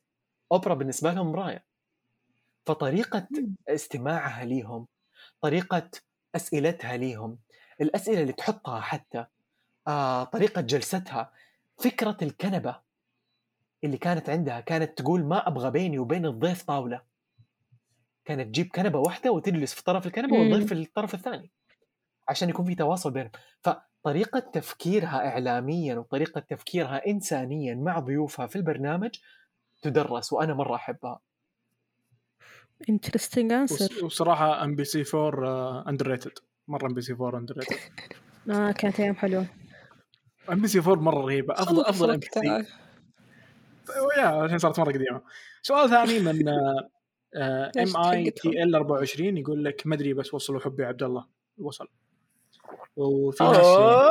أوبرا 0.52 0.74
بالنسبة 0.74 1.14
لهم 1.14 1.32
مراية. 1.32 1.66
فطريقة. 2.66 3.28
استماعها 3.68 4.46
ليهم 4.46 4.88
طريقة 5.42 5.90
أسئلتها 6.36 6.98
ليهم 6.98 7.38
الأسئلة 7.82 8.22
اللي 8.22 8.34
تحطها 8.34 8.80
حتى 8.80 9.26
آه، 9.88 10.24
طريقة 10.24 10.62
جلستها 10.62 11.32
فكرة 11.78 12.18
الكنبة 12.22 12.80
اللي 13.84 13.98
كانت 13.98 14.30
عندها 14.30 14.60
كانت 14.60 14.98
تقول 14.98 15.24
ما 15.26 15.48
أبغى 15.48 15.72
بيني 15.72 16.00
وبين 16.00 16.26
الضيف 16.26 16.64
طاولة 16.64 17.02
كانت 18.26 18.48
تجيب 18.48 18.68
كنبة 18.68 19.00
واحدة 19.00 19.32
وتجلس 19.32 19.74
في 19.74 19.84
طرف 19.84 20.06
الكنبة. 20.08 20.38
والضيف 20.40 20.68
في 20.68 20.74
الطرف 20.74 21.14
الثاني 21.14 21.52
عشان 22.28 22.50
يكون 22.50 22.66
في 22.66 22.76
تواصل 22.76 23.12
بينهم 23.12 23.32
فطريقة 23.62 24.40
تفكيرها 24.40 25.28
اعلاميا 25.28 25.96
وطريقة 25.96 26.42
تفكيرها 26.42 27.08
انسانيا 27.08 27.76
مع 27.76 28.00
ضيوفها 28.00 28.48
في 28.48 28.56
البرنامج 28.56 29.10
تدرس 29.82 30.34
وأنا 30.34 30.54
مرة 30.54 30.76
أحبها 30.76 31.20
interesting 32.90 33.52
answer 33.52 33.86
وص- 33.86 34.04
وصراحة 34.04 34.64
ام 34.64 34.76
بي 34.76 34.84
سي 34.84 35.04
4 35.14 35.90
underrated 35.90 36.32
مرة 36.68 36.86
ام 36.88 36.94
بي 36.94 37.02
سي 37.02 37.14
4 37.14 37.38
underrated 37.40 37.76
آه 38.50 38.72
كانت 38.72 39.00
أيام 39.00 39.16
حلوة. 39.16 39.46
ام 40.52 40.62
بي 40.62 40.68
سي 40.68 40.80
4 40.80 40.96
مرة 40.96 41.22
رهيبة. 41.26 41.54
افضل 41.54 41.82
أفضل 41.86 42.12
ام 42.12 42.20
بي. 42.20 42.26
سي 42.34 42.66
يا 44.18 44.26
عشان 44.26 44.58
صارت 44.58 44.80
مرة 44.80 44.92
قديمة. 44.92 45.22
سؤال 45.62 45.90
ثاني 45.90 46.20
من 46.20 46.50
ام 46.50 47.98
اي؟ 48.06 48.32
تي 48.32 48.64
ال 48.64 48.76
24 48.76 49.38
يقول 49.38 49.64
لك 49.66 49.82
ما 49.88 49.96
أدري 49.96 50.14
بس 50.14 50.34
وصلوا 50.34 50.60
حبي 50.60 50.84
عبد 50.86 51.04
الله 51.04 51.26
وصل. 51.58 51.88
وفي 52.96 53.44
ناس 53.44 53.58
آه، 53.58 54.10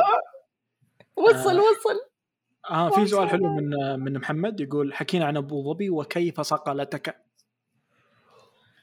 وصل 1.17 1.59
آه. 1.59 1.63
وصل. 1.63 1.99
آه 2.69 2.89
في 2.89 3.05
سؤال. 3.07 3.29
حلو 3.29 3.55
من 3.55 3.83
آه، 3.83 3.95
من 3.95 4.17
محمد 4.17 4.59
يقول 4.59 4.93
حكينا 4.93 5.25
عن 5.25 5.37
أبو 5.37 5.73
ظبي 5.73 5.89
وكيف 5.89 6.41
صقلتك؟ 6.41 7.15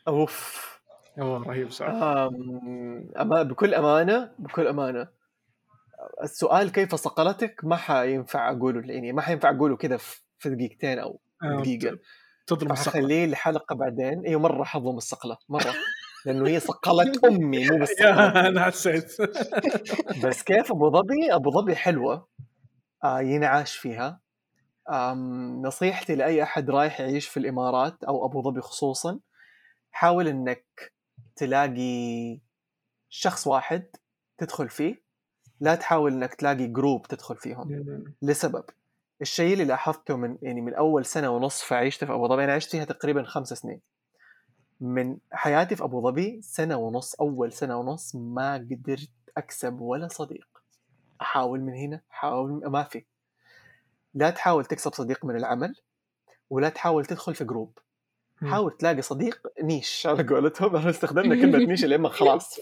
أوف. 0.09 0.68
اوه 1.20 1.42
رهيب 1.42 1.70
سؤال 1.70 1.90
أم... 1.90 3.11
أما 3.20 3.42
بكل 3.42 3.74
أمانة 3.74 4.32
بكل 4.38 4.66
أمانة 4.66 5.09
السؤال 6.22 6.72
كيف 6.72 6.94
صقلتك؟ 6.94 7.61
ما 7.64 7.76
حينفع 7.76 8.50
أقوله 8.50 8.92
يعني 8.92 9.12
ما 9.12 9.22
حينفع 9.22 9.50
أقوله 9.50 9.76
كذا 9.76 9.96
في 10.38 10.50
دقيقتين 10.50 10.98
أو 10.98 11.20
آه، 11.42 11.61
دقيقة. 11.61 11.98
تظلم 12.46 12.72
الصقل 12.72 12.90
حخليه 12.90 13.26
لحلقة 13.26 13.74
بعدين. 13.74 14.26
أيوه 14.26 14.40
مرة 14.40 14.64
حظلم 14.64 14.96
الصقلة 14.96 15.36
مرة. 15.48 15.74
لأنه 16.26 16.48
هي 16.48 16.61
صقلت 16.61 17.24
أمي 17.24 17.68
مو 17.68 17.78
بس 17.78 18.00
أنا 18.00 18.64
حسيت. 18.64 19.16
بس 20.24 20.42
كيف 20.42 20.72
أبو 20.72 20.90
ظبي؟ 20.90 21.34
أبو 21.34 21.50
ظبي 21.50 21.76
حلوة. 21.76 22.28
آه 23.04 23.20
ينعاش 23.20 23.76
فيها. 23.76 24.20
نصيحتي 25.64 26.14
لأي 26.14 26.42
أحد 26.42 26.70
رايح 26.70 27.00
يعيش 27.00 27.28
في 27.28 27.36
الإمارات 27.36 28.04
أو 28.04 28.26
أبو 28.26 28.42
ظبي 28.42 28.61
خصوصا 28.61 29.18
حاول 29.93 30.28
إنك 30.28 30.93
تلاقي 31.36 32.39
شخص 33.09 33.47
واحد 33.47 33.84
تدخل 34.39 34.68
فيه. 34.68 35.03
لا 35.61 35.74
تحاول 35.74 36.12
إنك 36.12 36.34
تلاقي 36.34 36.66
جروب 36.66 37.07
تدخل 37.07 37.36
فيهم. 37.36 37.72
لسبب. 38.22 38.64
الشيء 39.22 39.53
اللي 39.53 39.64
لاحظته 39.64 40.16
من 40.16 40.39
يعني 40.43 40.61
من 40.61 40.74
أول 40.74 41.05
سنة 41.05 41.28
ونص 41.30 41.62
في 41.62 41.74
عيشتي 41.74 42.07
في 42.07 42.12
أبو 42.12 42.28
ظبي 42.28 42.45
أنا 42.45 42.53
عشت 42.55 42.70
فيها 42.70 42.84
تقريبا 42.84 43.22
خمس 43.22 43.49
سنين. 43.49 43.80
من 44.80 45.16
حياتي 45.32 45.76
في 45.76 45.84
أبو 45.84 46.03
ظبي 46.11 46.43
سنة 46.43 46.76
ونص 46.76 47.14
أول 47.14 47.53
سنة 47.53 47.76
ونص 47.76 48.14
ما 48.14 48.55
قدرت 48.55 49.11
أكسب 49.36 49.80
ولا 49.80 50.09
صديق. 50.09 50.49
أحاول 51.20 51.61
من 51.61 51.74
هنا 51.74 52.01
أحاول 52.12 52.51
من- 52.51 52.66
ما 52.66 52.82
في. 52.84 53.05
لا 54.14 54.30
تحاول 54.30 54.64
تكسب 54.64 54.93
صديق 54.95 55.24
من 55.24 55.36
العمل 55.36 55.74
ولا 56.51 56.68
تحاول 56.68 57.07
تدخل 57.07 57.34
في 57.34 57.45
group. 57.44 57.78
حاول 58.43 58.76
تلاقي 58.76 59.03
صديق 59.03 59.41
niche 59.62 60.07
على 60.07 60.22
قولتهم. 60.22 60.76
إحنا 60.76 60.91
استخدمنا 60.91 61.34
كلمة 61.34 61.59
niche 61.70 61.84
لما 61.84 62.09
خلاص 62.09 62.61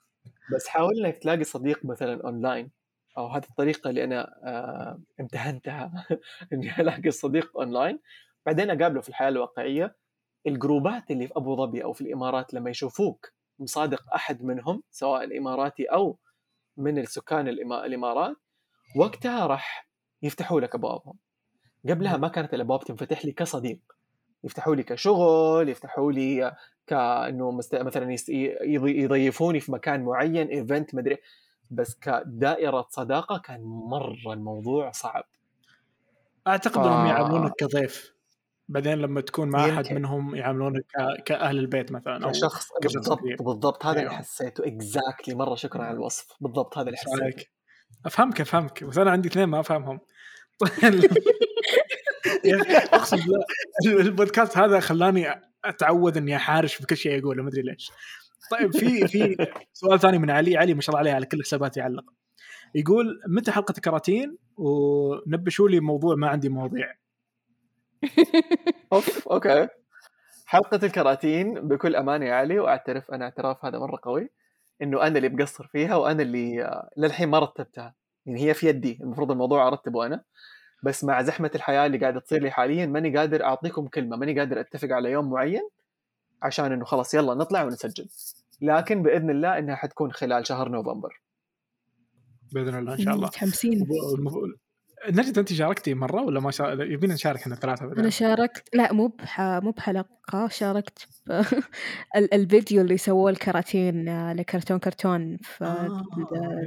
بس 0.54 0.68
حاول 0.68 1.06
إنك 1.06 1.18
تلاقي 1.18 1.44
صديق 1.44 1.84
مثلا 1.84 2.22
اونلاين 2.24 2.70
أو 3.18 3.26
هذه 3.26 3.44
الطريقة 3.50 3.90
اللي 3.90 4.04
أنا 4.04 4.20
آه 4.44 5.00
امتهنتها. 5.20 6.06
إني 6.52 6.80
ألاقي 6.80 7.10
صديق 7.10 7.58
اونلاين 7.58 7.98
بعدين 8.46 8.70
أقابله 8.70 9.00
في 9.00 9.08
الحياة 9.08 9.28
الواقعية. 9.28 9.96
الجروبات 10.46 11.10
اللي 11.10 11.26
في 11.26 11.32
أبو 11.36 11.56
ظبي 11.56 11.84
أو 11.84 11.92
في 11.92 12.00
الإمارات 12.00 12.54
لما 12.54 12.70
يشوفوك 12.70 13.32
مصادق 13.58 14.14
أحد 14.14 14.44
منهم 14.44 14.82
سواء 14.90 15.38
اماراتي 15.38 15.84
أو 15.84 16.18
من 16.76 16.98
السكان 16.98 17.48
الإمارات 17.48 18.36
وقتها 18.96 19.46
راح 19.46 19.88
يفتحوا 20.22 20.60
لك 20.60 20.74
أبوابهم. 20.74 21.14
قبلها 21.88 22.16
ما 22.16 22.28
كانت 22.28 22.54
الأبواب 22.54 22.84
تنفتح 22.84 23.24
لي 23.24 23.32
كصديق. 23.32 23.78
يفتحوا 24.44 24.74
لي 24.74 24.82
كشغل 24.82 25.68
يفتحوا 25.68 26.12
لي 26.12 26.56
كأنه 26.86 27.50
مست... 27.50 27.74
مثلا 27.74 28.16
يضيفوني 28.62 29.60
في 29.60 29.72
مكان 29.72 30.04
معين 30.04 30.46
ايفنت 30.48 30.94
مدري 30.94 31.16
بس 31.70 31.94
كدائرة 31.94 32.86
صداقة 32.90 33.38
كان 33.38 33.62
مرة 33.64 34.32
الموضوع 34.32 34.90
صعب. 34.90 35.24
أعتقد 36.46 36.86
إنهم 36.86 37.06
يعاملونك 37.06 37.52
كضيف. 37.58 38.12
بعدين 38.68 38.98
لما 38.98 39.20
تكون 39.20 39.48
مع 39.48 39.68
أحد. 39.68 39.92
منهم 39.92 40.34
يعاملونك 40.34 40.82
ك- 40.82 41.22
كأهل 41.22 41.58
البيت 41.58 41.92
مثلا 41.92 42.24
أو 42.24 42.30
كشخص 42.30 42.68
بالضبط 42.82 43.18
كبير. 43.18 43.36
بالضبط 43.42 43.86
هذا 43.86 43.98
اللي 43.98 44.10
أيوه. 44.10 44.20
حسيته. 44.22 44.66
اكزاكتلي 44.66 45.34
مرة 45.34 45.54
شكرا 45.54 45.82
على 45.84 45.94
الوصف. 45.96 46.26
بالضبط 46.40 46.78
هذا 46.78 46.86
اللي 46.86 46.96
حسيته؟ 46.96 47.44
أفهمك 48.06 48.40
أفهمك. 48.40 48.84
بس 48.84 48.98
أنا 48.98 49.10
عندي 49.10 49.28
اثنين 49.28 49.44
ما 49.44 49.60
أفهمهم. 49.60 50.00
أقسم 52.92 53.16
بالله 53.16 54.00
البودكاست 54.00 54.58
هذا 54.58 54.80
خلاني 54.80 55.26
أتعود 55.64 56.16
إني 56.16 56.36
أحارش 56.36 56.82
بكل 56.82 56.96
شيء 56.96 57.22
أقوله 57.22 57.42
ما 57.42 57.48
أدري 57.48 57.62
ليش. 57.62 57.90
طيب 58.50 58.72
في 58.72 59.08
في 59.08 59.46
سؤال 59.72 60.00
ثاني 60.00 60.18
من 60.18 60.30
علي 60.30 60.56
علي 60.56 60.74
ما 60.74 60.80
شاء 60.80 60.90
الله 60.90 60.98
عليه 60.98 61.12
على 61.12 61.26
كل 61.26 61.42
حسابات 61.42 61.76
يعلق. 61.76 62.04
يقول 62.74 63.20
متى 63.28 63.52
حلقة 63.52 63.74
الكراتين؟ 63.76 64.38
ونبشوا 64.56 65.68
لي 65.68 65.80
موضوع 65.80 66.14
ما 66.14 66.28
عندي 66.28 66.48
مواضيع. 66.48 66.94
أوكي. 69.32 69.68
حلقة 70.46 70.80
الكراتين 70.82 71.68
بكل 71.68 71.96
أمانة 71.96 72.26
يا 72.26 72.34
علي 72.34 72.58
وأعترف 72.58 73.10
أنا 73.10 73.24
اعتراف 73.24 73.64
هذا 73.64 73.78
مرة 73.78 73.98
قوي 74.02 74.30
إنه 74.82 75.02
أنا 75.02 75.18
اللي 75.18 75.28
مقصر 75.28 75.66
فيها 75.66 75.96
وأنا 75.96 76.22
اللي 76.22 76.64
آه، 76.64 76.88
للحين 76.96 77.28
ما 77.28 77.38
رتبتها. 77.38 77.94
يعني 78.26 78.40
هي 78.40 78.54
في 78.54 78.68
يدي 78.68 78.98
المفروض 79.02 79.30
الموضوع 79.30 79.68
أرتبه 79.68 80.06
أنا. 80.06 80.24
بس 80.82 81.04
مع 81.04 81.22
زحمة 81.22 81.50
الحياة 81.54 81.86
اللي 81.86 81.98
قاعدة 81.98 82.20
تصير 82.20 82.42
لي 82.42 82.50
حاليا 82.50 82.86
ماني 82.86 83.16
قادر 83.16 83.44
أعطيكم 83.44 83.86
كلمة 83.86 84.16
ماني 84.16 84.38
قادر 84.38 84.60
أتفق 84.60 84.88
على 84.92 85.10
يوم 85.10 85.30
معين 85.30 85.68
عشان 86.42 86.72
إنه 86.72 86.84
خلاص 86.84 87.14
يلا 87.14 87.34
نطلع 87.34 87.64
ونسجل. 87.64 88.08
لكن 88.60 89.02
بإذن 89.02 89.30
الله 89.30 89.58
إنها 89.58 89.76
حتكون 89.76 90.12
خلال 90.12 90.46
شهر 90.46 90.68
نوفمبر. 90.68 91.20
بإذن 92.52 92.78
الله 92.78 92.94
إن 92.94 92.98
شاء 92.98 93.14
الله. 93.14 93.26
متحمسين. 93.26 93.86
نجد 95.08 95.38
أنت 95.38 95.52
شاركتي 95.52 95.94
مرة 95.94 96.22
ولا 96.22 96.40
ما 96.40 96.50
شا... 96.50 96.64
يبينا 96.80 97.14
نشارك 97.14 97.40
إحنا 97.40 97.54
ثلاثة 97.54 97.84
أنا 97.84 97.94
بعدين 97.94 98.10
شاركت 98.10 98.74
لا 98.74 98.92
مو 98.92 99.06
بح... 99.06 99.40
مو 99.40 99.70
بحلقة 99.70 100.48
شاركت 100.48 101.08
ب... 101.26 101.32
ال- 102.16 102.34
الفيديو 102.34 102.82
اللي 102.82 102.96
سووه 102.96 103.30
الكراتين 103.30 104.08
آه، 104.08 104.32
لكرتون 104.32 104.78
كرتون 104.78 105.36
في 105.36 105.64
آه،. 105.64 106.04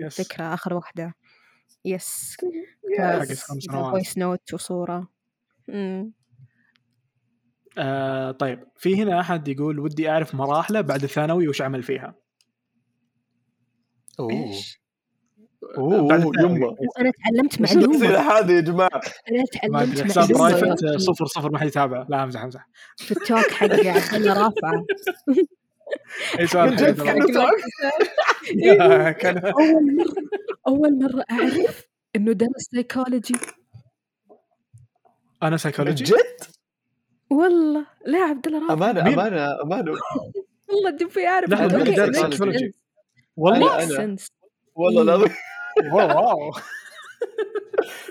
الذكرى 0.05 0.45
آخر 0.45 0.73
واحدة. 0.73 1.13
yes 1.85 2.37
voice 3.71 4.17
note 4.17 4.53
وصورة. 4.53 5.07
مم. 5.67 6.13
آه 7.77 8.31
طيب 8.31 8.63
في 8.75 9.03
هنا 9.03 9.19
أحد 9.19 9.47
يقول 9.47 9.79
ودي 9.79 10.09
أعرف 10.09 10.35
مراحله 10.35 10.81
بعد 10.81 11.03
الثانوي 11.03 11.47
وش 11.47 11.61
عمل 11.61 11.83
فيها؟ 11.83 12.15
أوه؟ 14.19 14.31
أوه 15.77 15.99
أوه، 15.99 16.13
الثانوي. 16.15 16.37
يمه 16.37 16.67
وأنا 16.67 17.11
تعلمت 17.23 17.61
معلومة. 17.61 17.95
الاسئله 17.95 18.39
هذه 18.39 18.51
يا 18.51 18.61
جماعة؟ 18.61 19.01
أدري. 19.27 19.43
تعلمت 19.51 20.01
حساب 20.01 20.31
معلومة. 20.31 20.61
private. 20.61 20.85
صفر 21.01 21.25
صفر 21.25 21.51
ما 21.51 21.57
حد 21.59 21.67
يتابعه 21.67 22.05
لا 22.09 22.23
امزح 22.23 22.43
امزح 22.43 22.67
في 22.97 23.11
التوك 23.11 23.51
حقي 23.51 23.89
عبد 23.89 24.13
الله 24.13 24.33
رافعة. 24.33 24.85
أي 26.39 26.47
سؤال 26.47 26.69
من 26.69 26.75
جد 26.75 27.01
أول 30.67 30.99
مرة 31.03 31.25
أعرف 31.31 31.87
إنه 32.15 32.31
درس 32.31 32.49
سايكولوجي 32.71 33.33
أنا 35.43 35.49
من 35.51 35.57
سايكولوجي 35.57 36.03
جد؟ 36.03 36.15
والله. 37.29 37.85
لا 38.05 38.19
عبد 38.19 38.47
الله 38.47 38.59
رافعة 38.61 38.73
أمانة؟ 38.91 39.13
أمانة 39.13 39.61
أمانة. 39.63 39.91
والله 40.69 40.89
دبي 40.89 41.27
أعرف 41.27 41.49
لحظة، 41.49 41.77
مين 41.77 41.95
make 41.95 42.15
سايكولوجي؟ 42.15 42.73
والله. 43.37 43.77
أنا- 43.77 43.89
make 43.89 43.99
أنا. 43.99 44.15
sense. 44.17 44.29
والله 44.75 45.01
العظيم. 45.01 45.33
wow 45.93 46.51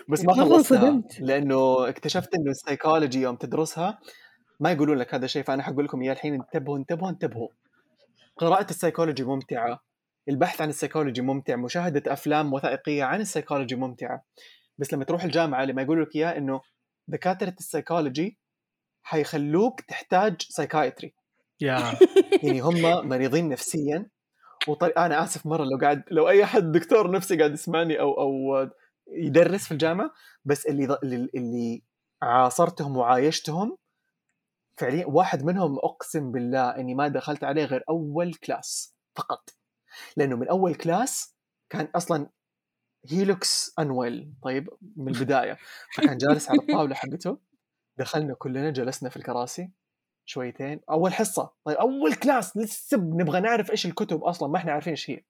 بس 0.08 0.24
ما 0.24 0.34
خلصتها 0.34 0.56
انصدمت. 0.88 1.20
لأنه 1.20 1.88
اكتشفت 1.88 2.34
إنه 2.34 2.50
السايكولوجي 2.50 3.20
يوم 3.20 3.36
تدرسها 3.36 3.98
ما 4.60 4.72
يقولون 4.72 4.98
لك 4.98 5.14
هذا 5.14 5.24
الشيء 5.24 5.42
فأنا 5.42 5.62
حقول 5.62 5.84
لكم 5.84 6.02
إياه 6.02 6.12
الحين 6.12 6.34
انتبهوا 6.34 6.78
انتبهوا 6.78 7.10
انتبهوا. 7.10 7.48
قراءة 8.36 8.70
السايكولوجي 8.70 9.24
ممتعة. 9.24 9.80
البحث 10.28 10.60
عن 10.60 10.68
السايكولوجي 10.68 11.22
ممتع 11.22 11.56
مشاهدة 11.56 12.12
أفلام 12.12 12.52
وثائقية 12.52 13.04
عن 13.04 13.20
السايكولوجي 13.20 13.76
ممتعة. 13.76 14.24
بس 14.78 14.94
لما 14.94 15.04
تروح 15.04 15.24
الجامعة 15.24 15.64
لما 15.64 15.82
يقولوا 15.82 16.04
لك 16.04 16.16
إياه 16.16 16.36
إنه 16.38 16.60
دكاترة 17.08 17.54
السايكولوجي 17.60 18.38
حيخلوك 19.02 19.80
تحتاج 19.80 20.42
psychiatry 20.42 21.14
يعني 22.42 22.60
هم 22.60 23.08
مريضين 23.08 23.48
نفسيا. 23.48 24.10
وطريق 24.68 24.98
أنا 24.98 25.24
آسف 25.24 25.46
مرة 25.46 25.64
لو 25.64 25.78
قاعد 25.80 26.04
لو 26.10 26.28
أي 26.28 26.46
حد 26.46 26.72
دكتور 26.72 27.10
نفسي 27.10 27.36
قاعد 27.36 27.52
يسمعني 27.52 28.00
أو 28.00 28.20
أو 28.20 28.30
يدرس 29.08 29.64
في 29.64 29.72
الجامعة 29.72 30.10
بس 30.44 30.66
اللي, 30.66 30.98
اللي 31.34 31.82
عاصرتهم 32.22 32.96
وعايشتهم 32.96 33.76
فعليا 34.76 35.06
واحد 35.06 35.44
منهم 35.44 35.78
أقسم 35.78 36.32
بالله 36.32 36.76
إني 36.76 36.94
ما 36.94 37.08
دخلت 37.08 37.44
عليه 37.44 37.64
غير 37.64 37.84
أول 37.88 38.34
class 38.34 38.96
فقط. 39.14 39.59
لأنه 40.16 40.36
من 40.36 40.48
أول 40.48 40.74
class 40.74 41.36
كان 41.70 41.88
أصلا 41.94 42.30
he 43.06 43.26
looks 43.26 43.74
unwell 43.78 44.32
طيب 44.42 44.68
من 44.96 45.14
البداية. 45.14 45.58
فكان 45.96 46.16
جالس 46.18 46.50
على 46.50 46.58
الطاولة 46.58 46.94
حقته. 46.94 47.38
دخلنا 47.96 48.34
كلنا 48.34 48.70
جلسنا 48.70 49.10
في 49.10 49.16
الكراسي 49.16 49.70
شويتين. 50.24 50.80
أول 50.90 51.12
حصة. 51.12 51.52
طيب 51.64 51.76
أول 51.76 52.14
كلاس 52.14 52.56
لسه 52.56 52.96
نبغى 52.96 53.40
نعرف 53.40 53.70
إيش 53.70 53.86
الكتب 53.86 54.24
أصلا 54.24 54.48
ما 54.48 54.56
إحنا 54.56 54.72
عارفين 54.72 54.90
إيش 54.90 55.10
هي. 55.10 55.24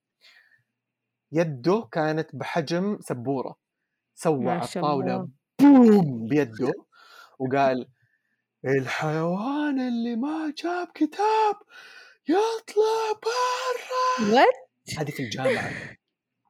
يده 1.31 1.87
كانت 1.91 2.35
بحجم 2.35 2.97
سبورة. 3.01 3.55
سوى 4.15 4.49
على 4.49 4.63
الطاولة. 4.63 5.29
بوم 5.61 6.27
بيده 6.27 6.73
وقال 7.39 7.87
الحيوان 8.65 9.79
اللي 9.87 10.15
ما 10.15 10.53
جاب 10.57 10.87
كتاب 10.93 11.55
يطلع 12.31 13.19
برا! 13.23 14.31
What? 14.31 14.97
هذه 14.99 15.11
في 15.11 15.23
الجامعة. 15.23 15.71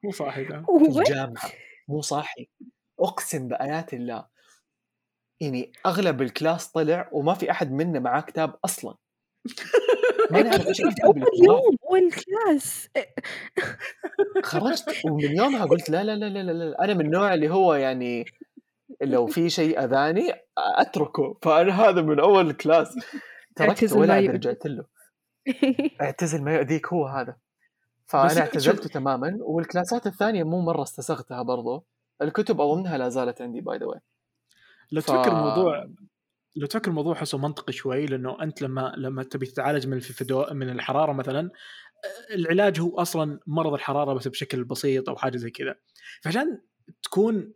مو 0.04 0.10
صاحي 0.10 0.44
في? 0.44 0.64
الجامعة. 0.98 1.52
مو 1.88 2.00
صاحي. 2.00 2.48
أقسم 3.00 3.48
بآيات 3.48 3.94
الله. 3.94 4.26
يعني 5.40 5.72
أغلب 5.86 6.22
ال 6.22 6.30
class 6.30 6.68
طلع 6.68 7.08
وما 7.12 7.34
في 7.34 7.50
أحد 7.50 7.72
منا 7.72 8.00
معاه 8.00 8.20
كتاب 8.20 8.54
أصلا. 8.64 8.94
ما 10.30 10.42
نعرف 10.42 10.66
إيش 10.66 10.80
الكتاب 10.80 11.16
اللي 11.16 11.46
يوم 11.46 11.76
أول 11.90 12.12
class. 12.12 12.88
خرجت 14.42 15.04
ومن 15.04 15.36
يومها 15.36 15.64
قلت 15.64 15.90
لا 15.90 16.04
لا 16.04 16.16
لا 16.16 16.42
لا 16.42 16.52
لا. 16.52 16.84
أنا 16.84 16.94
من 16.94 17.06
النوع 17.06 17.34
اللي 17.34 17.50
هو 17.50 17.74
يعني 17.74 18.24
لو 19.02 19.26
في 19.26 19.50
شيء 19.50 19.84
أذاني 19.84 20.32
أتركه. 20.58 21.38
فأنا 21.42 21.80
هذا 21.80 22.02
من 22.02 22.20
أول 22.20 22.52
class. 22.52 22.94
تركته 23.56 23.68
اعتزل 23.68 23.98
ولا. 23.98 24.18
رجعت 24.18 24.66
له. 24.66 24.84
اعتزل 26.02 26.42
ما 26.42 26.54
يؤذيك 26.54 26.86
هو 26.86 27.06
هذا. 27.06 27.36
فأنا 28.06 28.40
اعتزلته 28.40 28.88
تماما 28.88 29.38
والكلاسات 29.40 30.06
الثانية 30.06 30.44
مو 30.44 30.60
مرة 30.60 30.82
استسغتها 30.82 31.42
برضو. 31.42 31.86
الكتب 32.22 32.60
أظنها 32.60 32.98
لا 32.98 33.08
زالت 33.08 33.42
عندي 33.42 33.60
by 33.60 33.78
the 33.78 33.86
way 33.86 34.00
لو 34.92 35.00
ف- 35.00 35.04
تفكر 35.06 35.28
الموضوع 35.32 35.90
لو 36.56 36.66
تفكر 36.66 36.90
الموضوع 36.90 37.14
حسه 37.14 37.38
منطقي 37.38 37.72
شوي 37.72 38.06
لأنه 38.06 38.42
أنت 38.42 38.62
لما 38.62 38.92
لما 38.96 39.22
تبي 39.22 39.46
تتعالج 39.46 39.86
من 39.86 39.96
الفدو 39.96 40.44
من 40.50 40.70
الحرارة 40.70 41.12
مثلا 41.12 41.50
العلاج 42.30 42.80
هو 42.80 42.98
أصلا 42.98 43.40
مرض 43.46 43.72
الحرارة 43.72 44.12
بس 44.14 44.28
بشكل 44.28 44.64
بسيط 44.64 45.08
أو 45.08 45.16
حاجة 45.16 45.36
زي 45.36 45.50
كذا. 45.50 45.74
فعشان 46.22 46.60
تكون 47.02 47.52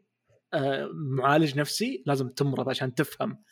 آه، 0.55 0.89
معالج 0.95 1.59
نفسي 1.59 2.03
لازم 2.07 2.29
تمرض 2.29 2.69
عشان 2.69 2.95
تفهم. 2.95 3.43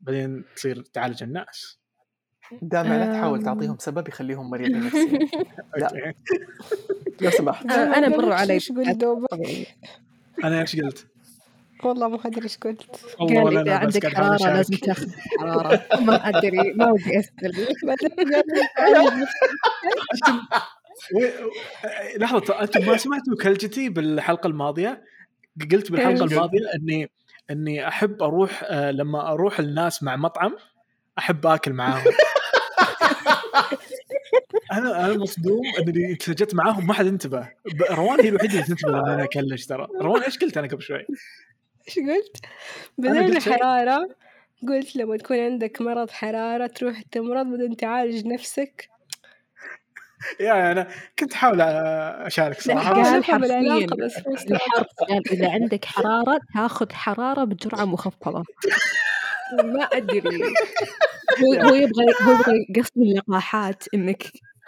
بعدين 0.00 0.44
تصير 0.56 0.82
تعالج 0.82 1.22
الناس. 1.22 1.80
دائما 2.62 2.94
لا 3.04 3.12
تحاول. 3.12 3.42
تعطيهم 3.44 3.76
سبب 3.78 4.08
يخليهم 4.08 4.50
مريضين 4.50 4.86
نفسيا 4.86 5.18
لا. 5.80 6.14
لو 7.20 7.30
سمحت 7.30 7.66
أنا- 7.66 7.72
أنا 7.72 8.08
مروا 8.08 8.34
علي 8.34 8.52
إيش. 8.54 8.72
أنا 10.44 10.60
إيش 10.60 10.76
قلت؟ 10.80 11.06
والله 11.84 12.08
ما 12.08 12.18
ادري 12.26 12.42
إيش 12.44 12.58
قلت 12.58 12.82
والله 13.20 13.42
قال 13.62 13.64
بس 13.86 13.96
عندك 13.96 14.04
أشارك. 14.04 14.42
لازم 14.42 14.74
تاخذ 14.76 15.08
حرارة 15.38 15.82
ما 16.00 16.28
أدري 16.28 16.72
ما 16.72 16.90
ودي 16.90 17.22
و- 21.14 22.18
لحظة 22.18 22.60
أنتم 22.62 22.86
ما 22.86 22.96
سمعتوا 22.96 23.36
كلجتي 23.42 23.88
بالحلقة 23.88 24.46
الماضية؟ 24.46 25.04
قلت 25.72 25.92
بالحلقة 25.92 26.22
إيش؟ 26.24 26.32
الماضية 26.32 26.60
إني 26.74 27.10
إني 27.50 27.88
أحب 27.88 28.22
أروح 28.22 28.62
آه، 28.64 28.90
لما 28.90 29.32
أروح 29.32 29.58
الناس 29.58 30.02
مع 30.02 30.16
مطعم 30.16 30.56
أحب 31.18 31.46
آكل 31.46 31.72
معاهم 31.72 32.04
أنا 34.72 35.04
أنا 35.04 35.16
مصدوم 35.18 35.62
إني 35.78 36.18
سجلت 36.20 36.54
معاهم 36.54 36.86
ما 36.86 36.94
حد 36.94 37.06
انتبه 37.06 37.48
روان 37.90 38.20
هي 38.20 38.28
الوحيدة 38.28 38.52
اللي 38.54 38.64
تنتبه 38.64 38.90
لما 38.90 39.14
أنا 39.14 39.24
اكلش 39.24 39.66
ترى 39.66 39.86
روان 40.00 40.22
إيش 40.22 40.38
قلت 40.38 40.56
أنا 40.56 40.66
قبل 40.68 40.82
شوي؟ 40.82 41.06
إيش 41.88 41.98
قلت؟ 41.98 42.36
بدل. 42.98 43.36
الحرارة 43.36 44.08
قلت 44.68 44.96
لما 44.96 45.16
تكون 45.16 45.38
عندك 45.38 45.82
مرض 45.82 46.10
حرارة 46.10 46.66
تروح 46.66 47.02
تمرض 47.02 47.46
بدون 47.46 47.76
تعالج 47.76 48.26
نفسك 48.26 48.88
يا 50.40 50.72
أنا 50.72 50.88
كنت 51.18 51.32
أحاول 51.32 51.60
أشارك 51.60 52.60
صراحة 52.60 52.92
قال 53.02 53.24
حرفياً. 53.24 53.60
الحرف 54.50 54.86
قال 55.08 55.22
إذا 55.32 55.50
عندك 55.50 55.84
حرارة 55.84 56.40
تاخذ 56.54 56.92
حرارة 56.92 57.44
بجرعة 57.44 57.84
مخفضة 57.84 58.44
ما 59.52 59.82
أدري. 59.82 60.20
هو 61.40 61.52
هو 61.68 61.74
يبغى 61.74 62.04
هو 62.22 62.32
يبغى 62.32 62.52
يقسم 62.70 63.02
اللقاحات 63.02 63.84
إنك 63.94 64.22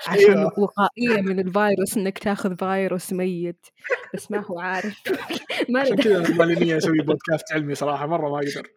عشان. 0.07 0.45
وقائية 0.59 1.21
من 1.21 1.39
الفيروس 1.41 1.97
إنك 1.97 2.19
تاخذ 2.19 2.57
فيروس 2.57 3.13
ميت. 3.13 3.67
بس 4.15 4.31
ما 4.31 4.45
هو 4.47 4.61
عارف. 4.61 5.03
ما 5.71 5.81
عشان 5.81 5.97
كذا 5.97 6.17
أنا 6.19 6.37
مالي 6.37 6.55
نية 6.55 6.77
أسوي 6.77 6.99
بودكاست 6.99 7.53
علمي 7.53 7.75
صراحة 7.75 8.07
مرة 8.07 8.31
ما 8.31 8.37
أقدر. 8.39 8.69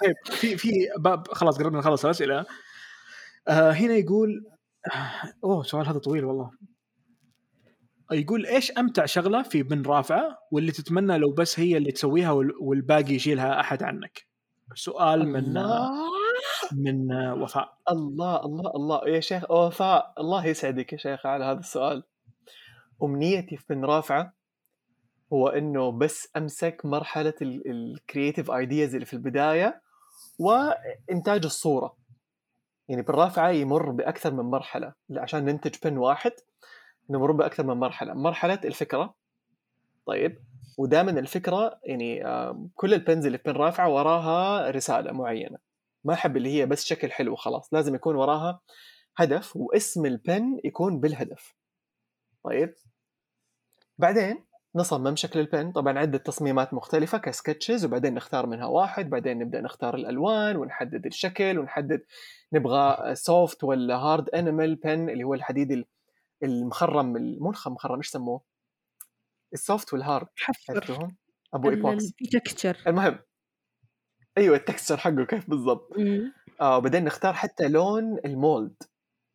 طيب 0.00 0.14
في 0.24 0.56
في 0.56 0.70
طيب 0.98 1.28
خلاص 1.28 1.58
قربنا 1.58 1.78
نخلص 1.78 2.04
الأسئلة. 2.04 2.46
آه 3.48 3.70
هنا 3.70 3.94
يقول 3.94 4.46
أوه 5.44 5.60
السؤال 5.60 5.88
هذا 5.88 5.98
طويل 5.98 6.24
والله. 6.24 6.50
يقول 8.12 8.46
إيش 8.46 8.72
أمتع 8.78 9.06
شغلة 9.06 9.42
في 9.42 9.62
بن 9.62 9.82
رافعه 9.82 10.38
واللي 10.50 10.72
تتمنى 10.72 11.18
لو 11.18 11.32
بس 11.32 11.60
هي 11.60 11.76
اللي 11.76 11.92
تسويها 11.92 12.30
وال- 12.30 12.56
والباقي 12.60 13.14
يشيلها 13.14 13.60
أحد 13.60 13.82
عنك؟ 13.82 14.26
سؤال 14.74 15.28
من 15.28 15.36
الله! 15.36 15.90
من 16.72 17.12
وفاء. 17.42 17.78
الله 17.90 18.44
الله 18.44 18.70
الله. 18.74 19.08
يا 19.08 19.20
شيخ 19.20 19.50
وفاء 19.50 20.14
الله 20.18 20.46
يسعدك 20.46 20.92
يا 20.92 20.98
شيخ 20.98 21.26
على 21.26 21.44
هذا 21.44 21.58
السؤال. 21.58 22.02
أمنيتي 23.02 23.56
في 23.56 23.74
بن 23.74 23.84
رافعة 23.84 24.32
هو 25.32 25.48
إنه 25.48 25.92
بس 25.92 26.28
أمسك 26.36 26.80
مرحلة 26.84 27.34
ال 27.42 27.54
creative 27.54 28.50
ideas 28.50 28.94
اللي 28.94 29.06
في 29.06 29.12
البداية 29.14 29.82
وإنتاج 30.38 31.44
الصورة. 31.44 31.96
يعني 32.88 33.02
بالرافعه 33.02 33.48
يمر 33.50 33.90
بأكثر 33.90 34.34
من 34.34 34.44
مرحلة. 34.44 34.92
عشان 35.16 35.44
ننتج 35.44 35.74
بن 35.84 35.96
واحد 35.96 36.32
نمر 37.10 37.32
بأكثر 37.32 37.66
من 37.66 37.74
مرحلة. 37.74 38.14
مرحلة 38.14 38.60
الفكرة. 38.64 39.14
طيب. 40.06 40.38
ودائما 40.78 41.10
الفكرة 41.10 41.80
يعني 41.84 42.22
كل 42.74 42.94
البنز 42.94 43.26
اللي 43.26 43.38
في 43.38 43.52
بن 43.52 43.58
رافعة 43.58 43.88
وراها 43.88 44.70
رسالة 44.70 45.12
معينة. 45.12 45.58
ما 46.04 46.14
أحب 46.14 46.36
اللي 46.36 46.48
هي 46.48 46.66
بس 46.66 46.84
شكل 46.84 47.10
حلو 47.10 47.32
وخلاص. 47.32 47.74
لازم 47.74 47.94
يكون 47.94 48.16
وراها 48.16 48.60
هدف 49.16 49.56
واسم 49.56 50.06
البن 50.06 50.60
يكون 50.64 51.00
بالهدف. 51.00 51.54
طيب. 52.44 52.74
بعدين 53.98 54.44
نصمم 54.74 55.16
شكل 55.16 55.40
البن. 55.40 55.72
طبعا 55.72 55.98
عدة 55.98 56.18
تصميمات 56.18 56.74
مختلفة 56.74 57.18
كسكتشز 57.18 57.84
وبعدين 57.84 58.14
نختار 58.14 58.46
منها 58.46 58.66
واحد. 58.66 59.10
بعدين 59.10 59.38
نبدأ 59.38 59.60
نختار 59.60 59.94
الألوان 59.94 60.56
ونحدد 60.56 61.06
الشكل 61.06 61.58
ونحدد 61.58 62.04
نبغى 62.52 63.14
soft 63.14 63.64
ولا 63.64 63.96
hard 63.96 64.28
enamel 64.28 64.74
pin 64.74 65.10
اللي 65.10 65.24
هو 65.24 65.34
الحديد 65.34 65.84
المخرم 66.42 67.12
مو 67.40 67.52
مخرم 67.66 67.96
إيش 67.96 68.08
سموه؟ 68.08 68.42
ال 69.52 69.60
soft 69.60 69.92
وال 69.92 70.03
hard 70.03 70.26
حفر. 70.36 71.08
أبو 71.54 71.70
epoxy 71.70 72.12
texture 72.16 72.82
المهم 72.86 73.18
أيوه 74.38 74.56
ال 74.56 74.61
texture 74.61 74.96
حقه 74.96 75.24
كيف 75.24 75.50
بالضبط. 75.50 75.92
آه 76.60 76.76
وبعدين 76.76 77.04
نختار 77.04 77.34
حتى 77.34 77.68
لون 77.68 78.18
ال 78.24 78.36
mold 78.36 78.82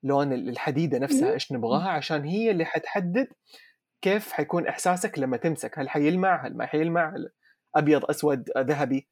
لون 0.04 0.34
الحديدة 0.34 1.00
نفسها 1.00 1.34
إيش 1.34 1.52
نبغاها 1.52 1.90
عشان 1.90 2.24
هي 2.24 2.52
اللي 2.52 2.66
حتحدد 2.66 3.28
كيف 4.02 4.32
حيكون 4.32 4.68
إحساسك 4.68 5.20
لما 5.20 5.38
تمسك. 5.38 5.80
هل 5.80 5.90
حيلمع؟ 5.90 6.48
هل 6.48 6.58
ما 6.58 6.66
حيلمع؟ 6.66 7.16
هل 7.16 7.30
أبيض 7.76 8.06
أسود 8.06 8.50
ذهبي؟ 8.58 9.08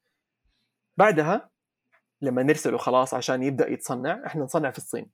بعدها 0.96 1.50
لما 2.22 2.42
نرسله 2.42 2.78
خلاص 2.78 3.14
عشان 3.14 3.42
يبدأ 3.42 3.70
يتصنع 3.70 4.26
إحنا 4.26 4.44
نصنع 4.44 4.70
في 4.70 4.78
الصين. 4.78 5.10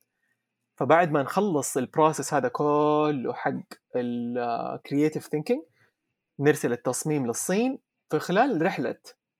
فبعد 0.82 1.10
ما 1.10 1.22
نخلص 1.22 1.76
ال 1.76 1.83
process 1.83 2.34
هذا 2.34 2.48
كله 2.48 3.32
حق 3.32 3.62
ال 3.96 4.11
creative 4.11 5.26
thinking 5.26 5.62
نرسل 6.38 6.72
التصميم 6.72 7.26
للصين 7.26 7.78
في 8.10 8.18
خلال 8.18 8.62
رحلة 8.62 8.96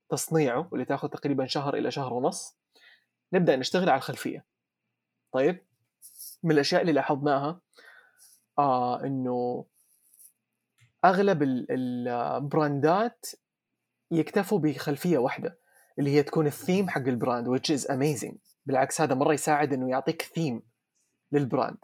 تصنيعه 0.08 0.68
واللي 0.72 0.84
تاخذ 0.84 1.08
تقريبا 1.08 1.46
شهر 1.46 1.74
إلى 1.74 1.90
شهر 1.90 2.12
ونص. 2.12 2.56
نبدأ 3.32 3.56
نشتغل 3.56 3.88
على 3.88 3.98
الخلفية. 3.98 4.44
طيب 5.32 5.66
من 6.42 6.50
الأشياء 6.50 6.80
اللي 6.80 6.92
لاحظناها 6.92 7.60
آه 8.58 9.04
إنه 9.04 9.66
أغلب 11.04 11.42
البراندات 11.70 13.26
يكتفوا 14.10 14.58
بخلفية 14.58 15.18
واحدة 15.18 15.58
اللي 15.98 16.10
هي 16.10 16.22
تكون 16.22 16.46
الثيم 16.46 16.88
حق 16.88 17.06
البراند 17.06 17.58
which 17.58 17.76
is 17.78 17.86
amazing. 17.86 18.34
بالعكس 18.66 19.00
هذا 19.00 19.14
مرة 19.14 19.32
يساعد 19.32 19.72
إنه 19.72 19.90
يعطيك 19.90 20.22
ثيم 20.22 20.71
للبراند. 21.32 21.78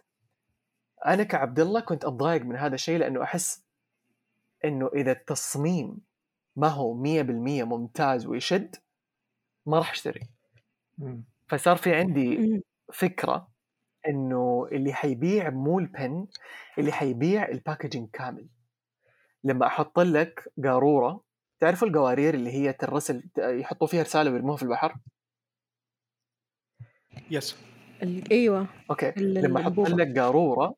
أنا 1.07 1.23
كعبد 1.23 1.61
الله 1.61 1.81
كنت 1.81 2.05
أتضايق 2.05 2.43
من 2.43 2.57
هذا 2.57 2.75
الشيء 2.75 2.99
لأنه 2.99 3.23
أحس 3.23 3.65
إنه 4.65 4.91
إذا 4.95 5.13
التصميم 5.13 5.99
ما 6.57 6.69
هو 6.69 6.95
100% 6.95 7.65
ممتاز 7.65 8.27
ويشد 8.27 8.77
ما 9.67 9.79
راح 9.79 9.91
أشتري. 9.91 10.21
فصار 11.49 11.77
في 11.77 11.95
عندي 11.95 12.63
فكرة 12.93 13.49
إنه 14.09 14.69
اللي 14.73 14.93
حيبيع 14.93 15.51
مو 15.51 15.79
البن 15.79 16.27
اللي 16.79 16.93
حيبيع 16.93 17.49
packaging 17.49 18.11
كامل. 18.11 18.49
لما 19.45 19.67
أحط 19.67 19.99
لك 19.99 20.53
قارورة 20.65 21.25
تعرفوا 21.61 21.89
القوارير 21.89 22.35
اللي 22.35 22.53
هي 22.53 22.73
ترسل 22.73 23.31
يحطوا 23.39 23.87
فيها 23.87 24.03
رسالة 24.03 24.31
ويرموها 24.31 24.57
في 24.57 24.63
البحر؟ 24.63 24.97
yes 27.31 27.68
أيوه. 28.03 28.67
okay. 28.91 29.13
لما 29.17 29.61
أحط 29.61 29.79
لك 29.79 30.19
قارورة 30.19 30.75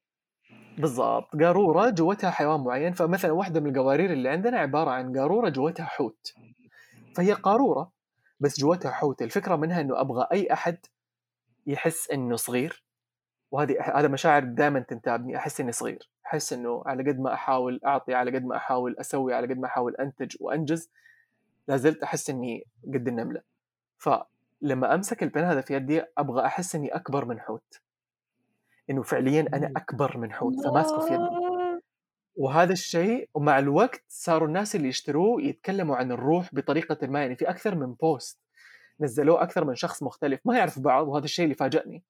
بالضبط. 0.78 1.36
قارورة 1.36 1.90
جوتها 1.90 2.30
حيوان 2.30 2.60
معين. 2.60 2.92
فمثلا 2.92 3.32
واحدة 3.32 3.60
من 3.60 3.76
القوارير 3.76 4.12
اللي 4.12 4.28
عندنا 4.28 4.58
عبارة 4.58 4.90
عن 4.90 5.18
قارورة 5.18 5.48
جوتها 5.48 5.84
حوت. 5.84 6.34
فهي 7.16 7.32
قارورة 7.32 7.92
بس 8.40 8.60
جوتها 8.60 8.90
حوت. 8.90 9.22
الفكرة 9.22 9.56
منها 9.56 9.80
إنه 9.80 10.00
أبغى 10.00 10.26
أي 10.32 10.52
أحد 10.52 10.78
يحس 11.66 12.10
إنه 12.10 12.36
صغير. 12.36 12.84
وهذه 13.50 13.76
هذا 13.94 14.08
مشاعر 14.08 14.44
دائما 14.44 14.80
تنتابني. 14.80 15.36
أحس 15.36 15.60
إني 15.60 15.72
صغير. 15.72 16.10
أحس 16.26 16.52
إنه 16.52 16.82
على 16.86 17.10
قد 17.10 17.20
ما 17.20 17.34
أحاول 17.34 17.80
أعطي 17.86 18.14
على 18.14 18.30
قد 18.30 18.44
ما 18.44 18.56
أحاول 18.56 18.96
أسوي 19.00 19.34
على 19.34 19.46
قد 19.46 19.58
ما 19.58 19.66
أحاول 19.66 19.96
أنتج 19.96 20.36
وأنجز 20.40 20.90
لازلت 21.68 22.02
أحس 22.02 22.30
إني 22.30 22.64
قد 22.94 23.08
النملة. 23.08 23.42
فلما 24.62 24.94
أمسك 24.94 25.22
البن 25.22 25.44
هذا 25.44 25.60
في 25.60 25.74
يدي 25.74 26.02
أبغى 26.18 26.46
أحس 26.46 26.74
إني 26.74 26.88
أكبر 26.88 27.24
من 27.24 27.40
حوت. 27.40 27.80
إنه 28.90 29.02
فعليا 29.02 29.40
أنا 29.54 29.72
أكبر 29.76 30.18
من 30.18 30.32
حوت 30.32 30.54
فماسكه 30.64 31.00
في 31.00 31.14
يدي. 31.14 31.50
وهذا 32.36 32.72
الشيء 32.72 33.28
ومع 33.34 33.58
الوقت 33.58 34.02
صاروا 34.08 34.48
الناس 34.48 34.76
اللي 34.76 34.88
يشتروه 34.88 35.42
يتكلموا 35.42 35.96
عن 35.96 36.12
الروح 36.12 36.54
بطريقة 36.54 37.06
ما 37.06 37.20
يعني 37.20 37.36
في 37.36 37.50
أكثر 37.50 37.74
من 37.74 37.94
بوست 37.94 38.38
نزلوه 39.00 39.42
أكثر 39.42 39.64
من 39.64 39.74
شخص 39.74 40.02
مختلف 40.02 40.40
ما 40.44 40.58
يعرف 40.58 40.78
بعض 40.78 41.08
وهذا 41.08 41.24
الشيء 41.24 41.44
اللي 41.44 41.54
فاجأني. 41.54 42.02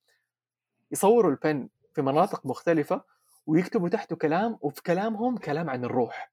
يصوروا 0.92 1.30
البن 1.30 1.68
في 1.94 2.02
مناطق 2.02 2.46
مختلفة 2.46 3.04
ويكتبوا 3.46 3.88
تحته 3.88 4.16
كلام 4.16 4.58
وفي 4.60 4.82
كلامهم 4.82 5.36
كلام 5.36 5.70
عن 5.70 5.84
الروح. 5.84 6.32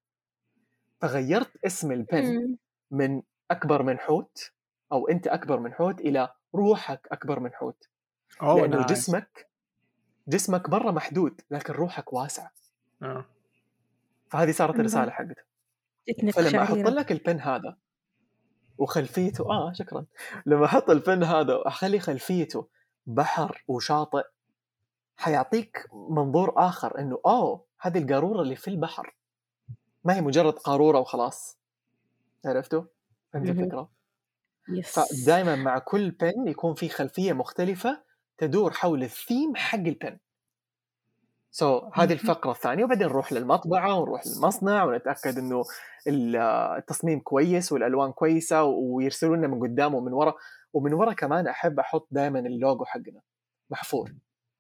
فغيرت 1.02 1.66
اسم 1.66 1.92
البن 1.92 2.56
من 2.92 3.22
أكبر 3.52 3.84
من 3.84 4.00
حوت 4.00 4.52
أو 4.92 5.08
أنت 5.08 5.28
أكبر 5.28 5.60
من 5.60 5.74
حوت 5.74 6.02
إلى 6.02 6.30
روحك 6.56 7.08
أكبر 7.12 7.40
من 7.40 7.54
حوت. 7.54 7.90
لأنه 8.42 8.78
نايس. 8.78 8.92
جسمك 8.92 9.50
جسمك 10.28 10.70
مرة 10.70 10.92
محدود 10.92 11.42
لكن 11.52 11.74
روحك 11.74 12.14
واسع. 12.14 12.50
أوه. 13.04 13.26
فهذه 14.30 14.52
صارت 14.52 14.76
الرسالة 14.76 15.12
حقته 15.12 15.42
فلما 16.34 16.64
أحط 16.64 16.76
لك 16.78 17.12
البن 17.12 17.40
هذا 17.40 17.78
وخلفيته 18.78 19.50
آه 19.50 19.74
شكرا. 19.74 20.06
لما 20.46 20.66
أحط 20.66 20.90
البن 20.90 21.24
هذا 21.24 21.56
وأخلي 21.56 22.00
خلفيته 22.00 22.68
بحر 23.06 23.64
وشاطئ 23.68 24.24
حيعطيك 25.18 25.88
منظور 25.94 26.54
آخر 26.58 27.00
إنه 27.00 27.20
أوه 27.26 27.66
هذه 27.80 27.98
القارورة 27.98 28.42
اللي 28.42 28.56
في 28.56 28.68
البحر. 28.68 29.16
ما 30.04 30.16
هي 30.16 30.22
مجرد 30.22 30.54
قارورة 30.54 31.00
وخلاص. 31.00 31.60
عرفتوا؟ 32.46 32.84
فهمت 33.34 33.50
الفكرة؟ 33.50 33.90
يس 34.70 35.00
فدائما 35.00 35.56
مع 35.56 35.80
كل 35.80 36.12
بن 36.12 36.48
يكون 36.48 36.74
في 36.74 36.90
خلفية 36.90 37.34
مختلفة 37.34 38.04
تدور 38.38 38.72
حول 38.72 39.04
الثيم 39.04 39.56
حق 39.56 39.80
البن 39.80 40.18
so, 41.52 42.00
هذه 42.00 42.14
الفقرة 42.14 42.52
الثانية 42.52 42.84
وبعدين 42.84 43.08
نروح 43.08 43.34
للمطبعة 43.34 44.00
ونروح 44.00 44.22
للمصنع 44.28 44.84
ونتأكد 44.84 45.38
إنه 45.38 45.64
التصميم 46.78 47.20
كويس 47.20 47.72
والألوان 47.72 48.12
كويسة 48.12 48.64
ويرسلوا 48.64 49.36
لنا 49.36 49.48
من 49.48 49.60
قدام 49.60 49.96
ومن 49.96 50.14
ورا. 50.14 50.34
ومن 50.74 50.94
ورا 50.94 51.14
كمان 51.14 51.48
أحب 51.48 51.80
أحط 51.80 52.08
دائما 52.12 52.40
اللوجو 52.40 52.86
حقنا 52.86 53.22
محفور 53.70 54.14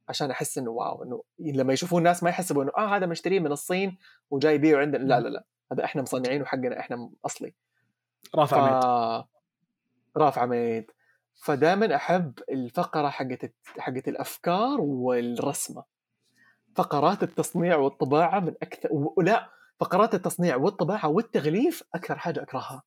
عشان 0.10 0.32
أحس 0.32 0.58
إنه 0.58 0.72
wow 0.72 1.04
إنه 1.04 1.24
لما 1.40 1.74
يشوفون 1.74 1.98
الناس 1.98 2.24
ما 2.24 2.30
يحسبوا 2.30 2.64
إنه 2.64 2.72
آه 2.78 2.96
هذا 2.96 3.06
مشتريه 3.06 3.40
من 3.40 3.52
الصين 3.52 3.98
وجاي 4.30 4.56
يبيعه 4.56 4.82
عندنا. 4.82 5.04
لا 5.04 5.20
لا 5.20 5.30
لا 5.30 5.44
هذا 5.72 5.84
إحنا 5.84 6.02
مصنعينه 6.02 6.46
حقنا 6.46 6.80
إحنا 6.80 7.10
أصلي. 7.26 7.54
رافع 8.36 8.80
ف... 8.80 9.37
رافع 10.18 10.42
عميد 10.42 10.92
فدائما 11.36 11.96
أحب 11.96 12.40
الفقرة 12.52 13.10
حقت 13.10 13.54
حقت 13.78 14.08
الأفكار 14.08 14.82
والرسمة. 14.82 15.84
فقرات 16.76 17.24
التصنيع 17.24 17.78
والطباعة 17.78 18.40
من 18.40 18.54
أكثر 18.62 18.90
ولا 18.92 19.50
فقرات 19.80 20.16
التصنيع 20.16 20.56
والطباعة 20.56 21.08
والتغليف 21.08 21.84
أكثر 21.96 22.18
حاجة 22.18 22.42
أكرهها. 22.42 22.84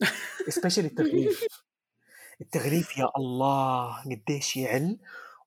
سبيشلي 0.48 0.86
التغليف. 0.86 1.46
التغليف 2.40 2.98
يا 2.98 3.10
الله 3.16 4.02
قديش 4.04 4.56
يعل 4.56 4.98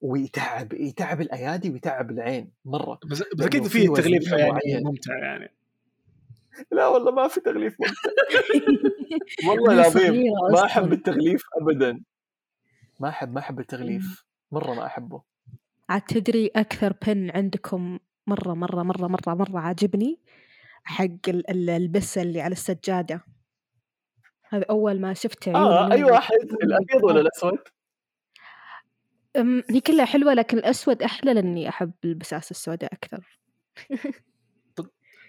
ويتعب 0.02 0.74
يتعب 0.74 1.22
الأيادي 1.22 1.70
ويتعب 1.70 2.12
العين 2.12 2.52
مرة. 2.66 3.00
بس 3.06 3.24
أكيد 3.42 3.68
في 3.68 3.88
تغليف 3.88 4.32
يعني 4.32 4.84
ممتع 4.84 5.18
يعني. 5.18 5.59
لا 6.72 6.88
والله 6.88 7.12
ما 7.12 7.28
في 7.28 7.40
تغليف 7.40 7.76
والله 9.48 9.74
العظيم 9.74 10.24
ما 10.52 10.66
أحب 10.66 10.94
التغليف 10.94 11.44
ابدا. 11.62 12.04
ما 13.00 13.10
احب 13.10 13.34
ما 13.34 13.40
أحب 13.40 13.60
التغليف. 13.60 14.26
مرة 14.52 14.74
ما 14.74 14.86
أحبه. 14.86 15.22
عاد 15.90 16.02
تدري 16.02 16.48
أكثر 16.56 16.94
بن 17.08 17.32
عندكم 17.32 18.00
مره 18.28 18.54
مره 18.54 18.84
مره 18.84 19.08
مره 19.08 19.34
مرة 19.34 19.60
عاجبني؟ 19.60 20.20
حق 20.84 21.30
البسه 21.30 22.22
اللي 22.22 22.42
على 22.42 22.52
السجادة. 22.52 23.22
هذا 24.50 24.66
أول 24.70 25.02
ما 25.02 25.14
شفته 25.14 25.56
آه 25.56 25.92
اي 25.92 26.04
واحد 26.04 26.36
الأبيض 26.64 27.04
ولا 27.04 27.22
الأسود؟ 27.22 27.60
هي 29.70 29.82
كلها 29.82 30.06
حلوة 30.06 30.34
لكن 30.34 30.58
الأسود 30.58 31.04
أحلى 31.04 31.34
لأني 31.34 31.70
أحب 31.70 31.92
البساس 32.06 32.52
السوداء 32.52 32.94
أكثر. 32.94 33.40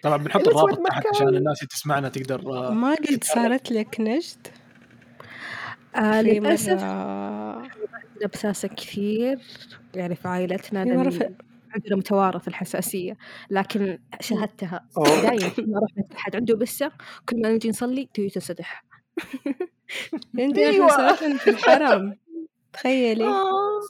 طبعا 0.03 0.17
بنحط 0.17 0.49
الرابط 0.49 0.87
تحت. 0.87 1.07
عشان 1.15 1.29
الناس 1.29 1.59
اللي 1.59 1.69
تسمعنا 1.69 2.09
تقدر 2.09 2.41
آه، 2.53 2.71
ما 2.71 2.95
قد 2.95 3.25
صارت 3.25 3.71
لك 3.73 3.97
نجد 4.01 4.47
آه 5.97 6.23
للأسف 6.23 6.83
بساسة 8.33 8.69
كثير 8.69 9.39
يعني 9.95 10.15
في 10.17 10.29
عائلتنا 10.29 11.11
في- 11.11 11.35
عندنا 11.75 11.97
متوارث 11.97 12.49
الحساسية 12.49 13.17
لكن 13.51 13.99
شاهدتها. 14.21 14.87
دايما 15.23 15.49
كل 15.49 15.71
ما 15.71 15.81
رحنا 15.81 16.05
أحد 16.19 16.37
عنده 16.37 16.57
بسة 16.57 16.93
كل 17.29 17.41
ما 17.43 17.49
نجي 17.53 17.69
نصلي 17.69 18.09
تجي 18.15 18.29
تنسدح 18.31 18.85
عندنا 20.39 20.67
أيوة. 20.69 21.13
إحنا 21.15 21.37
في 21.39 21.51
الحرم 21.51 22.17
تخيلي 22.73 23.25
آه. 23.25 23.81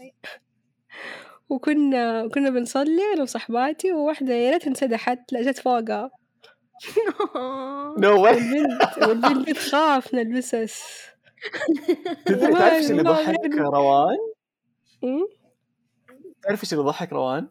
وكنا 1.50 2.28
كنا 2.28 2.50
بنصلي 2.50 3.02
أنا 3.14 3.22
وصحباتي 3.22 3.92
وواحدة 3.92 4.34
يا 4.34 4.50
ريت 4.50 4.66
انسدحت 4.66 5.32
لا 5.32 5.42
جت 5.42 5.58
فوقها. 5.58 6.10
no 7.98 8.22
والبنت 8.22 8.98
والبنت 9.08 9.50
تخاف 9.50 10.14
من 10.14 10.20
البسس. 10.20 10.82
تدري 12.26 12.52
تعرف 12.52 12.72
إيش 12.72 12.90
اللي 12.90 13.10
يعني. 13.10 13.58
روان؟ 13.60 14.16
أمم، 15.04 15.26
تعرف 16.42 16.62
إيش 16.62 16.72
اللي 16.72 16.84
يضحك 16.84 17.12
روان؟ 17.12 17.48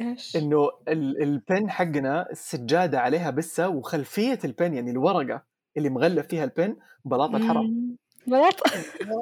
إيش؟ 0.00 0.36
إنه 0.36 0.70
ال- 0.88 1.22
البن 1.22 1.70
حقنا 1.70 2.30
السجادة 2.30 3.00
عليها 3.00 3.30
بسة 3.30 3.68
وخلفية 3.68 4.38
البن 4.44 4.74
يعني 4.74 4.90
الورقة 4.90 5.42
اللي 5.76 5.88
مغلف 5.90 6.26
فيها 6.26 6.44
البن 6.44 6.76
بلاط 7.04 7.34
الحرم 7.34 7.56
أمم، 7.66 7.96
بلاط 8.26 8.54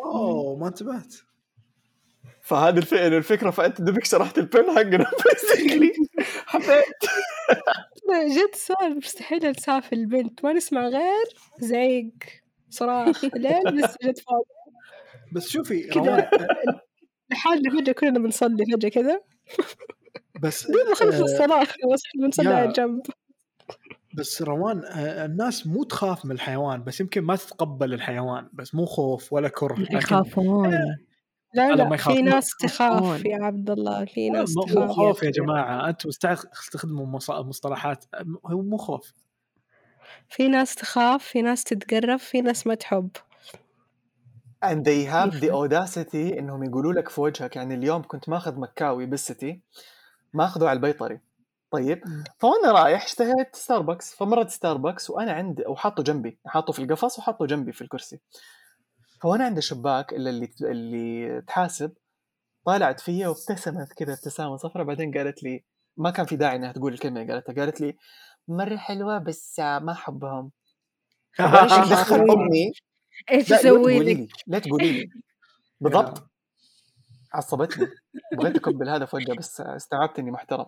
أوه 0.04 0.56
ما 0.58 0.68
انتبهت. 0.68 1.14
فهذه 2.48 2.78
الف... 2.78 2.94
الفكرة 2.94 3.50
فأنت 3.50 3.80
دوبك 3.80 4.04
شرحت 4.04 4.38
البن 4.38 4.70
حقنا 4.70 5.10
basically 5.24 5.92
حبيت. 6.46 7.02
جد 8.10 8.54
صار 8.54 8.94
مستحيل 8.94 9.44
أنساه 9.46 9.82
البنت. 9.92 10.44
ما 10.44 10.52
نسمع 10.52 10.88
غير 10.88 11.24
زعيق 11.60 12.12
صراخ 12.70 13.24
لين 13.24 13.62
بس 13.82 13.94
جت 14.04 14.18
فوق 14.18 14.46
بس 15.32 15.48
شوفي 15.48 15.82
كذا. 15.82 16.30
لحالنا 17.30 17.80
فجأة 17.80 17.92
كلنا 17.92 18.18
بنصلي 18.18 18.64
فجأة 18.76 18.88
كذا. 18.88 19.20
بس 20.42 20.66
دون 20.70 20.94
خلف 20.94 21.14
آه، 21.14 21.22
الصلاة 21.22 21.62
بس 21.92 22.02
بنصلي. 22.20 22.48
على 22.48 22.72
جنب. 22.72 23.02
بس 24.14 24.42
روان 24.42 24.84
آه، 24.84 25.24
الناس 25.26 25.66
مو 25.66 25.84
تخاف 25.84 26.24
من 26.24 26.32
الحيوان 26.32 26.84
بس 26.84 27.00
يمكن 27.00 27.20
ما 27.20 27.36
تتقبل 27.36 27.94
الحيوان 27.94 28.48
بس 28.52 28.74
مو 28.74 28.86
خوف 28.86 29.32
ولا 29.32 29.48
كره. 29.48 29.80
لكن 29.80 29.96
يخافون. 29.96 30.74
لا 31.54 31.68
ما 31.68 31.74
لا 31.74 31.94
يخاف- 31.94 32.14
في 32.14 32.22
ما 32.22 32.30
ناس 32.30 32.50
تخاف 32.60 32.72
يخافون. 32.92 33.26
يا 33.26 33.44
عبد 33.44 33.70
الله 33.70 34.04
في 34.04 34.30
ناس 34.30 34.56
مو 34.56 34.62
مو 34.62 34.74
تخاف. 34.74 34.90
خوف 34.90 35.22
يا 35.22 35.30
جماعة. 35.30 35.88
أنتم 35.88 36.10
تستخدموا 36.10 37.06
مص- 37.06 37.30
مصطلحات 37.30 38.04
هو 38.46 38.62
مو 38.62 38.76
خوف. 38.76 39.12
في 40.28 40.48
ناس 40.48 40.74
تخاف 40.74 41.24
في 41.24 41.42
ناس 41.42 41.64
تتقرب 41.64 42.18
في 42.18 42.40
ناس 42.40 42.66
ما 42.66 42.74
تحب. 42.74 43.10
And 44.64 44.78
they 44.82 45.06
have 45.06 45.32
the 45.40 45.50
audacity 45.50 46.14
إنهم 46.38 46.64
يقولوا 46.64 46.92
لك 46.92 47.08
في 47.08 47.20
وجهك 47.20 47.56
يعني 47.56 47.74
اليوم 47.74 48.02
كنت 48.02 48.28
ماخذ 48.28 48.58
مكاوي 48.60 49.06
بستي 49.06 49.60
ماخذه 50.32 50.68
على 50.68 50.76
البيطري. 50.76 51.20
طيب 51.70 52.04
فوانا 52.38 52.72
رايح 52.72 53.04
اشتهيت 53.04 53.56
ستاربكس 53.56 54.14
فمرت 54.14 54.50
ستاربكس 54.50 55.10
وأنا 55.10 55.32
عندي 55.32 55.62
وحاطه 55.66 56.02
جنبي 56.02 56.38
حاطه 56.46 56.72
في 56.72 56.82
القفص 56.82 57.18
وحاطه 57.18 57.46
جنبي 57.46 57.72
في 57.72 57.82
الكرسي. 57.82 58.20
فوانا 59.20 59.44
عند 59.44 59.56
الشباك 59.56 60.12
اللي 60.12 60.30
اللي, 60.30 60.50
اللي 60.62 61.40
تحاسب 61.42 61.92
طالعت 62.64 63.00
فيا 63.00 63.28
وابتسمت 63.28 63.92
كذا 63.92 64.12
ابتسامة 64.12 64.56
صفراء 64.56 64.84
بعدين 64.84 65.12
قالت 65.18 65.42
لي 65.42 65.64
ما 65.96 66.10
كان 66.10 66.26
في 66.26 66.36
داعي 66.36 66.56
إنها 66.56 66.72
تقول 66.72 66.92
الكلمة 66.92 67.22
اللي 67.22 67.32
قالتها 67.32 67.52
قالت 67.52 67.80
لي 67.80 67.96
مرة 68.48 68.76
حلوة 68.76 69.18
بس 69.18 69.60
ما 69.60 69.92
أحبهم. 69.92 70.50
إيش 71.40 71.72
دخل 71.72 72.30
امي 72.30 72.72
إيش 73.30 73.52
أسوي 73.52 73.98
لك؟ 73.98 74.16
لي 74.16 74.28
لا 74.46 74.58
تقولي 74.58 74.92
لي. 74.92 75.10
بالضبط. 75.80 76.30
عصبتني. 77.32 77.88
بغيت 78.32 78.56
أكب 78.56 78.82
هذا 78.82 79.04
في 79.04 79.16
وجهه 79.16 79.36
بس 79.36 79.60
استوعبت 79.60 80.18
إني 80.18 80.30
محترم. 80.30 80.66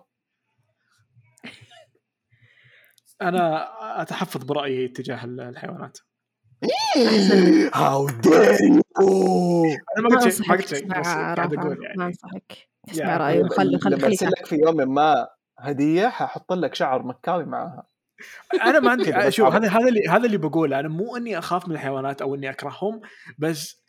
أنا 3.21 3.67
أتحفظ 4.01 4.43
برأيي 4.43 4.87
تجاه 4.87 5.25
الحيوانات. 5.25 5.97
هاو 7.73 8.09
دير 8.09 8.61
يو 8.61 9.63
أنا 9.97 10.09
ما 10.09 10.19
قلت 10.19 10.33
شيء 10.33 10.49
ما 10.49 10.55
قلت 10.55 10.75
شيء 10.75 10.93
قاعد 10.93 11.53
أقول 11.53 11.69
ما 11.69 11.85
يعني. 11.85 12.05
أنصحك. 12.05 12.69
تسمع 12.87 13.05
يعني 13.05 13.23
رايه 13.23 13.43
وخلي 13.43 13.79
خلي 13.79 13.95
لما 13.95 14.01
خلي 14.01 14.07
أرسل 14.07 14.27
لك 14.27 14.45
في 14.45 14.55
يوم 14.55 14.93
ما 14.93 15.27
هدية 15.59 16.07
ححط 16.07 16.53
لك 16.53 16.75
شعر 16.75 17.03
مكاوي 17.03 17.45
معاها 17.45 17.83
أنا 18.61 18.79
ما 18.79 18.91
عندي 18.91 19.11
شوف. 19.31 19.53
هذا 19.53 19.67
هذا 19.67 19.87
اللي 19.87 20.07
هذا 20.09 20.25
اللي 20.25 20.37
بقوله. 20.37 20.79
أنا 20.79 20.87
مو 20.87 21.17
إني 21.17 21.37
أخاف 21.37 21.67
من 21.67 21.75
الحيوانات 21.75 22.21
أو 22.21 22.35
إني 22.35 22.49
أكرههم 22.49 23.01
بس 23.37 23.81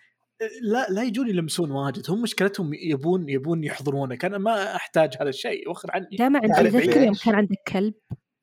لا 0.62 0.87
لا 0.91 1.03
يجون 1.03 1.29
يلمسون 1.29 1.70
واجد. 1.70 2.11
هم 2.11 2.23
مشكلتهم 2.23 2.70
يبون 2.75 3.29
يبون 3.29 3.64
يحضرونك. 3.64 4.25
أنا 4.25 4.39
ما 4.39 4.77
أحتاج 4.77 5.16
هذا 5.20 5.29
الشيء 5.29 5.70
وخر 5.70 5.91
عني. 5.93 6.16
دائما 6.18 6.39
انت 6.45 6.55
تعرف 6.55 6.73
تذكر 6.73 7.03
يوم؟ 7.03 7.14
كان 7.25 7.35
عندك 7.35 7.57
كلب. 7.68 7.95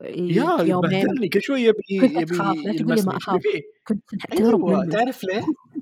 يا 0.01 0.43
يومين 0.61 0.91
يبهدلني 0.91 1.29
كل 1.29 1.41
شوي 1.41 1.61
يبي 1.61 1.99
كنت 2.01 2.11
يبي 2.11 2.25
تخاف، 2.25 2.55
لا 2.57 2.77
تقول 2.77 2.95
لي 2.95 3.01
ما. 3.03 3.39
فيه 3.39 3.61
كنت 3.87 4.03
تهرب 4.37 4.59
منه 4.65 4.89
تعرف 4.89 5.23
ليه؟ 5.23 5.41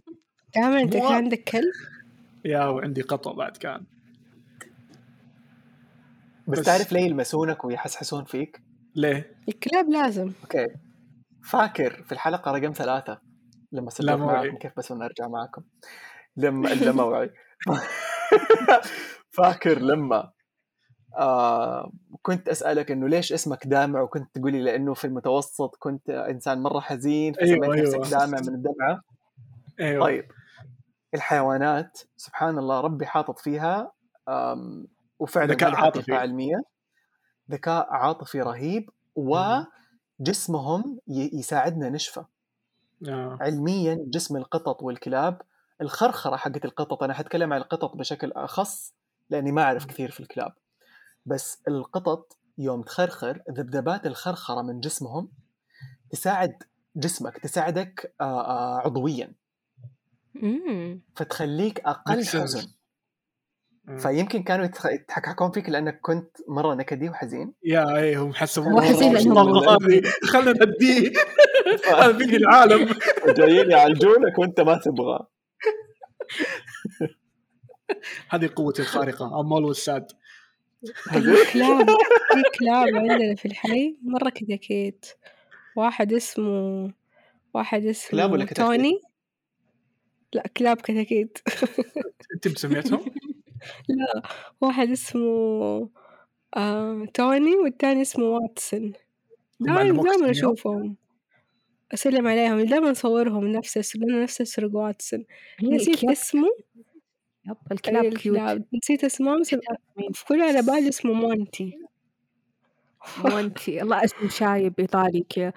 دائما 0.55 0.81
انت 0.81 0.93
كان 0.93 1.03
عندك 1.05 1.43
كلب 1.43 1.73
يا 2.45 2.65
وعندي 2.65 3.01
قطة 3.01 3.33
بعد 3.33 3.57
كان 3.57 3.83
بس 6.47 6.59
بس- 6.59 6.65
تعرف 6.65 6.91
ليه 6.91 7.01
يلمسونك 7.01 7.65
ويحسحسون 7.65 8.23
فيك؟ 8.25 8.61
ليه؟ 8.95 9.35
الكلاب 9.49 9.89
لازم 9.89 10.31
أوكي 10.43 10.67
فاكر 11.43 12.03
في 12.03 12.11
الحلقة 12.11 12.51
رقم 12.51 12.71
ثلاثة 12.73 13.19
لما 13.71 13.89
سجلت 13.89 14.09
موعي. 14.11 14.45
معكم 14.47 14.57
كيف 14.57 14.71
بس 14.77 14.91
أرجع 14.91 15.27
معكم 15.27 15.61
لما 16.37 16.67
لا 16.69 16.91
موعي 16.91 17.29
فاكر 19.37 19.79
لما 19.79 20.31
آه 21.17 21.91
كنت 22.21 22.49
أسألك 22.49 22.91
إنه 22.91 23.07
ليش 23.07 23.33
اسمك 23.33 23.67
دامع؟ 23.67 24.01
وكنت 24.01 24.35
تقولي 24.35 24.61
لأنه 24.61 24.93
في 24.93 25.05
المتوسط 25.05 25.75
كنت 25.75 26.09
إنسان 26.09 26.61
مرة 26.61 26.79
حزين 26.79 27.33
فسميت 27.33 27.63
أيوة، 27.63 27.75
نفسك 27.75 27.93
أيوة. 27.93 28.09
دامع 28.09 28.37
من 28.41 28.47
الدمعة. 28.55 29.01
أيوه. 29.79 30.05
طيب 30.05 30.31
الحيوانات 31.13 31.99
سبحان 32.17 32.57
الله 32.57 32.81
ربي 32.81 33.05
حاطط 33.05 33.39
فيها 33.39 33.91
وفعلا 35.19 35.53
ذكاء 35.53 35.75
عاطفي. 35.75 36.13
علمية 36.13 36.61
ذكاء 37.51 37.87
عاطفي 37.89 38.41
رهيب 38.41 38.89
وجسمهم 39.15 40.99
يساعدنا 41.07 41.89
نشفى. 41.89 42.23
آه. 43.07 43.37
علميا 43.41 44.05
جسم 44.07 44.37
القطط 44.37 44.83
والكلاب. 44.83 45.41
الخرخرة 45.81 46.35
حقت 46.35 46.65
القطط 46.65 47.03
أنا 47.03 47.13
حتكلم 47.13 47.53
عن 47.53 47.61
القطط 47.61 47.95
بشكل 47.95 48.31
أخص 48.31 48.93
لأني 49.29 49.51
ما 49.51 49.61
أعرف 49.61 49.85
كثير 49.85 50.11
في 50.11 50.19
الكلاب. 50.19 50.53
بس 51.27 51.61
القطط 51.67 52.37
يوم 52.57 52.81
تخرخر 52.81 53.41
ذبذبات 53.51 54.05
الخرخرة 54.05 54.61
من 54.61 54.79
جسمهم 54.79 55.31
تساعد 56.11 56.63
جسمك 56.95 57.37
تساعدك 57.37 58.13
آه، 58.21 58.23
آه، 58.23 58.77
عضويا. 58.77 59.33
مم. 60.35 61.01
فتخليك 61.15 61.79
sense. 61.79 62.35
حزن. 62.35 62.67
فيمكن 63.97 64.43
كانوا 64.43 64.65
يتحكحكون 64.65 65.51
فيك 65.51 65.69
لأنك 65.69 65.99
كنت 66.01 66.37
مرة 66.47 66.75
نكدي 66.75 67.09
وحزين. 67.09 67.53
يا 67.63 67.97
اي 67.97 68.15
هم 68.15 68.33
حسبوا 68.33 68.69
مو 68.69 68.81
حزين 68.81 69.13
لأنهم 69.13 69.69
هذه 69.69 70.01
خلنا 70.23 70.51
نديه 70.51 71.11
هذا 71.99 72.11
بينهي 72.11 72.37
العالم. 72.37 72.95
جايين 73.27 73.71
يعالجونك 73.71 74.39
وأنت 74.39 74.61
ما 74.61 74.79
تبغى. 74.85 75.19
هذه 78.29 78.49
قوتي 78.55 78.81
الخارقه 78.81 79.39
ام 79.39 79.53
اولويز 79.53 79.77
ساد 79.77 80.07
الكلاب 81.15 81.87
في 82.33 82.43
كلاب 82.59 82.95
عندنا 82.95 83.35
في 83.35 83.45
الحي 83.45 83.97
مرة 84.01 84.29
كتاكيت 84.29 85.05
واحد 85.75 86.13
اسمه 86.13 86.93
واحد 87.53 87.95
كلاب 88.11 88.31
ولا 88.31 88.43
اسمه 88.43 88.53
كتاكيت؟ 88.53 88.57
توني. 88.57 89.01
لا 90.33 90.43
كلاب 90.57 90.77
كتاكيت 90.77 91.37
أنت 92.33 92.47
مسميتهم؟ 92.47 93.05
لا 93.89 94.21
واحد 94.61 94.89
اسمه 94.89 95.89
آه 96.57 97.05
توني 97.13 97.55
والتاني 97.55 98.01
اسمه 98.01 98.25
واتسون. 98.25 98.93
دائما 99.59 100.03
دائما؟ 100.03 100.31
أشوفهم. 100.31 100.95
أسلم 101.93 102.27
عليهم. 102.27 102.61
دائما 102.61 102.91
أصورهم 102.91 103.47
نفس 103.47 103.95
لأنه 103.95 104.23
نفس 104.23 104.41
السرق 104.41 104.75
واتسون. 104.75 105.25
هي 105.59 105.67
نسيت 105.69 106.03
اسمه. 106.03 106.49
yep 107.47 107.57
الكلاب 107.71 108.03
cute 108.13 108.37
الكلاب. 108.37 108.65
نسيت 108.73 109.03
اسمه 109.03 109.39
بس؟ 109.39 109.55
في 110.13 110.25
كل 110.25 110.41
على 110.41 110.61
بالي 110.61 110.89
اسمه 110.89 111.13
مونتي. 111.13 111.77
وانتي 113.25 113.81
الله 113.81 114.03
اسم 114.03 114.29
شايب 114.29 114.73
إيطالي 114.79 115.25
كذا 115.29 115.53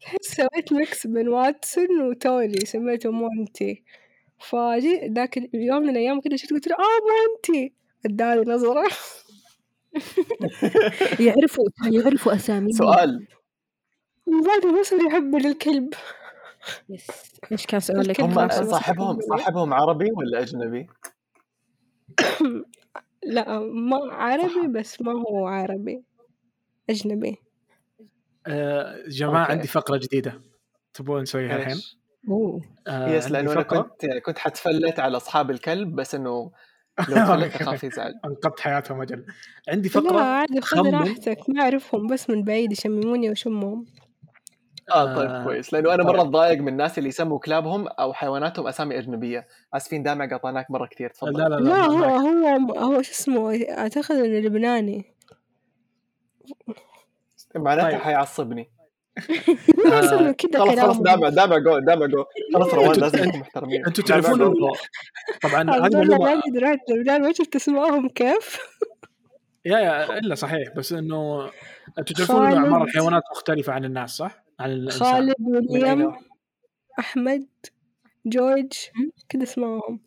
تحس 0.00 0.18
سويت 0.36 0.72
mix 0.72 1.06
بين 1.06 1.28
واتسون 1.28 2.02
وتوني 2.02 2.60
سميته 2.66 3.10
مونتي. 3.10 3.82
فجي 4.38 5.08
ذاك 5.16 5.38
اليوم 5.38 5.82
من 5.82 5.88
الأيام 5.90 6.20
كذا 6.20 6.36
شفت 6.36 6.50
قلت 6.52 6.68
له 6.68 6.74
آه 6.76 7.00
مونتي. 7.08 7.72
أداني 8.06 8.40
نظرة. 8.40 8.84
يعرفوا 11.26 11.64
يعرفوا 11.92 12.34
اسامي 12.34 12.72
سؤال. 12.72 13.26
بعد 14.26 14.66
مصر 14.80 14.96
يحب 15.06 15.34
الكلب. 15.36 15.94
yes. 16.88 17.06
إيش 17.52 17.66
كان 17.66 17.80
سؤالك؟ 17.80 18.20
هم 18.20 18.48
صاحبهم. 18.48 19.20
صاحبهم 19.20 19.74
عربي 19.74 20.10
ولا 20.16 20.40
أجنبي؟ 20.42 20.86
لا 23.26 23.58
ما 23.58 23.96
عربي 24.12 24.68
بس 24.74 25.02
ما 25.02 25.12
هو 25.12 25.46
عربي. 25.46 26.04
أجنبي. 26.90 27.36
آه، 28.46 29.02
جماعة 29.08 29.42
okay. 29.42 29.52
عندي 29.52 29.68
فقرة 29.68 29.96
جديدة. 29.96 30.40
تبون 30.94 31.22
نسويها 31.22 31.56
الحين؟ 31.56 31.76
آه، 32.86 33.08
yes 33.08 33.30
لأنه 33.30 33.52
أنا 33.52 33.62
كنت 33.62 34.06
كنت 34.26 34.38
حتفلت 34.38 35.00
على 35.00 35.16
أصحاب 35.16 35.50
الكلب 35.50 35.94
بس 35.94 36.14
إنه 36.14 36.50
لو 37.08 37.16
تفلت 37.16 37.54
اخاف 37.54 37.84
يزعل. 37.84 38.14
أنقذت 38.24 38.60
حياتهم 38.60 39.02
أجل. 39.02 39.26
عندي 39.68 39.88
لا 39.88 39.94
فقرة. 39.94 40.20
عادي 40.20 40.60
خذ. 40.60 40.90
راحتك. 40.94 41.38
ما 41.48 41.62
أعرفهم 41.62 42.06
بس 42.06 42.30
من 42.30 42.44
بعيد 42.44 42.72
يشمموني 42.72 43.30
وشمهم 43.30 43.86
آه 44.90 45.14
طيب 45.14 45.30
آه، 45.30 45.44
كويس 45.44 45.72
لأنه 45.72 45.94
أنا 45.94 46.02
طيب. 46.02 46.12
مره 46.12 46.22
اتضايق 46.22 46.58
من 46.58 46.68
الناس 46.68 46.98
اللي 46.98 47.08
يسموا 47.08 47.38
كلابهم 47.38 47.88
أو 47.88 48.12
حيواناتهم 48.12 48.66
أسامي 48.66 48.98
أجنبية 48.98 49.46
آسفين 49.74 50.02
دامع 50.02 50.26
قطعناك 50.26 50.70
مرة 50.70 50.86
كثير 50.86 51.06
لا 51.06 51.12
تفضل 51.12 51.38
لا 51.38 51.48
لا, 51.48 51.56
لا 51.56 51.76
هو 51.76 51.96
بالعكس. 51.96 52.78
هو 52.78 52.94
هو 52.94 53.02
شو 53.02 53.10
اسمه 53.10 53.64
أعتقد 53.70 54.16
إنه 54.16 54.38
لبناني 54.38 55.14
معناته 57.56 57.90
طيب. 57.90 58.00
حيعصبني 58.00 58.70
كذا 60.38 60.58
خلاص 60.58 60.78
خلاص 60.78 60.98
دامع 60.98 61.28
دامع 61.28 61.58
جو 61.58 61.78
دامع 61.78 62.06
جو 62.06 62.24
خلاص 62.54 62.74
روان 62.74 63.00
لازم 63.00 63.24
نكون 63.24 63.40
محترمين 63.40 63.86
أنتوا 63.86 64.04
تعرفون. 64.04 64.42
انه 64.42 64.72
طبعا 65.42 65.62
هذه 65.62 65.96
معلومة 65.96 66.18
ما 66.18 66.42
رحت 66.62 66.90
لبنان 66.90 67.22
ما 67.22 67.32
شفت 67.32 67.56
اسمائهم 67.56 68.08
كيف 68.08 68.58
يا 69.64 69.78
يا 69.78 70.18
إلا 70.18 70.34
صحيح 70.34 70.74
بس 70.76 70.92
إنه 70.92 71.50
أنتوا 71.98 72.16
تعرفون 72.16 72.46
إنه. 72.46 72.56
أعمار 72.56 72.84
الحيوانات 72.84 73.22
مختلفة 73.32 73.72
عن 73.72 73.84
الناس 73.84 74.10
صح؟ 74.10 74.43
الانسان 74.60 75.12
خالد 75.12 75.34
ويليام 75.40 76.02
نوع؟ 76.02 76.18
أحمد 76.98 77.46
جورج 78.26 78.72
كذا 79.28 79.42
اسمائهم 79.42 80.00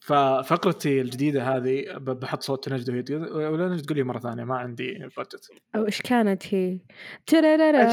ففقرتي 0.00 1.00
الجديدة 1.00 1.42
هذه 1.56 1.84
بحط 1.98 2.42
صوت 2.42 2.68
نجد 2.68 2.90
وهي 2.90 3.02
تقول- 3.02 3.32
ولا 3.32 3.68
نجد 3.68 3.84
تقول 3.84 3.96
لي 3.98 4.04
مرة 4.04 4.18
ثانية 4.18 4.44
ما 4.44 4.58
عندي 4.58 4.92
بادجت 5.16 5.50
أو 5.76 5.86
إيش 5.86 6.02
كانت 6.02 6.54
هي؟ 6.54 6.78
ترارارا. 7.26 7.88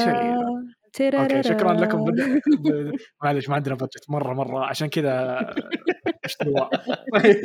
ترارارا 0.92 1.36
أوكي 1.36 1.48
شكرا 1.48 1.72
لكم. 1.72 2.04
بد... 2.04 2.92
معلش 3.22 3.48
ما 3.48 3.54
عندنا 3.54 3.74
بادجت 3.74 4.10
مرة 4.10 4.34
مرة. 4.34 4.64
عشان 4.64 4.88
كذا 4.88 5.38
اشتروا 6.24 6.64
طيب. 7.22 7.36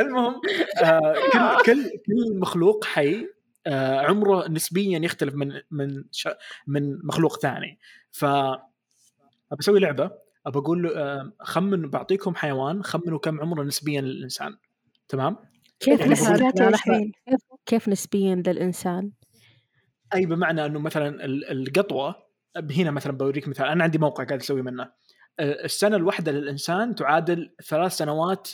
المهم 0.00 0.40
آه 0.84 1.58
كل 1.66 1.74
كل 1.84 1.90
كل 2.06 2.38
مخلوق 2.38 2.84
حي 2.84 3.26
عمره 3.74 4.48
نسبيا 4.48 4.98
يختلف 4.98 5.34
من 5.34 5.60
من 5.70 6.04
ش... 6.12 6.28
من 6.66 6.98
مخلوق 7.06 7.38
ثاني 7.40 7.78
ف 8.10 8.24
بسوي 9.58 9.80
لعبة 9.80 10.10
ابى 10.46 10.58
أقول 10.58 10.82
له، 10.82 10.90
آه 10.98 11.32
خمن 11.40 11.90
بعطيكم 11.90 12.34
حيوان 12.34 12.82
خمنوا 12.82 13.18
كم 13.18 13.40
عمره 13.40 13.62
نسبيا 13.62 14.00
للإنسان 14.00 14.56
تمام 15.08 15.36
كيف 15.80 16.00
يعني 16.00 16.12
نسبيا؟ 16.12 16.28
بقول- 16.36 16.40
لا، 16.40 16.70
لحظة. 16.70 16.82
23 16.88 17.12
كيف 17.26 17.40
كيف 17.66 17.88
نسبيا 17.88 18.34
للإنسان؟ 18.34 19.10
أي 20.14 20.26
بمعنى 20.26 20.66
إنه 20.66 20.78
مثلا 20.78 21.24
ال- 21.24 21.50
القطوة 21.68 22.14
هنا 22.70 22.90
مثلا 22.90 23.12
بوريك 23.12 23.48
مثال 23.48 23.66
أنا 23.66 23.84
عندي 23.84 23.98
موقع 23.98 24.24
قاعد 24.24 24.40
أسوي 24.40 24.62
منه 24.62 24.82
آه، 25.40 25.64
السنة 25.64 25.96
الواحدة 25.96 26.32
للإنسان 26.32 26.94
تعادل 26.94 27.54
ثلاث 27.68 27.92
سنوات 27.92 28.48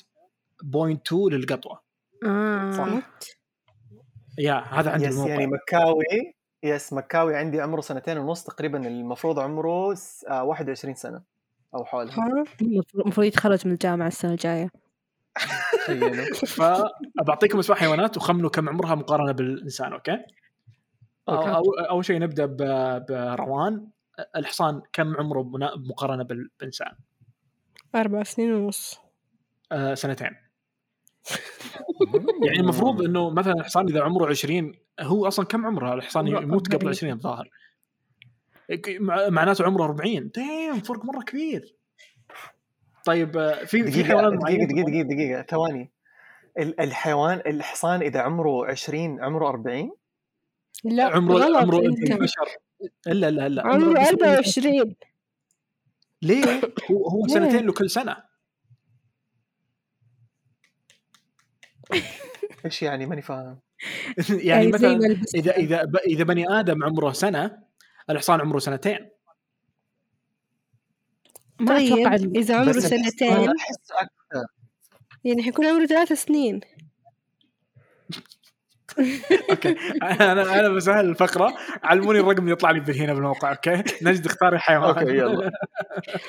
point 0.63 1.07
2 1.07 1.29
للقطوة 1.29 1.83
آه 2.27 2.71
صح. 2.71 3.11
yeah 4.39 4.55
هذا 4.55 4.91
عندي 4.91 5.05
yes 5.05 5.13
الموقع. 5.15 5.31
يعني 5.31 5.47
مكاوي 5.47 6.05
yes 6.63 6.93
مكاوي 6.93 7.37
عندي 7.37 7.61
عمره 7.61 7.81
سنتين 7.81 8.19
ونص 8.19 8.45
تقريبا 8.45 8.87
المفروض 8.89 9.39
عمره 9.39 9.95
س- 9.95 10.25
آه، 10.29 10.43
21 10.45 10.95
سنة 10.95 11.23
أو 11.75 11.85
حولها 11.85 12.15
ها؟ 12.19 12.45
المفروض 12.97 13.27
يتخرج 13.27 13.67
من 13.67 13.73
الجامعة 13.73 14.07
السنة 14.09 14.31
الجاية. 14.33 14.71
تخيلوا. 15.87 16.35
فبعطيكم 17.19 17.59
اسماء 17.59 17.79
حيوانات 17.79 18.17
وخمنوا 18.17 18.51
كم 18.51 18.69
عمرها 18.69 18.95
مقارنة 18.95 19.33
بالإنسان 19.33 19.93
أوكي؟ 19.93 20.19
أو 21.29 21.63
اول 21.91 22.05
شيء 22.05 22.19
نبدأ 22.19 22.47
ب- 22.47 23.07
بروان. 23.09 23.87
الحصان 24.37 24.83
كم 24.93 25.17
عمره 25.17 25.43
مقارنة 25.77 26.23
بال- 26.25 26.51
بالانسان؟ 26.59 26.93
أربع 27.95 28.23
سنين 28.23 28.53
ونص. 28.53 29.01
آه 29.73 29.95
سنتين. 29.95 30.31
يعني 32.47 32.61
المفروض 32.61 33.03
إنه 33.03 33.31
مثلا 33.31 33.53
الحصان 33.53 33.89
إذا 33.89 34.03
عمره 34.03 34.27
20 34.31 34.73
هو 35.01 35.27
أصلا 35.29 35.45
كم 35.47 35.67
عمره؟ 35.67 35.95
الحصان 35.95 36.27
يموت 36.27 36.67
قبل 36.67 36.75
40. 36.77 36.89
20 36.89 37.13
الظاهر. 37.13 37.49
مع- 38.89 39.29
معناته 39.29 39.65
عمره 39.65 39.85
40 39.85 40.31
دايم 40.35 40.81
فرق 40.81 41.05
مرة 41.05 41.23
كبير. 41.23 41.77
طيب 43.05 43.37
آه، 43.37 43.55
في 43.55 43.67
في 43.67 43.83
دقيقة 43.83 44.07
حيوانات 44.09 44.33
دقيقة 44.41 44.65
دقيقة 44.67 44.85
دقيقة 44.87 45.03
دقيقة 45.09 45.43
ثواني. 45.43 45.91
ال- 46.59 46.81
الحيوان 46.81 47.43
الحصان 47.47 48.01
إذا 48.03 48.21
عمره 48.21 48.67
20 48.67 49.21
عمره 49.21 49.49
40 49.49 49.91
لا 50.85 51.05
عمره 51.05 51.35
غلط 51.35 51.57
عمره 51.57 51.77
أنت 51.87 52.11
البشر. 52.11 52.49
الا 53.07 53.31
لا 53.31 53.49
لا 53.49 53.67
عمره 53.67 54.01
24 54.01 54.95
ليه؟ 56.23 56.61
هو 56.91 57.09
هو؟ 57.09 57.27
سنتين 57.35 57.67
لكل 57.67 57.91
سنة. 57.91 58.17
إيش 62.65 62.83
يعني 62.83 63.07
ماني 63.07 63.23
فاهم؟ 63.23 63.61
يعني 64.31 64.65
زي 64.65 64.71
مثلا 64.73 64.97
ما 64.97 65.07
لبست. 65.07 65.35
إذا 65.35 65.57
إذا 65.57 65.91
إذا 66.07 66.25
بني 66.25 66.61
آدم 66.61 66.85
عمره 66.85 67.13
سنة 67.13 67.59
الحصان 68.11 68.41
عمره 68.41 68.59
سنتين. 68.59 69.11
ما 71.61 71.79
طيب 71.79 72.37
إذا 72.37 72.57
عمره 72.57 72.73
سنتين 72.73 73.33
أكثر. 73.33 74.47
يعني 75.25 75.43
حيكون 75.43 75.67
عمره 75.67 75.87
ثلاث 75.87 76.13
سنين. 76.13 76.61
okay. 79.51 79.77
أنا 80.03 80.61
أنا 80.61 80.69
بسهل 80.69 81.09
الفقرة. 81.09 81.55
علموني 81.83 82.21
الرقم 82.21 82.43
اللي 82.43 82.53
يطلع 82.53 82.71
لي 82.71 83.01
هنا 83.05 83.15
بالموقع 83.15 83.51
okay؟ 83.51 83.83
نجد 84.03 84.27
اختاري 84.27 84.59
حيوان 84.59 84.99
أوكي، 84.99 85.17
يلا. 85.17 85.51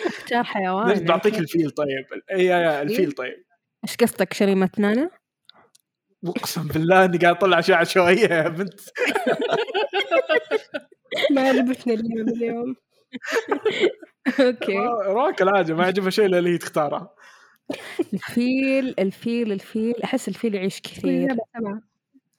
اختار 0.05 0.43
حيوان 0.43 0.87
نجد 0.87 1.05
بعطيك 1.05 1.39
الفيل 1.39 1.71
طيب. 1.71 2.05
اي 2.31 2.81
الفيل 2.81 3.11
طيب. 3.11 3.45
إيش 3.83 3.95
قصدك 3.95 4.33
شريمة 4.33 4.69
نانا؟ 4.77 5.09
اقسم 6.29 6.67
بالله 6.67 7.05
اني 7.05 7.17
قاعد 7.17 7.35
اطلع 7.35 7.59
اشياء 7.59 7.77
عشوائيه 7.77 8.27
يا 8.33 8.49
بنت. 8.49 8.79
ما 11.31 11.41
عجبتني 11.41 11.93
اللعبة 11.93 12.31
اليوم. 12.31 12.75
okay. 14.39 14.77
راك 15.05 15.41
العاده 15.41 15.75
ما 15.75 15.83
يعجبها 15.83 16.09
شيء 16.09 16.25
إلا 16.25 16.39
اللي 16.39 16.49
هي 16.49 16.57
تختاره. 16.57 17.13
الفيل 18.13 18.95
الفيل 18.99 19.51
الفيل. 19.51 20.03
أحس 20.03 20.27
الفيل 20.27 20.55
يعيش 20.55 20.81
كثير. 20.81 21.29
سبعة. 21.57 21.81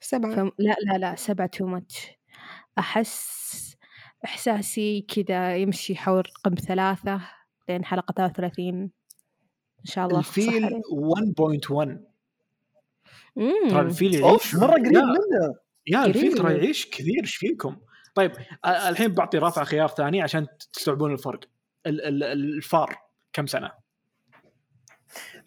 سبعة. 0.01 0.35
فم... 0.35 0.51
لا 0.59 0.75
لا 0.85 0.97
لا 0.97 1.15
سبعة 1.15 1.47
too 1.47 1.65
much 1.65 2.07
أحس 2.79 3.57
إحساسي 4.25 5.01
كذا 5.01 5.55
يمشي 5.55 5.95
حول 5.95 6.23
رقم 6.37 6.55
ثلاثة 6.55 7.21
لين 7.69 7.85
حلقة 7.85 8.11
33 8.11 8.67
إن 8.79 8.89
شاء 9.85 10.07
الله 10.07 10.19
الفيل 10.19 10.65
علي. 10.65 10.81
1.1 10.81 11.71
مم. 11.71 12.16
ترى 13.69 13.81
الفيل 13.81 14.13
يعيش. 14.13 14.23
أوف 14.25 14.55
مرة 14.55 14.71
قريب 14.71 14.85
منه. 14.97 15.55
yeah 15.87 16.05
الفيل 16.05 16.37
ترى. 16.37 16.53
يعيش 16.53 16.89
كثير. 16.89 17.21
إيش 17.21 17.35
فيكم؟ 17.35 17.77
طيب 18.15 18.31
الحين 18.65 19.07
بعطي 19.13 19.37
رافع 19.37 19.63
خيار 19.63 19.87
ثاني 19.87 20.21
عشان 20.21 20.47
تستوعبون 20.73 21.13
الفرق. 21.13 21.39
ال- 21.85 22.01
ال- 22.01 22.23
الفار 22.23 22.97
كم 23.33 23.47
سنة؟ 23.47 23.71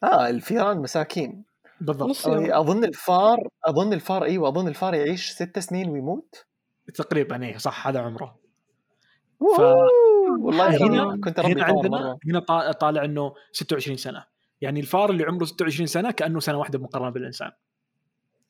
آه 0.04 0.28
الفيران 0.30 0.78
مساكين. 0.78 1.44
بالضبط. 1.80 2.26
أظن 2.28 2.84
الفار 2.84 3.48
أظن 3.64 3.92
الفار 3.92 4.24
أيوه 4.24 4.48
أظن 4.48 4.68
الفار 4.68 4.94
يعيش 4.94 5.30
ست 5.30 5.58
سنين 5.58 5.88
ويموت. 5.90 6.46
تقريبا 6.94 7.44
إيه 7.44 7.56
صح 7.58 7.86
هذا 7.88 8.00
عمره. 8.00 8.40
wow، 9.40 9.86
والله 10.40 10.86
هنا 10.86 11.20
كنت 11.24 11.38
اربي 11.38 11.52
هنا 11.52 11.64
عندنا 11.64 11.88
مرة. 11.88 12.18
هنا 12.26 12.40
طا- 12.40 12.72
طالع 12.72 13.04
إنه 13.04 13.34
26 13.52 13.96
سنة. 13.96 14.24
يعني 14.60 14.80
الفار 14.80 15.10
اللي 15.10 15.24
عمره 15.24 15.44
26 15.44 15.86
سنة 15.86 16.10
كأنه 16.10 16.40
سنة 16.40 16.58
واحدة 16.58 16.78
مقارنة 16.78 17.10
بالإنسان. 17.10 17.50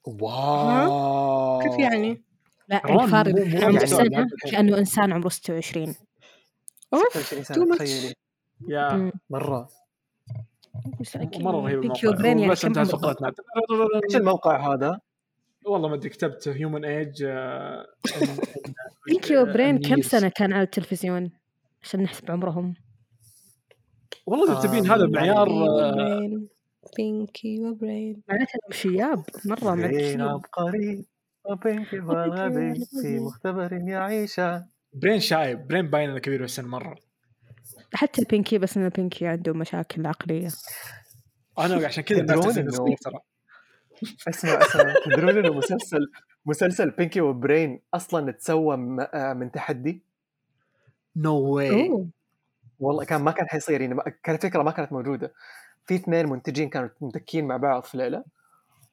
واو 0.07 1.59
كيف 1.63 1.79
يعني؟ 1.79 2.23
لا 2.69 2.83
روان 2.87 3.05
الفار 3.05 3.29
مو- 3.29 3.35
مو 3.45 3.61
عمره 3.61 3.73
يعني- 3.73 3.87
سنة 3.87 4.27
كأنه 4.51 4.79
إنسان 4.79 5.13
عمره 5.13 5.29
26 5.29 5.95
أوف 6.95 7.03
26 7.19 7.45
too 7.45 7.47
سنة 7.47 7.75
much. 7.75 7.79
تخيلي. 7.79 8.15
يا 8.69 9.13
مساكين. 11.01 11.43
مرة. 11.45 11.61
رهيب 11.61 11.79
الموقع. 11.83 12.27
يعني 12.27 12.49
بس 12.49 12.63
كم 12.63 12.69
انتهت 12.69 12.95
عمره؟ 12.95 13.01
فقرتنا 13.13 13.33
إيش 14.09 14.17
الموقع 14.17 14.75
هذا؟ 14.75 15.01
والله 15.67 15.89
ما 15.89 15.95
أدري 15.95 16.09
كتبت 16.09 16.49
human 16.49 16.85
age 16.85 17.27
بينكي 19.09 19.37
وبرين 19.39 19.79
كم 19.79 20.03
سنة 20.03 20.29
كان 20.29 20.53
على 20.53 20.63
التلفزيون؟ 20.63 21.31
عشان 21.83 22.03
نحسب 22.03 22.31
عمرهم. 22.31 22.75
والله 24.27 24.53
إذا 24.61 24.69
تبين 24.69 24.91
آه، 24.91 24.95
هذا 24.97 25.07
معيار 25.07 25.49
بينكي 26.97 27.61
وبرين. 27.61 28.13
بينكي 28.15 28.23
وبرين 28.23 28.23
معناته 28.29 28.53
انهم 28.55 28.73
شياب 28.73 29.25
مرة 29.45 29.75
برين 29.75 29.83
معكسين 29.93 30.21
عبقري 30.21 31.05
وبينكي 31.45 32.01
والغبي 32.01 32.85
في 33.03 33.19
مختبر 33.21 33.73
يعيشان 33.73 34.67
برين 34.93 35.21
شايب 35.21 35.67
برين 35.69 35.91
باين 35.91 36.11
إنه 36.11 36.19
كبير 36.19 36.41
بالسن 36.41 36.65
مرة. 36.65 36.97
حتى 37.95 38.25
بينكي 38.25 38.59
بس 38.59 38.77
إن 38.77 38.89
بينكي 38.89 39.27
عنده 39.27 39.53
مشاكل 39.55 40.07
عقلية. 40.07 40.49
أنا 41.59 41.87
عشان 41.87 42.03
كذا 42.05 42.21
تدرون 42.21 42.97
ترى. 42.97 43.19
اسمع 44.29 44.53
اسمع. 44.53 44.95
تدرون 45.05 45.39
إنه 45.39 45.53
مسلسل 45.55 46.11
مسلسل 46.47 46.91
بينكي 46.91 47.21
وبرين 47.21 47.83
أصلا 47.95 48.33
تسوى 48.33 48.77
م- 48.77 49.01
آه، 49.01 49.33
من 49.33 49.51
تحدي؟ 49.53 50.03
no 51.17 51.35
way 51.41 51.89
أوه. 51.89 52.09
والله 52.79 53.05
كان 53.05 53.23
ما 53.23 53.31
كان 53.31 53.49
حيصير 53.49 53.81
يعني 53.81 53.95
ما- 53.95 54.05
كان 54.23 54.37
فكره 54.37 54.63
ما 54.63 54.71
كانت 54.71 54.93
موجودة. 54.93 55.33
في 55.87 55.95
اثنين 55.95 56.29
منتجين 56.29 56.69
كانوا 56.69 56.89
متكين 57.01 57.47
مع 57.47 57.57
بعض 57.57 57.83
في 57.85 57.97
ليلة 57.99 58.25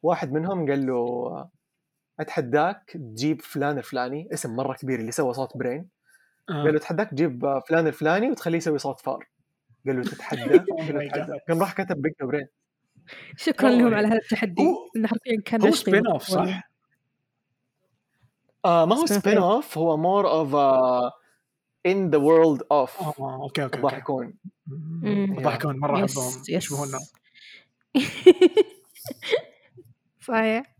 واحد 0.03 0.31
منهم 0.33 0.69
قال 0.69 0.85
له 0.87 1.49
أتحداك 2.19 2.91
تجيب 3.15 3.41
فلان 3.41 3.77
الفلاني 3.77 4.29
اسم 4.33 4.55
مرة 4.55 4.73
كبير 4.73 4.99
اللي 4.99 5.11
سوى 5.11 5.33
صوت 5.33 5.57
برين 5.57 5.89
آه. 6.49 6.53
قال 6.63 6.71
له 6.73 6.77
أتحداك 6.77 7.09
تجيب 7.09 7.59
فلان 7.69 7.87
الفلاني 7.87 8.31
وتخليه 8.31 8.57
يسوي 8.57 8.77
صوت 8.79 8.99
فار 9.01 9.27
قال 9.87 9.95
له 9.97 10.03
تتحدى 10.03 10.41
Oh 10.59 11.47
كان 11.47 11.59
راح 11.59 11.73
كتب 11.73 12.01
بينكي 12.01 12.23
وبرين 12.23 12.47
شكرا 13.35 13.69
أوه. 13.69 13.77
لهم 13.77 13.93
على 13.93 14.07
هذا 14.07 14.17
التحدي 14.17 14.61
هو- 14.63 14.89
إنه 14.95 15.07
حرفيا 15.07 15.41
كان 15.45 15.61
هو 15.61 15.71
spin-off. 15.71 16.23
صح؟ 16.23 16.69
آه 18.65 18.85
ما 18.85 18.95
هو 18.95 19.05
Spin-off 19.05 19.09
spin؟ 19.09 19.37
off 19.37 19.77
هو 19.77 19.97
more 19.97 20.29
of 20.29 20.55
in 21.91 22.09
the 22.09 22.17
world 22.17 22.61
of 22.71 23.01
okay 23.19 23.63
okay 23.63 24.33
مم. 24.67 25.35
الضحكون 25.37 25.79
مرة 25.79 25.95
أحبهم. 26.05 26.31
يشبهونا 26.49 26.99
صحيح. 30.27 30.75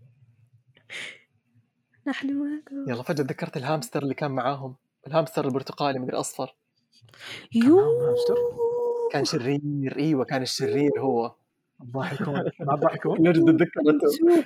نحن 2.08 2.34
معكم 2.34 2.92
يلا 2.92 3.04
فجأة 3.04 3.24
تذكرت 3.24 3.58
الهامستر 3.58 4.04
اللي 4.04 4.14
كان 4.14 4.32
معاهم. 4.32 4.76
الهامستر 5.08 5.46
البرتقالي 5.46 6.00
مدري 6.00 6.18
أصفر 6.18 6.56
يو؟ 7.54 7.80
كان 9.12 9.26
شرير 9.26 9.96
أيوه 9.98 10.26
كان 10.26 10.42
الشرير 10.42 10.92
هو 11.00 11.36
الضحكون 12.62 13.18
ليش 13.28 13.38
تتذكر 13.38 13.82
انت؟ 13.90 14.02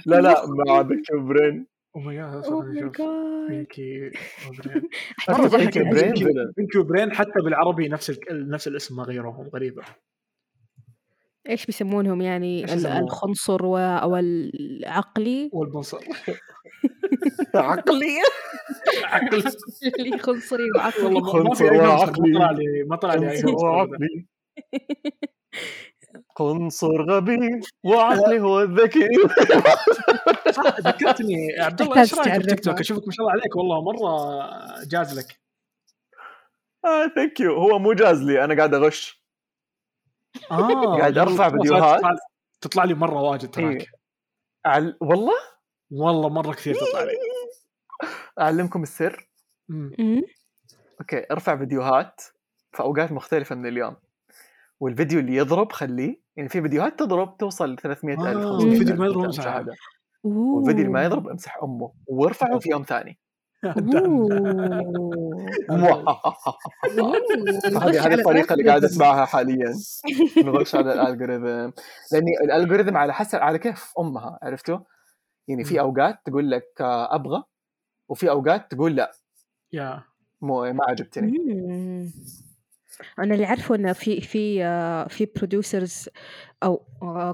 لا 0.05 0.22
لا 0.22 0.45
مع 0.47 0.82
بينكي 0.82 1.16
وبرين 1.16 1.68
oh 1.95 2.01
my 2.01 2.15
God 2.15 2.45
oh 2.45 2.61
my 2.61 2.71
نشوف 2.71 2.97
God 2.97 3.07
بينكي 3.49 4.11
وبرين 4.49 4.89
حتى 5.19 5.49
بينكي. 6.57 6.77
وبرين 6.77 7.13
بالعربي 7.43 7.87
نفس 7.87 8.09
ال... 8.09 8.49
نفس 8.49 8.67
الاسم 8.67 8.95
ما 8.95 9.03
غيروهم 9.03 9.47
غريبة. 9.47 9.83
إيش 11.49 11.65
بيسمونهم 11.65 12.21
يعني؟ 12.21 12.63
الخنصر 12.99 13.65
و... 13.65 13.77
أو 13.77 14.17
العقلي؟ 14.17 15.49
والبنصر. 15.53 15.97
عقلية 17.55 18.21
اللي 19.99 20.17
خنصري 20.17 20.63
وعقلي 20.77 21.05
والله 21.05 21.33
ما- 21.33 21.43
ما 21.43 21.53
في 21.53 21.67
خنصر 21.67 21.71
أي 21.71 21.79
هامستر 21.79 21.89
وعقلي. 21.89 22.31
ما 22.33 22.39
طلع 22.39 22.51
لي 22.51 22.83
ما 22.83 22.95
طلع 22.95 23.13
لي 23.15 23.31
أي 23.31 23.41
قنصر 26.49 27.11
غبي 27.11 27.59
وعقلي 27.83 28.39
هو 28.41 28.61
الذكي. 28.67 29.07
صح 30.51 30.79
ذكرتني. 30.79 31.35
عبد 31.59 31.81
الله 31.81 32.01
إيش 32.01 32.13
رأيك 32.13 32.23
في 32.23 32.29
تعرفها. 32.29 32.49
تيك 32.55 32.59
توك؟ 32.65 32.79
أشوفك 32.79 33.07
ما 33.07 33.11
شاء 33.13 33.21
الله 33.25 33.31
عليك. 33.31 33.55
والله 33.55 33.81
مرة 33.81 34.39
جاز 34.85 35.19
لك. 35.19 35.39
آه 36.85 37.07
thank 37.15 37.39
you 37.39 37.53
هو 37.53 37.79
مو 37.79 37.93
جاز 37.93 38.21
لي 38.21 38.43
أنا 38.43 38.55
قاعد 38.57 38.73
أغش. 38.73 39.23
آه 40.51 40.97
قاعد 40.99 41.17
أرفع 41.17 41.33
تطلع- 41.33 41.49
فيديوهات. 41.49 42.01
تطلع- 42.61 42.83
لي 42.83 42.93
مرة 42.93 43.21
واجد 43.21 43.43
إيه. 43.43 43.49
تراك. 43.77 43.87
أعل... 44.65 44.97
والله؟ 45.01 45.33
والله 45.91 46.29
مرة 46.29 46.53
كثير 46.53 46.75
تطلع 46.75 47.03
لي. 47.03 47.11
أعلمكم 48.39 48.83
السر. 48.83 49.29
okay 51.01 51.25
أرفع 51.31 51.57
فيديوهات 51.57 52.21
في 52.71 52.79
أوقات 52.83 53.11
مختلفة 53.11 53.55
من 53.55 53.65
اليوم. 53.67 53.95
والفيديو 54.79 55.19
اللي 55.19 55.35
يضرب 55.35 55.71
خليه 55.71 56.20
يعني 56.38 56.49
في 56.49 56.61
فيديوهات 56.61 56.99
تضرب 56.99 57.38
توصل 57.38 57.73
ل 57.73 57.77
300 57.77 58.15
ألف 58.15 58.38
آه، 58.38 58.51
500 58.57 58.71
الفيديو 58.73 58.93
ألف 58.93 58.99
ما 58.99 59.05
يضرب 59.05 59.27
مشاهدة. 59.27 59.71
امسحه. 59.71 59.75
والفيديو 60.23 60.82
اللي 60.82 60.93
ما. 60.93 61.03
يضرب 61.03 61.27
امسح 61.27 61.59
أمه 61.63 61.91
وارفعه 62.07 62.59
في 62.59 62.69
يوم 62.69 62.84
ثاني. 62.84 63.19
هذه 67.82 68.05
هذه 68.07 68.13
الطريقة 68.13 68.53
اللي 68.53 68.67
قاعد 68.67 68.84
أسمعها 68.84 69.25
حاليا 69.25 69.73
نغش 70.45 70.75
على 70.75 70.93
ال 70.93 71.01
algorithm 71.01 71.71
لأني 72.11 72.32
ال 72.43 72.49
algorithm 72.49 72.97
على 72.97 73.13
حسب 73.13 73.39
على 73.39 73.59
كيف 73.59 73.93
أمها 73.99 74.39
عرفتوا؟ 74.41 74.79
يعني 75.47 75.63
في. 75.63 75.79
أوقات 75.79 76.19
تقول 76.25 76.51
لك 76.51 76.67
أبغى 76.82 77.43
وفي 78.09 78.29
أوقات 78.29 78.71
تقول 78.71 78.95
لا 78.95 79.11
يا 79.73 80.03
مو 80.41 80.73
ما 80.73 80.84
عجبتني. 80.88 81.32
أنا 83.19 83.33
اللي 83.33 83.45
عارفه 83.45 83.75
انه 83.75 83.93
في 83.93 84.21
في 84.21 84.63
آه، 84.65 85.07
في 85.07 85.27
producers 85.36 86.09
أو 86.63 86.77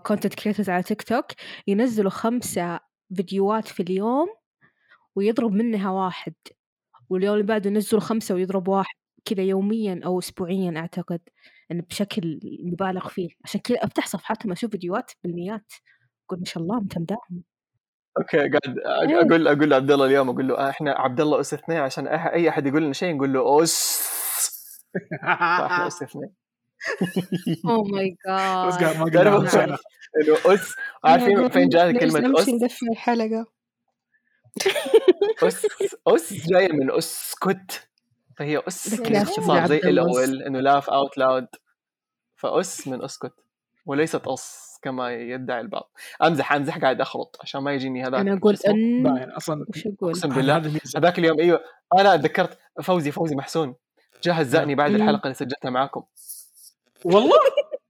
content 0.06 0.34
creators 0.34 0.70
على 0.70 0.84
تيك 0.84 1.01
توك 1.01 1.26
ينزلوا 1.68 2.09
خمسة 2.11 2.80
فيديوهات 3.15 3.68
في 3.68 3.84
اليوم 3.84 4.28
ويضرب 5.15 5.51
منها 5.51 5.91
واحد 5.91 6.34
واليوم 7.09 7.34
اللي 7.34 7.45
بعده 7.45 7.70
ينزلوا 7.70 8.01
خمسة 8.01 8.36
ويضرب 8.36 8.68
واحد 8.68 8.95
كذا 9.26 9.43
يوميا 9.43 10.01
أو 10.05 10.20
اسبوعيا 10.20 10.74
أعتقد 10.78 11.20
انه 11.72 11.84
بشكل 11.89 12.39
مبالغ 12.63 13.07
فيه. 13.07 13.30
عشان 13.45 13.61
كذا 13.61 13.78
أفتح 13.78 14.07
صفحاتهم 14.07 14.51
أشوف 14.51 14.72
فيديوهات 14.72 15.11
بالمئات 15.24 15.74
أقول 16.26 16.39
ما 16.39 16.45
شاء 16.45 16.63
الله 16.63 16.80
متمدحهم 16.80 17.43
okay 18.18 18.38
قاعد 18.38 18.78
إيه. 19.09 19.22
أقول 19.22 19.47
أقول 19.47 19.70
لعبد 19.70 19.91
الله 19.91 20.05
اليوم 20.05 20.30
أقول 20.30 20.47
له 20.47 20.57
آه، 20.57 20.70
إحنا 20.70 20.91
عبد 20.91 21.22
الله 21.22 21.39
اس 21.39 21.53
اثنين 21.53 21.78
عشان 21.78 22.07
أي 22.07 22.49
أحد 22.49 22.68
يقول 22.68 22.84
لنا 22.84 22.93
شيء 22.93 23.15
نقول 23.15 23.34
له 23.34 23.63
اس 23.63 24.01
فاحنا 25.22 25.90
اوه 27.66 27.84
ماي 27.84 28.18
جاد 28.80 28.98
ما 28.98 29.04
قلنا 29.04 29.66
نعم. 29.66 29.78
انه 30.18 30.38
اس 30.46 30.76
عارفين 31.04 31.50
فين 31.50 31.70
جاء 31.70 31.92
كلمة 31.92 32.20
نمشي 32.20 32.42
أس؟ 32.42 32.50
ندفع 32.50 32.88
الحلقة. 32.92 33.46
اس 35.44 35.68
أس 36.08 36.48
جاية 36.48 36.72
من 36.72 36.92
أسكت. 36.92 37.88
فهي 38.38 38.62
أس 38.68 39.02
عبد 39.02 39.68
زي 39.68 39.78
ال 39.78 39.88
الله 39.88 40.02
أو 40.02 40.20
أس. 40.20 40.30
ال 40.30 40.44
إنه 40.44 40.60
لاف 40.60 40.90
اوت 40.90 41.18
لاود 41.18 41.48
فأس 42.36 42.88
من 42.88 43.04
أسكت. 43.04 43.34
وليست 43.86 44.28
أس 44.28 44.80
كما 44.82 45.12
يدعي 45.12 45.62
البعض. 45.62 45.92
أمزح 46.24 46.54
أمزح 46.54 46.78
قاعد 46.78 47.02
اخرط 47.02 47.38
عشان 47.42 47.62
ما 47.62 47.74
يجيني 47.74 48.04
هذاك 48.04 48.20
أنا 48.20 48.40
اسمه؟ 48.44 48.74
ان 48.74 49.04
باين 49.04 49.32
أصلا 49.32 49.66
أقسم 50.04 50.32
هذا 50.32 50.38
بالله 50.38 50.58
هذا 50.58 50.80
هذاك 50.98 51.20
اليوم 51.20 51.40
أيوه 51.40 51.64
أنا 52.00 52.16
تذكرت 52.16 52.60
فوزي 52.84 53.12
فوزي 53.12 53.36
محسون. 53.36 53.76
جاء 54.24 54.41
هزأني 54.41 54.76
بعد. 54.76 54.91
الحلقة 54.91 55.24
اللي 55.24 55.34
سجلتها 55.34 55.70
معاكم. 55.70 56.03
والله؟ 57.06 57.38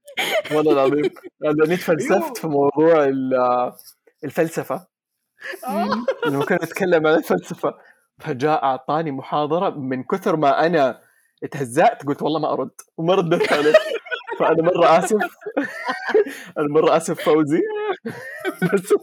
والله 0.55 0.73
العظيم. 0.73 1.09
لاني 1.39 1.77
تفلسفت 1.77 2.37
في 2.37 2.47
موضوع 2.47 3.03
ال- 3.03 3.73
الفلسفة. 4.23 4.87
لما 6.25 6.45
كنا 6.45 6.57
نتكلم 6.63 7.07
عن 7.07 7.13
الفلسفة. 7.15 7.73
فجاء 8.19 8.63
أعطاني 8.63 9.11
محاضرة 9.11 9.69
من 9.69 10.03
كثر 10.03 10.35
ما 10.35 10.65
أنا 10.65 11.01
تهزأت 11.51 12.03
قلت 12.05 12.21
والله 12.21 12.39
ما 12.39 12.53
أرد 12.53 12.69
وما 12.97 13.13
ردت 13.15 13.53
عليه. 13.53 13.73
فأنا 14.39 14.61
مرة 14.63 14.99
آسف. 14.99 15.17
أنا 16.57 16.67
مرة 16.69 16.97
آسف 16.97 17.21
فوزي. 17.21 17.61
بس 18.73 18.93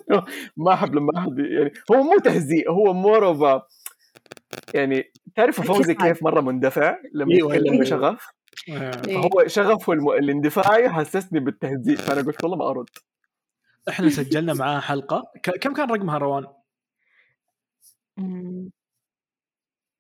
ما 0.56 0.72
أحب 0.74 0.94
لما 0.94 1.18
أحد 1.18 1.38
يعني 1.38 1.72
هو 1.92 2.02
مو 2.02 2.18
تهزيء 2.18 2.70
هو 2.70 2.92
more 2.92 3.26
of 3.26 3.62
يعني 4.74 5.12
تعرف 5.36 5.60
فوزي 5.60 5.94
كيف 5.94 6.22
مرة 6.22 6.40
مندفع؟ 6.40 6.96
لما 7.14 7.34
أيوة، 7.34 7.54
يتكلم. 7.54 7.80
بشغف. 7.80 8.26
آه. 8.70 8.90
إيه. 9.08 9.14
فهو 9.22 9.46
شغفه 9.46 9.92
الم... 9.92 10.08
الاندفاعي 10.10 10.88
حسسني 10.88 11.40
بالتهزيء 11.40 11.96
فأنا 11.96 12.22
قلت 12.22 12.44
والله 12.44 12.56
ما 12.56 12.70
أرد. 12.70 12.86
إحنا 13.88 14.08
سجلنا 14.10 14.54
معاه 14.54 14.80
حلقة. 14.80 15.22
ك- 15.42 15.58
كم 15.58 15.74
كان 15.74 15.90
رقمها 15.90 16.18
روان؟ 16.18 16.46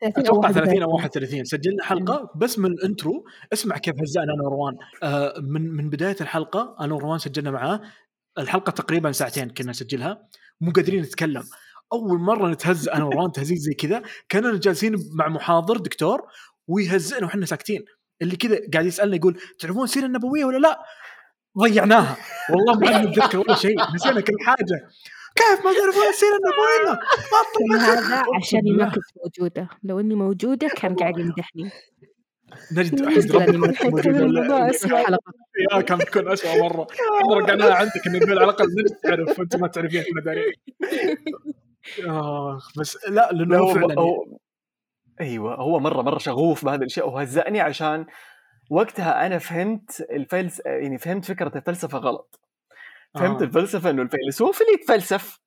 أتوقع 0.02 0.52
30 0.52 0.82
أو 0.82 0.94
31 0.94 1.44
سجلنا 1.44 1.84
حلقة 1.84 2.30
بس 2.36 2.58
من 2.58 2.70
ال 2.72 2.80
intro. 2.80 3.24
اسمع 3.52 3.78
كيف 3.78 3.94
هزأنا 4.02 4.34
أنا 4.34 4.42
وروان. 4.44 4.76
آه 5.02 5.34
من 5.40 5.62
من 5.70 5.90
بداية 5.90 6.16
الحلقة 6.20 6.76
أنا 6.80 6.94
وروان 6.94 7.18
سجلنا 7.18 7.50
معاه. 7.50 7.80
الحلقة 8.38 8.70
تقريبا 8.70 9.12
ساعتين 9.12 9.50
كنا 9.50 9.70
نسجلها. 9.70 10.28
مو 10.60 10.70
قادرين 10.70 11.02
نتكلم. 11.02 11.42
أول 11.94 12.18
مرة 12.18 12.48
نتهز 12.48 12.88
أنا 12.88 13.04
وروان 13.04 13.32
تهزيز 13.32 13.58
زي 13.58 13.74
كذا 13.74 14.02
كاننا 14.28 14.58
جالسين 14.58 14.96
مع 15.12 15.28
محاضر 15.28 15.76
دكتور 15.76 16.22
ويهزئنا 16.68 17.26
وحنا 17.26 17.46
ساكتين. 17.46 17.84
اللي 18.22 18.36
كذا 18.36 18.60
قاعد 18.72 18.86
يسألنا 18.86 19.16
يقول 19.16 19.40
تعرفون 19.58 19.84
السيره 19.84 20.06
النبوية 20.06 20.44
ولا 20.44 20.58
لا؟ 20.58 20.80
ضيعناها. 21.58 22.16
والله 22.50 22.78
ما 22.78 23.02
نتذكر 23.02 23.38
ولا 23.38 23.54
شيء. 23.54 23.76
نسينا 23.94 24.20
كل 24.20 24.34
حاجة. 24.46 24.88
كيف 25.36 25.64
ما 25.64 25.72
تعرفون 25.72 26.08
السيره 26.08 26.38
النبوية؟ 26.40 26.98
هذا 27.92 28.22
عشان 28.36 28.60
ما. 28.76 28.84
كنت 28.84 29.04
موجودة. 29.24 29.68
لو 29.82 30.00
إني 30.00 30.14
موجودة 30.14 30.68
كان 30.76 30.94
قاعد 30.94 31.18
يمدحني. 31.18 31.70
نجد 32.72 33.00
الحلقة 33.00 33.42
يا 35.72 35.80
كان 35.80 35.98
بتكون 35.98 36.28
اسوء 36.28 36.62
مرة. 36.62 36.86
رجعناها 37.32 37.74
عندك 37.74 38.06
إنه 38.06 38.18
على 38.18 38.44
الأقل 38.44 38.64
نجد 38.64 38.96
تعرف 39.02 39.38
وانت 39.38 39.56
ما 39.56 39.68
تعرفين 39.68 40.00
إحنا 40.00 40.20
دارين 40.20 40.52
آه 42.08 42.58
بس 42.78 42.98
لا 43.08 43.30
لأنه 43.32 43.56
لا 43.56 43.58
هو 43.58 43.68
هو, 43.68 43.74
فعلا 43.74 44.00
هو 44.00 44.38
أيوه 45.20 45.54
هو 45.54 45.80
مرة 45.80 46.02
مرة 46.02 46.18
شغوف 46.18 46.64
بهذا 46.64 46.84
الشيء 46.84 47.06
وهزأني 47.06 47.60
عشان 47.60 48.06
وقتها 48.70 49.26
أنا 49.26 49.38
فهمت 49.38 50.00
الفلس 50.10 50.62
يعني 50.66 50.98
فهمت 50.98 51.24
فكرة 51.24 51.58
الفلسفة 51.58 51.98
غلط. 51.98 52.40
فهمت 53.14 53.42
آه. 53.42 53.44
الفلسفة 53.44 53.90
إنه 53.90 54.02
الفيلسوف 54.02 54.60
اللي 54.60 54.72
يتفلسف. 54.72 55.40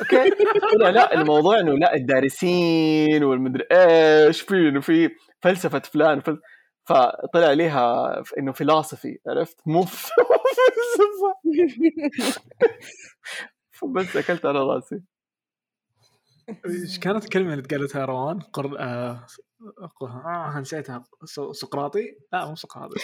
أوكي؟ 0.00 0.30
طلع 0.74 0.90
لا 0.90 1.14
الموضوع 1.14 1.60
إنه 1.60 1.72
لا 1.72 1.94
الدارسين 1.94 3.24
والمدري 3.24 3.64
إيش 3.72 4.40
في 4.40 4.54
إنه 4.54 4.80
في 4.80 5.10
فلسفة 5.42 5.78
فلان 5.78 6.20
فل... 6.20 6.40
فطلع 6.84 7.52
ليها 7.52 8.14
إنه 8.38 8.52
فيلوسفي 8.52 9.18
عرفت؟ 9.28 9.56
مو 9.66 9.82
فلسفة. 9.82 11.34
فبس 13.72 14.16
أكلت 14.16 14.46
على 14.46 14.58
رأسي. 14.58 15.13
إيش 16.66 16.98
كانت 16.98 17.24
الكلمة 17.24 17.54
اللي 17.54 17.62
قالتها 17.62 18.04
روان؟ 18.04 18.40
قر... 18.40 18.78
آه... 18.78 19.26
آه 20.02 20.60
نسيتها 20.60 21.04
سقراطي؟ 21.52 22.18
لا 22.32 22.46
مو 22.46 22.56
سقراطي 22.56 23.00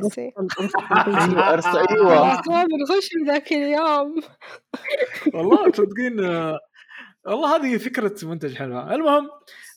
أرسطو 0.00 1.78
أيوه 1.78 2.32
أيوه 2.32 2.62
الغش 2.62 3.10
ذاك 3.26 3.52
اليوم 3.52 4.20
والله 5.34 5.70
تصدقين 5.70 6.24
آه، 6.24 6.58
والله 7.26 7.56
هذه 7.56 7.76
فكره 7.76 8.14
منتج 8.22 8.54
حلوة 8.54 8.94
المهم 8.94 9.30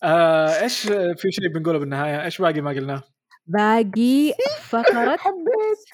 آه 0.04 0.62
إيش 0.62 0.82
في 1.18 1.32
شيء 1.32 1.48
بنقوله 1.54 1.80
بالنهايه 1.80 2.24
إيش 2.26 2.42
باقي 2.42 2.62
ما 2.62 2.72
قلناه 2.72 3.04
باقي 3.48 4.34
فقرة 4.62 5.18
حبيت 5.18 5.86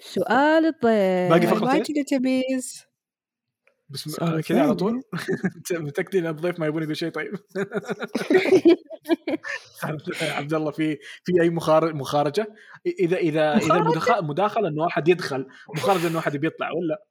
سؤال 0.00 0.66
الضيف 0.66 1.30
باقي 1.30 1.46
فقرة 1.46 1.74
إيه؟ 1.74 2.04
تبيز 2.04 2.87
بس 3.90 4.16
كذا 4.46 4.62
على. 4.62 4.74
طول؟ 4.74 5.02
متاكدين 5.72 6.26
إن 6.26 6.30
الضيف 6.30 6.58
ما 6.60 6.66
يبون 6.66 6.82
يقول 6.82 6.96
شيء 6.96 7.10
طيب. 7.10 7.32
عبد 10.22 10.54
الله 10.54 10.70
في 10.70 10.98
في 11.24 11.42
أي 11.42 11.50
مخارج 11.50 11.94
مخارجة؟ 11.94 12.54
إذا 12.86 13.16
إذا 13.16 13.56
إذا 13.56 13.74
المدخ- 13.74 14.22
مداخلة 14.22 14.68
إنه 14.68 14.82
واحد 14.82 15.08
يدخل 15.08 15.46
مخارجة 15.76 16.08
إنه 16.08 16.16
واحد 16.16 16.36
بيطلع 16.36 16.70
ولا؟ 16.72 17.04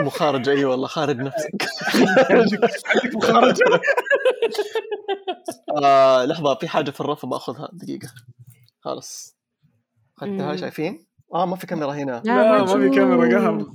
مخارج 0.00 0.48
أي 0.48 0.64
والله 0.64 0.86
خارج 0.86 1.16
نفسك. 1.16 1.50
عندك 2.86 3.16
مخارجة؟ 3.16 3.64
آه 5.82 6.24
لحظة 6.24 6.54
في 6.54 6.68
حاجة 6.68 6.90
في 6.90 7.00
الرف 7.00 7.26
بأخذها. 7.26 7.68
دقيقة. 7.72 8.08
خلاص. 8.80 9.36
اخذتها 10.18 10.50
مم. 10.50 10.56
شايفين؟ 10.56 11.06
آه 11.34 11.46
ما 11.46 11.56
في 11.56 11.66
كاميرا 11.66 11.92
هنا. 11.92 12.22
لا، 12.24 12.64
ما 12.64 12.66
في 12.66 12.96
كاميرا. 12.96 13.38
قهر. 13.38 13.66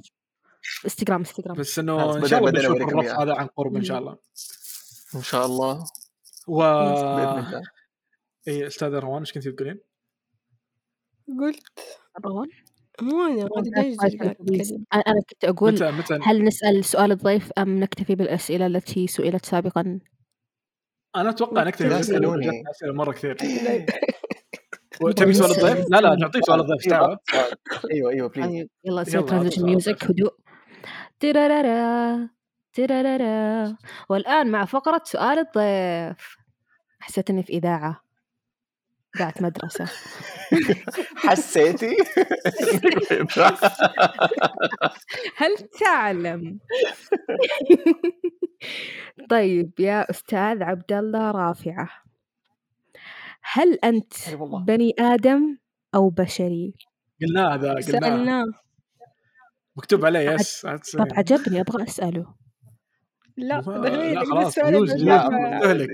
إنستغرام 0.85 1.19
إنستغرام 1.19 1.55
بس 1.57 1.79
إنه 1.79 2.17
إن 2.17 2.25
شاء 2.27 2.39
الله 2.39 2.51
بنشوف 2.51 2.77
الرف. 2.77 3.05
هذا 3.19 3.33
عن 3.33 3.47
قرب 3.47 3.75
إن 3.75 3.83
شاء 3.83 3.99
الله 3.99 4.17
إن 5.15 5.21
شاء 5.23 5.45
الله 5.45 5.85
و 6.47 6.57
بإذن 6.57 7.39
الله 7.45 7.61
إي 8.47 8.67
استاذه 8.67 8.99
روان 8.99 9.19
إيش 9.19 9.33
كنتي 9.33 9.51
تقولين؟ 9.51 9.79
قلت 11.39 11.63
روان 12.25 12.47
مو 13.01 13.25
أنا. 13.25 13.49
أنا 14.93 15.21
كنت 15.29 15.43
أقول 15.45 15.73
متى 15.73 15.91
متى 15.91 16.19
هل 16.23 16.43
نسأل 16.43 16.85
سؤال 16.85 17.11
الضيف 17.11 17.51
أم 17.57 17.79
نكتفي 17.79 18.15
بالأسئلة 18.15 18.65
التي 18.65 19.07
سئلت 19.07 19.45
سابقا؟ 19.45 19.99
أنا 21.15 21.29
أتوقع 21.29 21.63
نكتب 21.63 21.85
لا، 21.85 21.99
اسئله 21.99 22.17
اسألوني. 22.17 22.45
جاتنا 22.45 22.71
أسئلة 22.71 22.93
مرة 22.93 23.11
كثير 23.11 23.35
تبي 25.17 25.33
سؤال 25.33 25.51
الضيف؟ 25.51 25.85
لا 25.89 26.01
لا 26.01 26.15
نعطيه 26.15 26.41
سؤال 26.41 26.59
الضيف 26.59 26.87
تعال 26.89 27.17
أيوه 27.91 28.11
أيوه 28.11 28.29
please 28.29 28.67
يلا 28.85 29.01
نسوي 29.01 29.23
transition 29.23 29.65
music. 29.65 30.03
هدوء 30.03 30.36
ترارارا 31.19 32.29
ترارارا. 32.73 33.77
والآن 34.09 34.51
مع 34.51 34.65
فقرة 34.65 35.01
سؤال 35.05 35.39
الضيف. 35.39 36.37
حسيت 36.99 37.29
إني 37.29 37.43
في 37.43 37.53
إذاعة. 37.53 38.01
اذاعه 39.15 39.33
مدرسة. 39.41 39.85
حسيتي؟ 41.15 41.97
هل 45.37 45.55
تعلم؟ 45.79 46.59
طيب 49.29 49.71
يا 49.79 50.09
أستاذ 50.09 50.63
عبد 50.63 50.93
الله 50.93 51.31
رافعة. 51.31 51.89
هل 53.41 53.79
والله. 54.33 54.63
بني 54.63 54.95
آدم 54.99 55.57
أو 55.95 56.09
بشري؟ 56.09 56.73
قلناه 57.21 57.53
هذا 57.53 57.73
قلناه 57.73 58.45
مكتوب 59.77 60.05
عليه 60.05 60.19
يس 60.31 60.65
طب 60.97 61.07
عجبني 61.11 61.61
أبغى 61.61 61.83
أسأله. 61.83 62.35
لا 63.37 63.59
دحين 63.59 64.25
خلاص، 64.25 64.57
ما- 64.57 65.59
تهلك. 65.61 65.89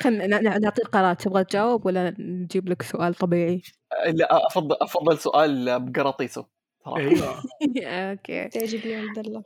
خلينا 0.00 0.40
ن- 0.40 0.60
نعطي 0.60 0.82
القرار 0.82 1.14
تبغى 1.14 1.44
تجاوب 1.44 1.86
ولا 1.86 2.14
نجيب 2.18 2.68
لك 2.68 2.82
سؤال 2.82 3.14
طبيعي؟ 3.14 3.62
لا 4.06 4.46
أفضل 4.46 4.76
أفضل 4.80 5.18
سؤال 5.18 5.80
بقراطيسه 5.80 6.46
أيوه. 6.96 7.42
أوكي. 7.86 8.48
تعجبني 8.48 8.92
يا 8.92 8.98
عبد 9.08 9.18
الله. 9.26 9.42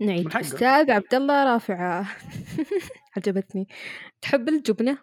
نعيد. 0.00 0.36
أستاذ 0.36 0.90
عبد 0.90 1.14
الله 1.14 1.44
رافعة. 1.54 2.06
عجبتني. 3.16 3.68
تحب 4.20 4.48
الجبنة؟ 4.48 4.98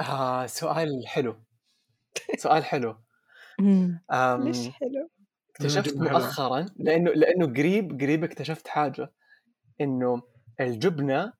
آه 0.00 0.46
سؤال 0.46 1.06
حلو. 1.06 1.36
سؤال 2.38 2.64
حلو. 2.64 2.96
ليش 4.38 4.68
حلو؟ 4.70 5.10
اكتشفت. 5.50 5.96
مؤخرا 5.96 6.66
لأنه 6.76 7.10
لأنه 7.12 7.46
قريب 7.46 8.00
قريب 8.02 8.24
اكتشفت 8.24 8.68
حاجة 8.68 9.12
إنه 9.80 10.22
الجبنة 10.60 11.32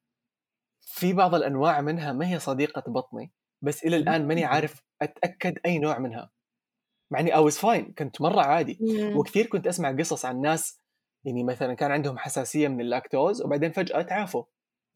في 0.83 1.13
بعض 1.13 1.35
الأنواع 1.35 1.81
منها 1.81 2.13
ما 2.13 2.29
هي 2.29 2.39
صديقة 2.39 2.83
بطني 2.93 3.33
بس 3.63 3.85
إلى 3.85 3.97
الآن 3.97 4.29
ماني 4.29 4.45
عارف 4.45 4.83
أتأكد 5.03 5.59
أي 5.67 5.79
نوع 5.79 5.99
منها. 5.99 6.31
مع 7.13 7.21
إني 7.21 7.37
I'm 7.37 7.51
fine 7.51 7.95
كنت 7.99 8.21
مرة 8.23 8.43
عادي. 8.43 8.81
وكثير 9.17 9.47
كنت 9.47 9.67
أسمع 9.67 9.93
قصص 9.93 10.25
عن 10.25 10.41
ناس 10.41 10.81
يعني 11.25 11.45
مثلا 11.45 11.75
كان 11.75 11.93
عندهم 11.93 12.19
حساسية 12.19 12.69
من 12.69 12.81
اللاكتوز 12.81 13.43
وبعدين 13.43 13.73
فجأة 13.73 14.03
تعافوا. 14.03 14.45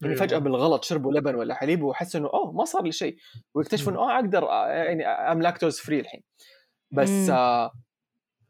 يعني 0.01 0.13
أيوة. 0.15 0.27
فجأة 0.27 0.37
بالغلط 0.37 0.83
شربوا 0.83 1.13
لبن 1.13 1.35
ولا 1.35 1.53
حليب 1.55 1.83
وحسوا 1.83 2.19
إنه 2.19 2.29
أوه 2.29 2.51
ما 2.51 2.65
صار 2.65 2.83
لي 2.83 2.91
شيء. 2.91 3.17
ويكتشفوا 3.53 3.91
إنه 3.91 3.99
آه 3.99 4.15
أقدر 4.15 4.49
آه، 4.49 4.67
يعني 4.67 5.07
I'm 5.07 5.41
lactose 5.41 5.79
free 5.79 5.99
الحين. 5.99 6.23
بس. 6.91 7.29
آه 7.29 7.71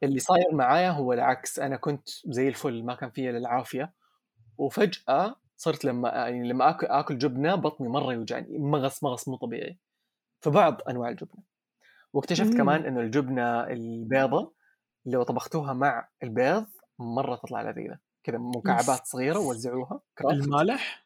اللي 0.03 0.19
صاير 0.19 0.53
معايا 0.53 0.89
هو 0.89 1.13
العكس. 1.13 1.59
أنا 1.59 1.75
كنت 1.77 2.09
زي 2.25 2.47
الفل 2.47 2.83
ما 2.83 2.95
كان 2.95 3.09
فيا 3.11 3.31
للعافيه 3.31 3.93
وفجأة 4.57 5.35
صرت 5.57 5.85
لما 5.85 6.09
يعني 6.09 6.49
لما 6.49 6.69
آكل 6.69 6.87
آكل 6.87 7.17
جبنة 7.17 7.55
بطني 7.55 7.87
مرة 7.87 8.13
يوجعني 8.13 8.57
مغص 8.59 9.03
مغص 9.03 9.27
مو 9.27 9.35
طبيعي. 9.35 9.77
في 10.41 10.49
بعض 10.49 10.81
أنواع 10.89 11.09
الجبنة. 11.09 11.43
واكتشفت 12.13 12.51
مم. 12.51 12.57
كمان 12.57 12.85
إنه 12.85 12.99
الجبنة 13.01 13.63
البيضة 13.67 14.53
لو 15.05 15.23
طبختوها 15.23 15.73
مع 15.73 16.07
البيض 16.23 16.65
مرة 16.99 17.35
تطلع 17.35 17.61
لذيذة. 17.61 17.99
كذا 18.23 18.37
مكعبات 18.37 19.05
صغيرة 19.05 19.39
وزعوها 19.39 20.01
كرافت 20.17 20.33
المالح؟ 20.35 21.03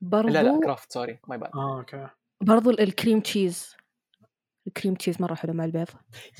برضو 0.00 0.28
لا 0.28 0.42
لا 0.42 0.60
كرافت 0.64 0.92
sorry 0.92 1.18
my 1.28 1.38
bad 1.38 1.50
آه 1.54 1.78
okay. 1.78 2.08
برضو 2.40 2.70
ال 2.70 2.78
cream 2.78 3.20
cheese 3.20 3.76
ال 4.66 4.71
cream 4.71 4.94
cheese 4.94 5.22
مرة 5.22 5.34
حلو 5.34 5.52
مع 5.52 5.64
البيض. 5.64 5.88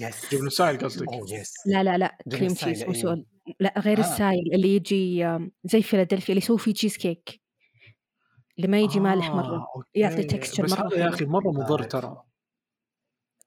yes 0.01 0.35
جبنه 0.35 0.49
سايل 0.51 0.79
قصدك. 0.79 1.09
اوه 1.13 1.33
yes 1.35 1.55
لا 1.67 1.83
لا 1.83 1.99
لا 1.99 2.19
جبنة 2.27 2.39
cream 2.39 2.55
cheese 2.55 2.83
مو 2.83 2.91
أيوة. 2.93 3.03
سؤال. 3.03 3.27
لا 3.61 3.75
غير 3.79 3.99
آه. 3.99 4.01
السايل 4.01 4.55
اللي 4.55 4.77
يجي 4.77 5.39
زي 5.65 5.83
فيلادلفيا 5.83 6.29
اللي 6.29 6.45
يسوي 6.45 6.59
فيه 6.59 6.73
تشيز 6.73 6.97
كيك 6.97 7.41
اللي 8.57 8.69
ما 8.69 8.81
يجي 8.81 9.01
مالح 9.01 9.31
مرة. 9.31 9.57
آه، 9.57 9.67
okay. 9.77 9.89
يعطي 9.95 10.23
texture 10.29 10.61
بس 10.61 10.73
مرة 10.73 10.87
هذا 10.89 10.97
يا. 10.97 11.09
أخي 11.09 11.25
مرة 11.25 11.51
مضر 11.51 11.83
ترى. 11.83 12.23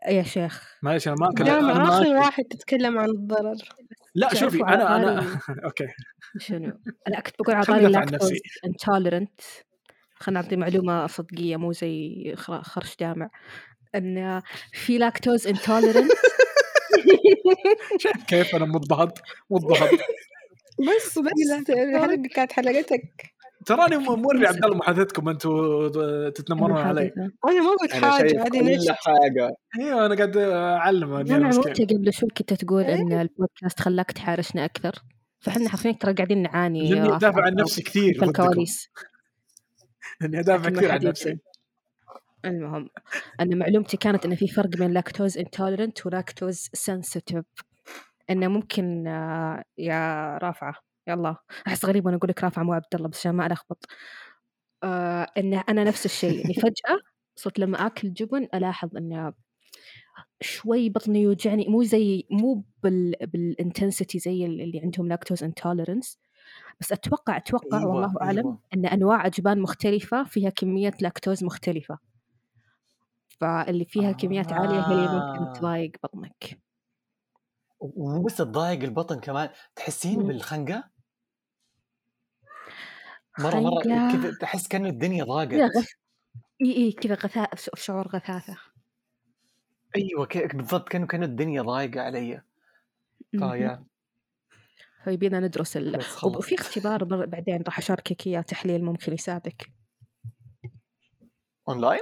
يا 0.07 0.23
شيخ. 0.23 0.77
معليش 0.81 1.07
أنا 1.07 1.15
ما 1.15 1.29
ما 1.39 1.83
آخر 1.83 2.01
أكل. 2.01 2.15
واحد 2.15 2.43
تتكلم 2.43 2.99
عن 2.99 3.09
الضرر. 3.09 3.55
لا 4.15 4.35
شوفي 4.35 4.61
أنا 4.63 4.95
أنا 4.95 5.39
أوكي 5.65 5.87
شنو 6.37 6.79
أنا 7.07 7.19
كنت 7.19 7.35
بقول 7.39 7.55
على 7.55 7.65
بالي 7.67 7.87
لاكتوز. 7.87 8.31
انتولرنت 8.65 9.41
خلينا 10.15 10.41
نعطي 10.41 10.55
معلومه 10.55 11.07
صدقيه 11.07 11.55
مو 11.57 11.71
زي 11.71 12.33
خر- 12.37 12.61
خرش 12.63 12.95
جامع 12.99 13.29
ان 13.95 14.41
في 14.73 14.97
لاكتوز 14.97 15.47
انتولرنت 15.47 16.11
شايف 17.99 18.23
كيف 18.27 18.55
أنا 18.55 18.65
مضبط 18.65 19.21
مضبط 19.49 19.89
بس 20.79 21.19
بس 21.19 21.63
كانت 22.35 22.51
حلقتك 22.51 23.33
تراني 23.65 23.97
موري 23.97 24.47
عبد 24.47 24.65
الله 24.65 24.77
محادثتكم 24.77 25.29
أنتم 25.29 25.51
تتنمرون 26.29 26.77
علي. 26.77 27.13
أنا 27.45 27.61
ما 27.61 27.69
قلت 27.81 27.93
أنا 27.93 28.11
حاجة 28.11 28.27
شايف 28.27 28.41
هذه 28.41 28.61
نجد 28.61 28.91
حاجة. 28.91 29.55
أيوه 29.79 30.05
أنا 30.05 30.15
قاعد 30.15 30.37
اعلم 30.37 31.13
أنا 31.13 31.57
وقتها 31.57 31.85
قبل 31.85 32.13
شوي 32.13 32.29
كنت 32.29 32.53
تقول 32.53 32.83
إن 32.83 33.13
البودكاست 33.13 33.79
خلاك 33.79 34.11
تحارشنا 34.11 34.65
أكثر. 34.65 34.91
فإحنا 35.39 35.69
حرفيا 35.69 35.91
ترى 35.91 36.13
قاعدين 36.13 36.41
نعاني 36.41 36.89
لأني 36.89 37.15
أدافع 37.15 37.45
عن 37.45 37.55
نفسي 37.55 37.81
كثير 37.81 38.13
في 38.19 38.25
الكواليس. 38.25 38.89
لأني 40.21 40.39
أدافع 40.39 40.69
كثير 40.69 40.91
عن 40.91 40.99
نفسي. 41.03 41.37
المهم 42.45 42.89
أن 43.41 43.57
معلومتي 43.57 43.97
كانت 43.97 44.25
أن 44.25 44.35
في 44.35 44.47
فرق 44.47 44.69
بين 44.69 44.91
لاكتوز 44.91 45.37
انتولرنت 45.37 46.05
ولاكتوز 46.05 46.69
سنسيتيف 46.73 47.45
أنه 48.29 48.47
ممكن 48.47 49.07
آه، 49.07 49.63
يا 49.77 50.37
رافعة. 50.37 50.73
يلا 51.07 51.35
أحس 51.67 51.85
غريب 51.85 52.05
وأنا 52.05 52.17
أقول 52.17 52.29
لك 52.29 52.43
رافعة 52.43 52.63
مو 52.63 52.73
عبد 52.73 52.95
الله 52.95 53.07
بس 53.07 53.19
عشان 53.19 53.31
ما 53.31 53.45
ألخبط 53.45 53.85
آه 54.83 55.27
إنه 55.37 55.63
أنا 55.69 55.83
نفس 55.83 56.05
الشيء 56.05 56.39
يعني 56.39 56.53
فجأة 56.53 56.99
صرت 57.35 57.59
لما 57.59 57.85
آكل 57.85 58.13
جبن 58.13 58.47
ألاحظ 58.53 58.97
إنه 58.97 59.33
شوي 60.41 60.89
بطني 60.89 61.21
يوجعني 61.21 61.65
مو 61.69 61.83
زي 61.83 62.25
مو 62.31 62.63
بال 62.83 63.15
بال 63.21 63.39
intensity 63.39 64.19
زي 64.19 64.45
اللي 64.45 64.79
عندهم 64.79 65.07
لاكتوز 65.07 65.43
انتولرنس 65.43 66.19
بس 66.79 66.91
أتوقع 66.91 67.37
أتوقع 67.37 67.79
أيوة 67.79 67.89
والله 67.95 68.15
أعلم 68.21 68.39
أيوة. 68.39 68.59
إن 68.73 68.85
أنواع 68.85 69.27
جبان 69.27 69.59
مختلفة 69.61 70.23
فيها 70.23 70.49
كمية 70.49 70.93
لاكتوز 71.01 71.43
مختلفة 71.43 71.97
فاللي 73.39 73.85
فيها 73.85 74.11
كميات 74.11 74.53
عالية 74.53 74.79
هي 74.79 74.93
اللي 74.93 75.07
ممكن 75.07 75.43
آه. 75.43 75.53
تضايق 75.53 75.91
بطنك 76.03 76.59
ومو 77.81 78.21
بس 78.23 78.37
تضايق 78.37 78.83
البطن 78.83 79.19
كمان. 79.19 79.49
تحسين. 79.75 80.23
بالخنقة؟ 80.23 80.83
مرة 83.39 83.59
مرة. 83.59 83.83
كذا 84.11 84.37
تحس 84.41 84.67
كانه 84.67 84.89
الدنيا 84.89 85.23
ضاقت. 85.23 85.53
غث 85.53 85.91
إي 86.61 86.77
إي 86.77 86.91
كذا 86.91 87.15
غثاء 87.15 87.55
شعور 87.55 88.07
غثاثة. 88.07 88.57
أيوه 89.95 90.25
ك- 90.25 90.55
بالضبط 90.55 90.89
كأنه 90.89 91.07
كأنه 91.07 91.25
الدنيا 91.25 91.61
ضايقة 91.61 92.01
علي. 92.01 92.41
فيا. 93.31 93.85
فيبينا 95.03 95.39
ندرس 95.39 95.77
ال... 95.77 95.99
وفي 96.23 96.55
اختبار 96.55 97.03
بعدين 97.03 97.61
راح 97.61 97.77
أشاركك 97.77 98.27
إياه 98.27 98.41
تحليل 98.41 98.83
ممكن 98.83 99.13
يساعدك. 99.13 99.71
أونلاين؟ 101.69 102.01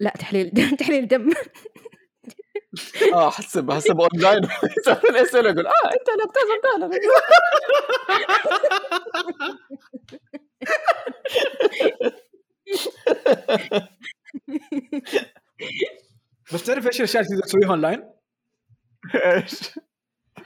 لا 0.00 0.10
تحليل 0.10 0.50
تحليل 0.80 1.08
دم. 1.08 1.30
آه 3.14 3.30
حسب 3.30 3.70
حسب 3.72 4.00
اونلاين 4.00 4.44
الاسئله 5.10 5.50
يقول 5.50 5.66
آه 5.66 5.72
أنت 5.92 6.08
lactose 6.18 6.50
intolerant 6.56 7.02
بس 16.52 16.62
تعرف 16.64 16.86
إيش 16.86 16.98
الأشياء 16.98 17.22
اللي 17.22 17.36
تقدر 17.36 17.46
تسويها 17.48 17.70
أونلاين؟ 17.70 18.10
إيش؟ 19.14 19.60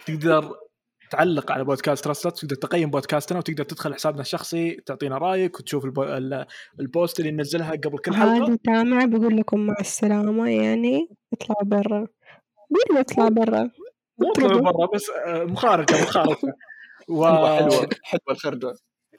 تقدر 0.06 0.56
تعلق 1.12 1.52
على 1.52 1.64
بودكاست 1.64 2.06
رستت 2.06 2.38
تقدر 2.38 2.56
تقيم 2.56 2.90
بودكاستنا 2.90 3.38
وتقدر 3.38 3.64
تدخل 3.64 3.94
حسابنا 3.94 4.20
الشخصي 4.20 4.74
تعطينا 4.86 5.18
رأيك 5.18 5.60
وتشوف 5.60 5.84
البو... 5.84 6.02
ال- 6.02 6.46
البوست 6.80 7.20
اللي 7.20 7.30
ننزلها 7.30 7.70
قبل 7.70 7.98
كل 7.98 8.14
حلقة. 8.14 8.46
هذا 8.46 8.58
تامع 8.64 9.04
بقول 9.04 9.36
لكم 9.36 9.60
مع 9.60 9.74
السلامة 9.80 10.48
يعني 10.50 11.08
اطلعوا 11.32 11.64
برا. 11.64 12.06
قولوا 12.74 13.00
اطلع 13.00 13.28
برا. 13.28 13.70
مو. 14.18 14.32
برا 14.60 14.86
بس 14.94 15.10
آه، 15.26 15.44
مخارجة 15.44 15.94
مخارجة. 16.02 16.36
و... 17.08 17.24
حلوة 17.26 17.88
حلوة 18.02 18.30
الخرجة. 18.30 18.72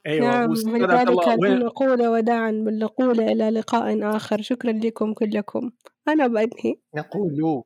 أيوه 0.07 0.27
نعم 0.27 0.49
واستاذ 0.49 0.71
من 0.71 0.83
عبد 0.83 1.09
ذلك 1.09 1.09
الله. 1.09 1.37
وين؟ 1.41 1.59
نقول 1.59 2.07
وداعا 2.07 2.51
بالنقول 2.51 3.19
إلى 3.19 3.49
لقاء 3.49 4.15
آخر. 4.15 4.41
شكرا 4.41 4.71
لكم 4.71 5.13
كلكم. 5.13 5.71
أنا 6.07 6.27
بنهي 6.27 6.75
نقول 6.95 7.63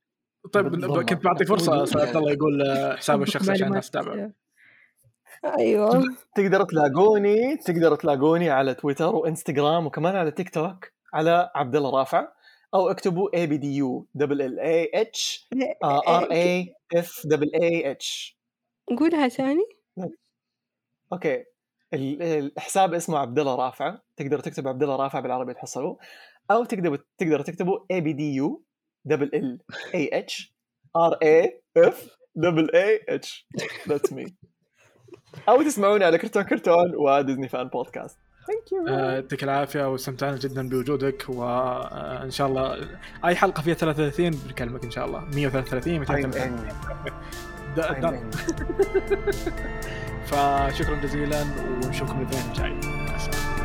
طيب. 0.53 0.86
كنت 1.10 1.24
بعطي 1.24 1.45
فرصة 1.45 1.74
عبد 2.02 2.15
الله 2.15 2.32
يقول 2.32 2.61
آه، 2.61 2.95
حسابه 2.95 3.24
الشخصي 3.24 3.52
عشان 3.52 3.68
الناس 3.68 3.90
تتابع 3.90 4.07
معلومات. 4.07 4.36
أيوه. 5.60 6.03
تقدروا 6.36 6.65
تلاقوني 6.65 7.57
تقدروا 7.57 7.98
تلاقوني 7.98 8.49
على 8.49 8.74
تويتر 8.74 9.15
وإنستغرام 9.15 9.86
وكمان 9.86 10.15
على 10.15 10.32
تيك 10.32 10.49
توك 10.49 10.91
على 11.14 11.52
عبد 11.56 11.76
الله 11.76 11.99
رافع 11.99 12.28
أو 12.74 12.90
اكتبوا 12.90 13.30
A 13.38 13.48
B 13.48 13.58
D 13.58 13.76
U 13.76 14.08
double 14.14 14.41
L 14.41 14.60
A 14.60 14.91
H 14.94 15.49
R 15.84 16.32
A 16.32 16.74
F 16.95 17.22
double 17.26 17.52
A 17.62 17.91
H 17.91 18.38
قولها 18.99 19.28
ثاني. 19.28 19.64
okay. 21.14 21.44
ال- 21.94 22.22
الحساب 22.24 22.94
اسمه 22.94 23.18
عبد 23.19 23.40
الله 23.40 23.56
رافع 23.56 23.98
تقدروا 24.18 24.41
تكتبوا 24.41 24.69
عبد 24.69 24.84
الله 24.84 24.95
رافع 24.95 25.19
بالعربي 25.19 25.53
تحصلوه. 25.53 25.98
أو 26.52 26.64
تقدروا 26.65 26.98
تقدروا 27.18 27.44
تكتبوا 27.44 27.80
A 27.91 28.02
B 28.02 28.14
D 28.14 28.34
U 28.36 28.64
double 29.06 29.30
L 29.34 29.60
A 29.95 30.10
H 30.14 30.56
R 30.95 31.14
A 31.24 31.62
F 31.78 32.08
double 32.36 32.72
A 32.76 33.06
H 33.10 33.48
that's 33.90 34.14
me 34.14 34.36
أو 35.49 35.61
تسمعوني 35.61 36.06
على 36.06 36.18
كرتون 36.18 36.44
كرتون 36.44 36.95
و 36.95 37.03
Disney 37.03 37.48
fan 37.49 37.68
podcast 37.68 38.20
thank 38.48 38.72
you 38.72 38.88
آه، 38.95 39.11
يعطيك 39.14 39.44
العافية 39.44 39.91
واستمتعنا 39.91 40.38
جدا 40.38 40.69
بوجودك 40.69 41.26
وان 41.30 42.32
شاء 42.32 42.48
الله 42.48 42.88
أي 43.26 43.36
حلقة 43.36 43.61
فيها 43.61 43.74
33 43.74 44.30
بنكلمك 44.30 44.84
إن 44.84 44.91
شاء 44.91 45.06
الله. 45.06 45.19
133 45.26 45.99
233 45.99 46.69
د- 47.78 47.82
د- 48.06 48.36
فشكرا 50.28 50.95
جزيلا 51.02 51.41
ونشوفكم 51.86 52.22
الاثنين 52.22 52.44
الجاي. 52.52 52.74
مع 53.07 53.15
السلامة. 53.15 53.57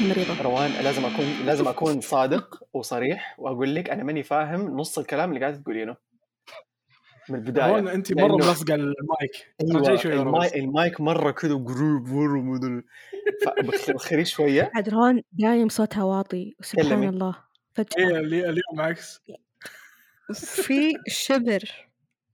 روان 0.00 0.14
خليك 0.14 0.28
مريضة 0.28 0.42
روان 0.42 0.70
لازم 0.70 1.04
أكون 1.04 1.24
لازم 1.46 1.68
أكون 1.68 2.00
صادق 2.00 2.62
وصريح 2.72 3.34
وأقول 3.38 3.74
لك 3.74 3.90
أنا 3.90 4.04
ماني 4.04 4.22
فاهم 4.22 4.76
نص 4.76 4.98
الكلام 4.98 5.28
اللي 5.28 5.40
قاعدة 5.40 5.56
تقولينه. 5.56 5.96
من 7.28 7.34
البداية. 7.38 7.70
هون 7.70 7.88
أنت 7.88 8.12
مرة 8.12 8.28
لأنه- 8.28 8.46
ملصقة 8.46 8.74
المايك. 8.74 9.54
أيوه 9.60 9.96
شوي 9.96 10.12
ورا 10.12 10.22
ال 10.22 10.26
mi... 10.26 10.46
بس. 10.48 10.54
المايك 10.54 11.00
مرة 11.00 11.30
كذا 11.30 11.54
قريب 11.54 12.08
مرة 12.08 12.82
فبخري 13.44 14.24
شوية. 14.24 14.70
عاد 14.74 14.88
روان 14.88 15.22
دايم 15.32 15.68
صوتها 15.68 16.04
واطي. 16.04 16.56
سبحان 16.62 16.88
كلمي. 16.88 17.08
الله. 17.08 17.36
فجأة. 17.74 18.04
اللي- 18.20 18.48
اليوم 18.48 18.80
عكس 18.80 19.20
في 20.32 20.92
شبر 21.08 21.62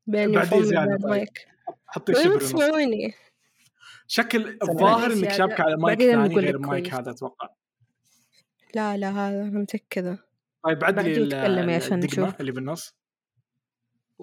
بين 0.07 0.39
الفم 0.39 0.63
زيادة 0.63 0.83
وبين 0.85 0.97
طيب. 0.97 1.05
المايك 1.05 1.47
حطي. 1.87 2.13
تسمعوني 2.13 3.15
شكل. 4.07 4.59
الظاهر 4.63 5.07
إنك 5.07 5.13
زيادة. 5.13 5.37
شابكة 5.37 5.65
على 5.65 5.77
مايك 5.77 5.99
ثاني 5.99 6.35
غير 6.37 6.55
المايك. 6.57 6.95
هذا 6.95 7.11
أتوقع 7.11 7.49
لا 8.75 8.97
لا 8.97 9.11
هذا 9.11 9.43
أنا 9.43 9.59
متأكدة 9.61 10.19
طيب 10.65 10.85
عدلي 10.85 11.27
تكلمي 11.27 11.75
عشان 11.75 12.01
نشوف. 12.01 12.41
اللي 12.41 12.53
بالنص 12.53 12.97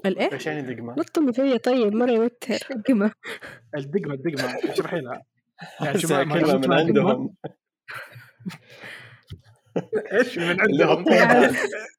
الايه؟ 0.06 0.34
إيش 0.34 0.46
يعني 0.48 0.74
دقمه؟ 0.74 0.96
نطمي 0.98 1.34
فيا 1.34 1.58
طيب 1.58 1.94
مرة 1.94 2.12
يوتر 2.12 2.58
قمة 2.88 3.12
الدقمة 3.78 4.14
الدقمة 4.14 4.72
اشرحي 4.72 5.02
لها 5.02 5.22
يعني 5.82 6.00
كلمة 6.02 6.58
من؟ 6.58 6.74
عندهم 6.74 7.36
إيش 10.14 10.38
من 10.38 10.62
عندهم 10.62 11.06
هم 11.10 11.14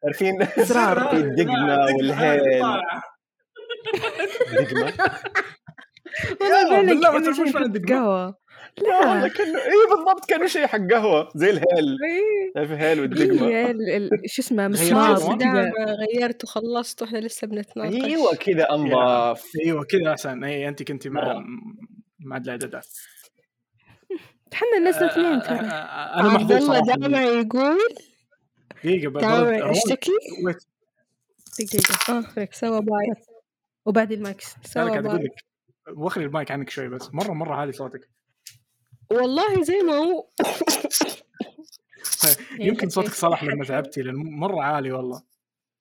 عارفين. 0.04 0.44
في 0.44 1.16
الدقمة 1.16 1.84
والهيل 1.84 2.40
دقمه 4.52 4.92
والله 6.40 6.70
بالك 6.80 6.88
بالله 6.88 7.10
ما 7.12 7.24
تعرفوش 7.24 7.56
الدقمة. 7.56 7.96
قهوة. 7.98 8.42
لا 8.78 8.98
والله 8.98 9.22
لا 9.22 9.28
كانه 9.28 9.58
اي 9.58 9.72
بالضبط 9.96 10.24
كأنه 10.28 10.46
شيء 10.46 10.66
حق 10.66 10.78
قهوة 10.90 11.28
زي 11.34 11.50
الهيل. 11.50 11.98
إيه. 12.04 12.52
تعرف 12.54 12.72
الهيل 12.72 13.00
والدقمة. 13.00 13.48
إيه، 13.48 13.70
ال- 13.70 13.90
ال- 13.90 14.10
شو 14.26 14.42
اسمه 14.42 14.68
مسمار 14.68 15.36
دام 15.36 15.72
غيرت 16.14 16.44
وخلصت 16.44 17.02
وإحنا 17.02 17.18
لسه 17.18 17.46
بنتناقش. 17.46 17.94
أيوه 17.94 18.34
كذا 18.34 18.70
انظف 18.70 19.44
أيوه 19.64 19.84
كذا 19.84 20.10
أحسن. 20.10 20.44
اي 20.44 20.68
أنت 20.68 20.82
كنت 20.82 21.08
مع 21.08 21.24
مرة. 21.24 21.44
مع 22.20 22.36
الاعدادات 22.36 22.86
إحنا 24.52 24.78
نزلنا 24.78 25.12
اثنين 25.12 25.26
آه، 25.26 25.38
ترى. 25.38 25.56
آه، 25.56 26.20
أنا 26.20 26.28
عبد 26.30 26.42
محظوظ 26.42 26.52
الله 26.52 26.82
صراحة. 26.84 26.98
دامع 26.98 27.22
يقول 27.22 27.78
دقيقة 28.84 29.10
روان، 29.40 29.70
اشتكي 29.70 30.10
ويت 30.46 30.56
دقيقة. 31.58 32.12
آه 32.40 32.48
سوا 32.52 32.80
باي. 32.80 33.12
وبعد 33.86 34.12
المايك. 34.12 34.42
أنا 34.56 34.64
سوا 34.72 34.90
قاعد 34.90 35.06
أقول 35.06 35.18
باي. 35.18 35.28
وخلي 35.88 36.24
المايك 36.24 36.50
عنك 36.50 36.70
شوي 36.70 36.88
بس. 36.88 37.14
مرة 37.14 37.32
مرة 37.32 37.54
عالي 37.54 37.72
صوتك. 37.72 38.08
والله 39.10 39.62
زي 39.62 39.78
ما 39.78 39.92
هو. 39.92 40.28
يمكن 42.60 42.88
صوتك 42.88 43.12
صلح 43.12 43.44
لما 43.44 43.64
تعبتي 43.64 44.02
لأن 44.02 44.14
مرة 44.14 44.62
عالي 44.62 44.92
والله. 44.92 45.22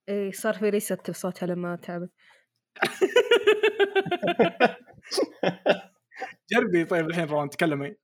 إيه 0.09 0.31
صار 0.31 0.53
في 0.53 0.69
ريست 0.69 1.11
بصوتها 1.11 1.47
لما 1.47 1.75
تعبت. 1.75 2.09
جربي 6.51 6.85
طيب 6.85 7.09
الحين 7.09 7.25
روان 7.25 7.49
تكلمي. 7.49 7.95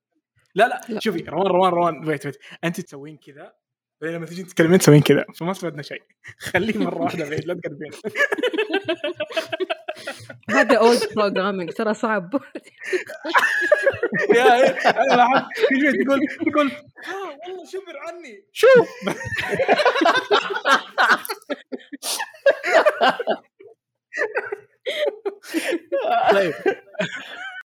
لا 0.54 0.68
لا, 0.68 0.80
لا. 0.88 1.00
شوفي 1.00 1.22
روان 1.22 1.46
روان 1.46 1.72
روان. 1.72 2.08
ويت 2.08 2.26
ويت 2.26 2.36
أنت 2.64 2.80
تسوين 2.80 3.16
كذا 3.16 3.52
بعدين 4.00 4.16
لما 4.16 4.26
تجين 4.26 4.46
تتكلمين 4.46 4.78
تسوين 4.78 5.02
كذا. 5.02 5.24
فما 5.34 5.50
استفدنا 5.50 5.82
شيء. 5.82 6.02
خليه 6.52 6.78
مرة 6.78 7.02
واحدة 7.02 7.28
بعيد 7.28 7.44
لا 7.44 7.54
تقربين. 7.54 7.90
هذا 10.50 10.78
old 10.78 11.14
programming 11.16 11.72
ترى 11.72 11.94
صعب. 11.94 12.40
يا 14.34 14.70
أنا 14.90 15.14
لاحظت 15.16 15.46
كل 15.68 15.80
شوي 15.80 16.04
تقول 16.04 16.20
تقول 16.52 16.70
ها 17.04 17.14
والله 17.48 17.64
شبر 17.66 17.98
عني. 17.98 18.44
شوف 18.52 18.88
طيب. 26.32 26.54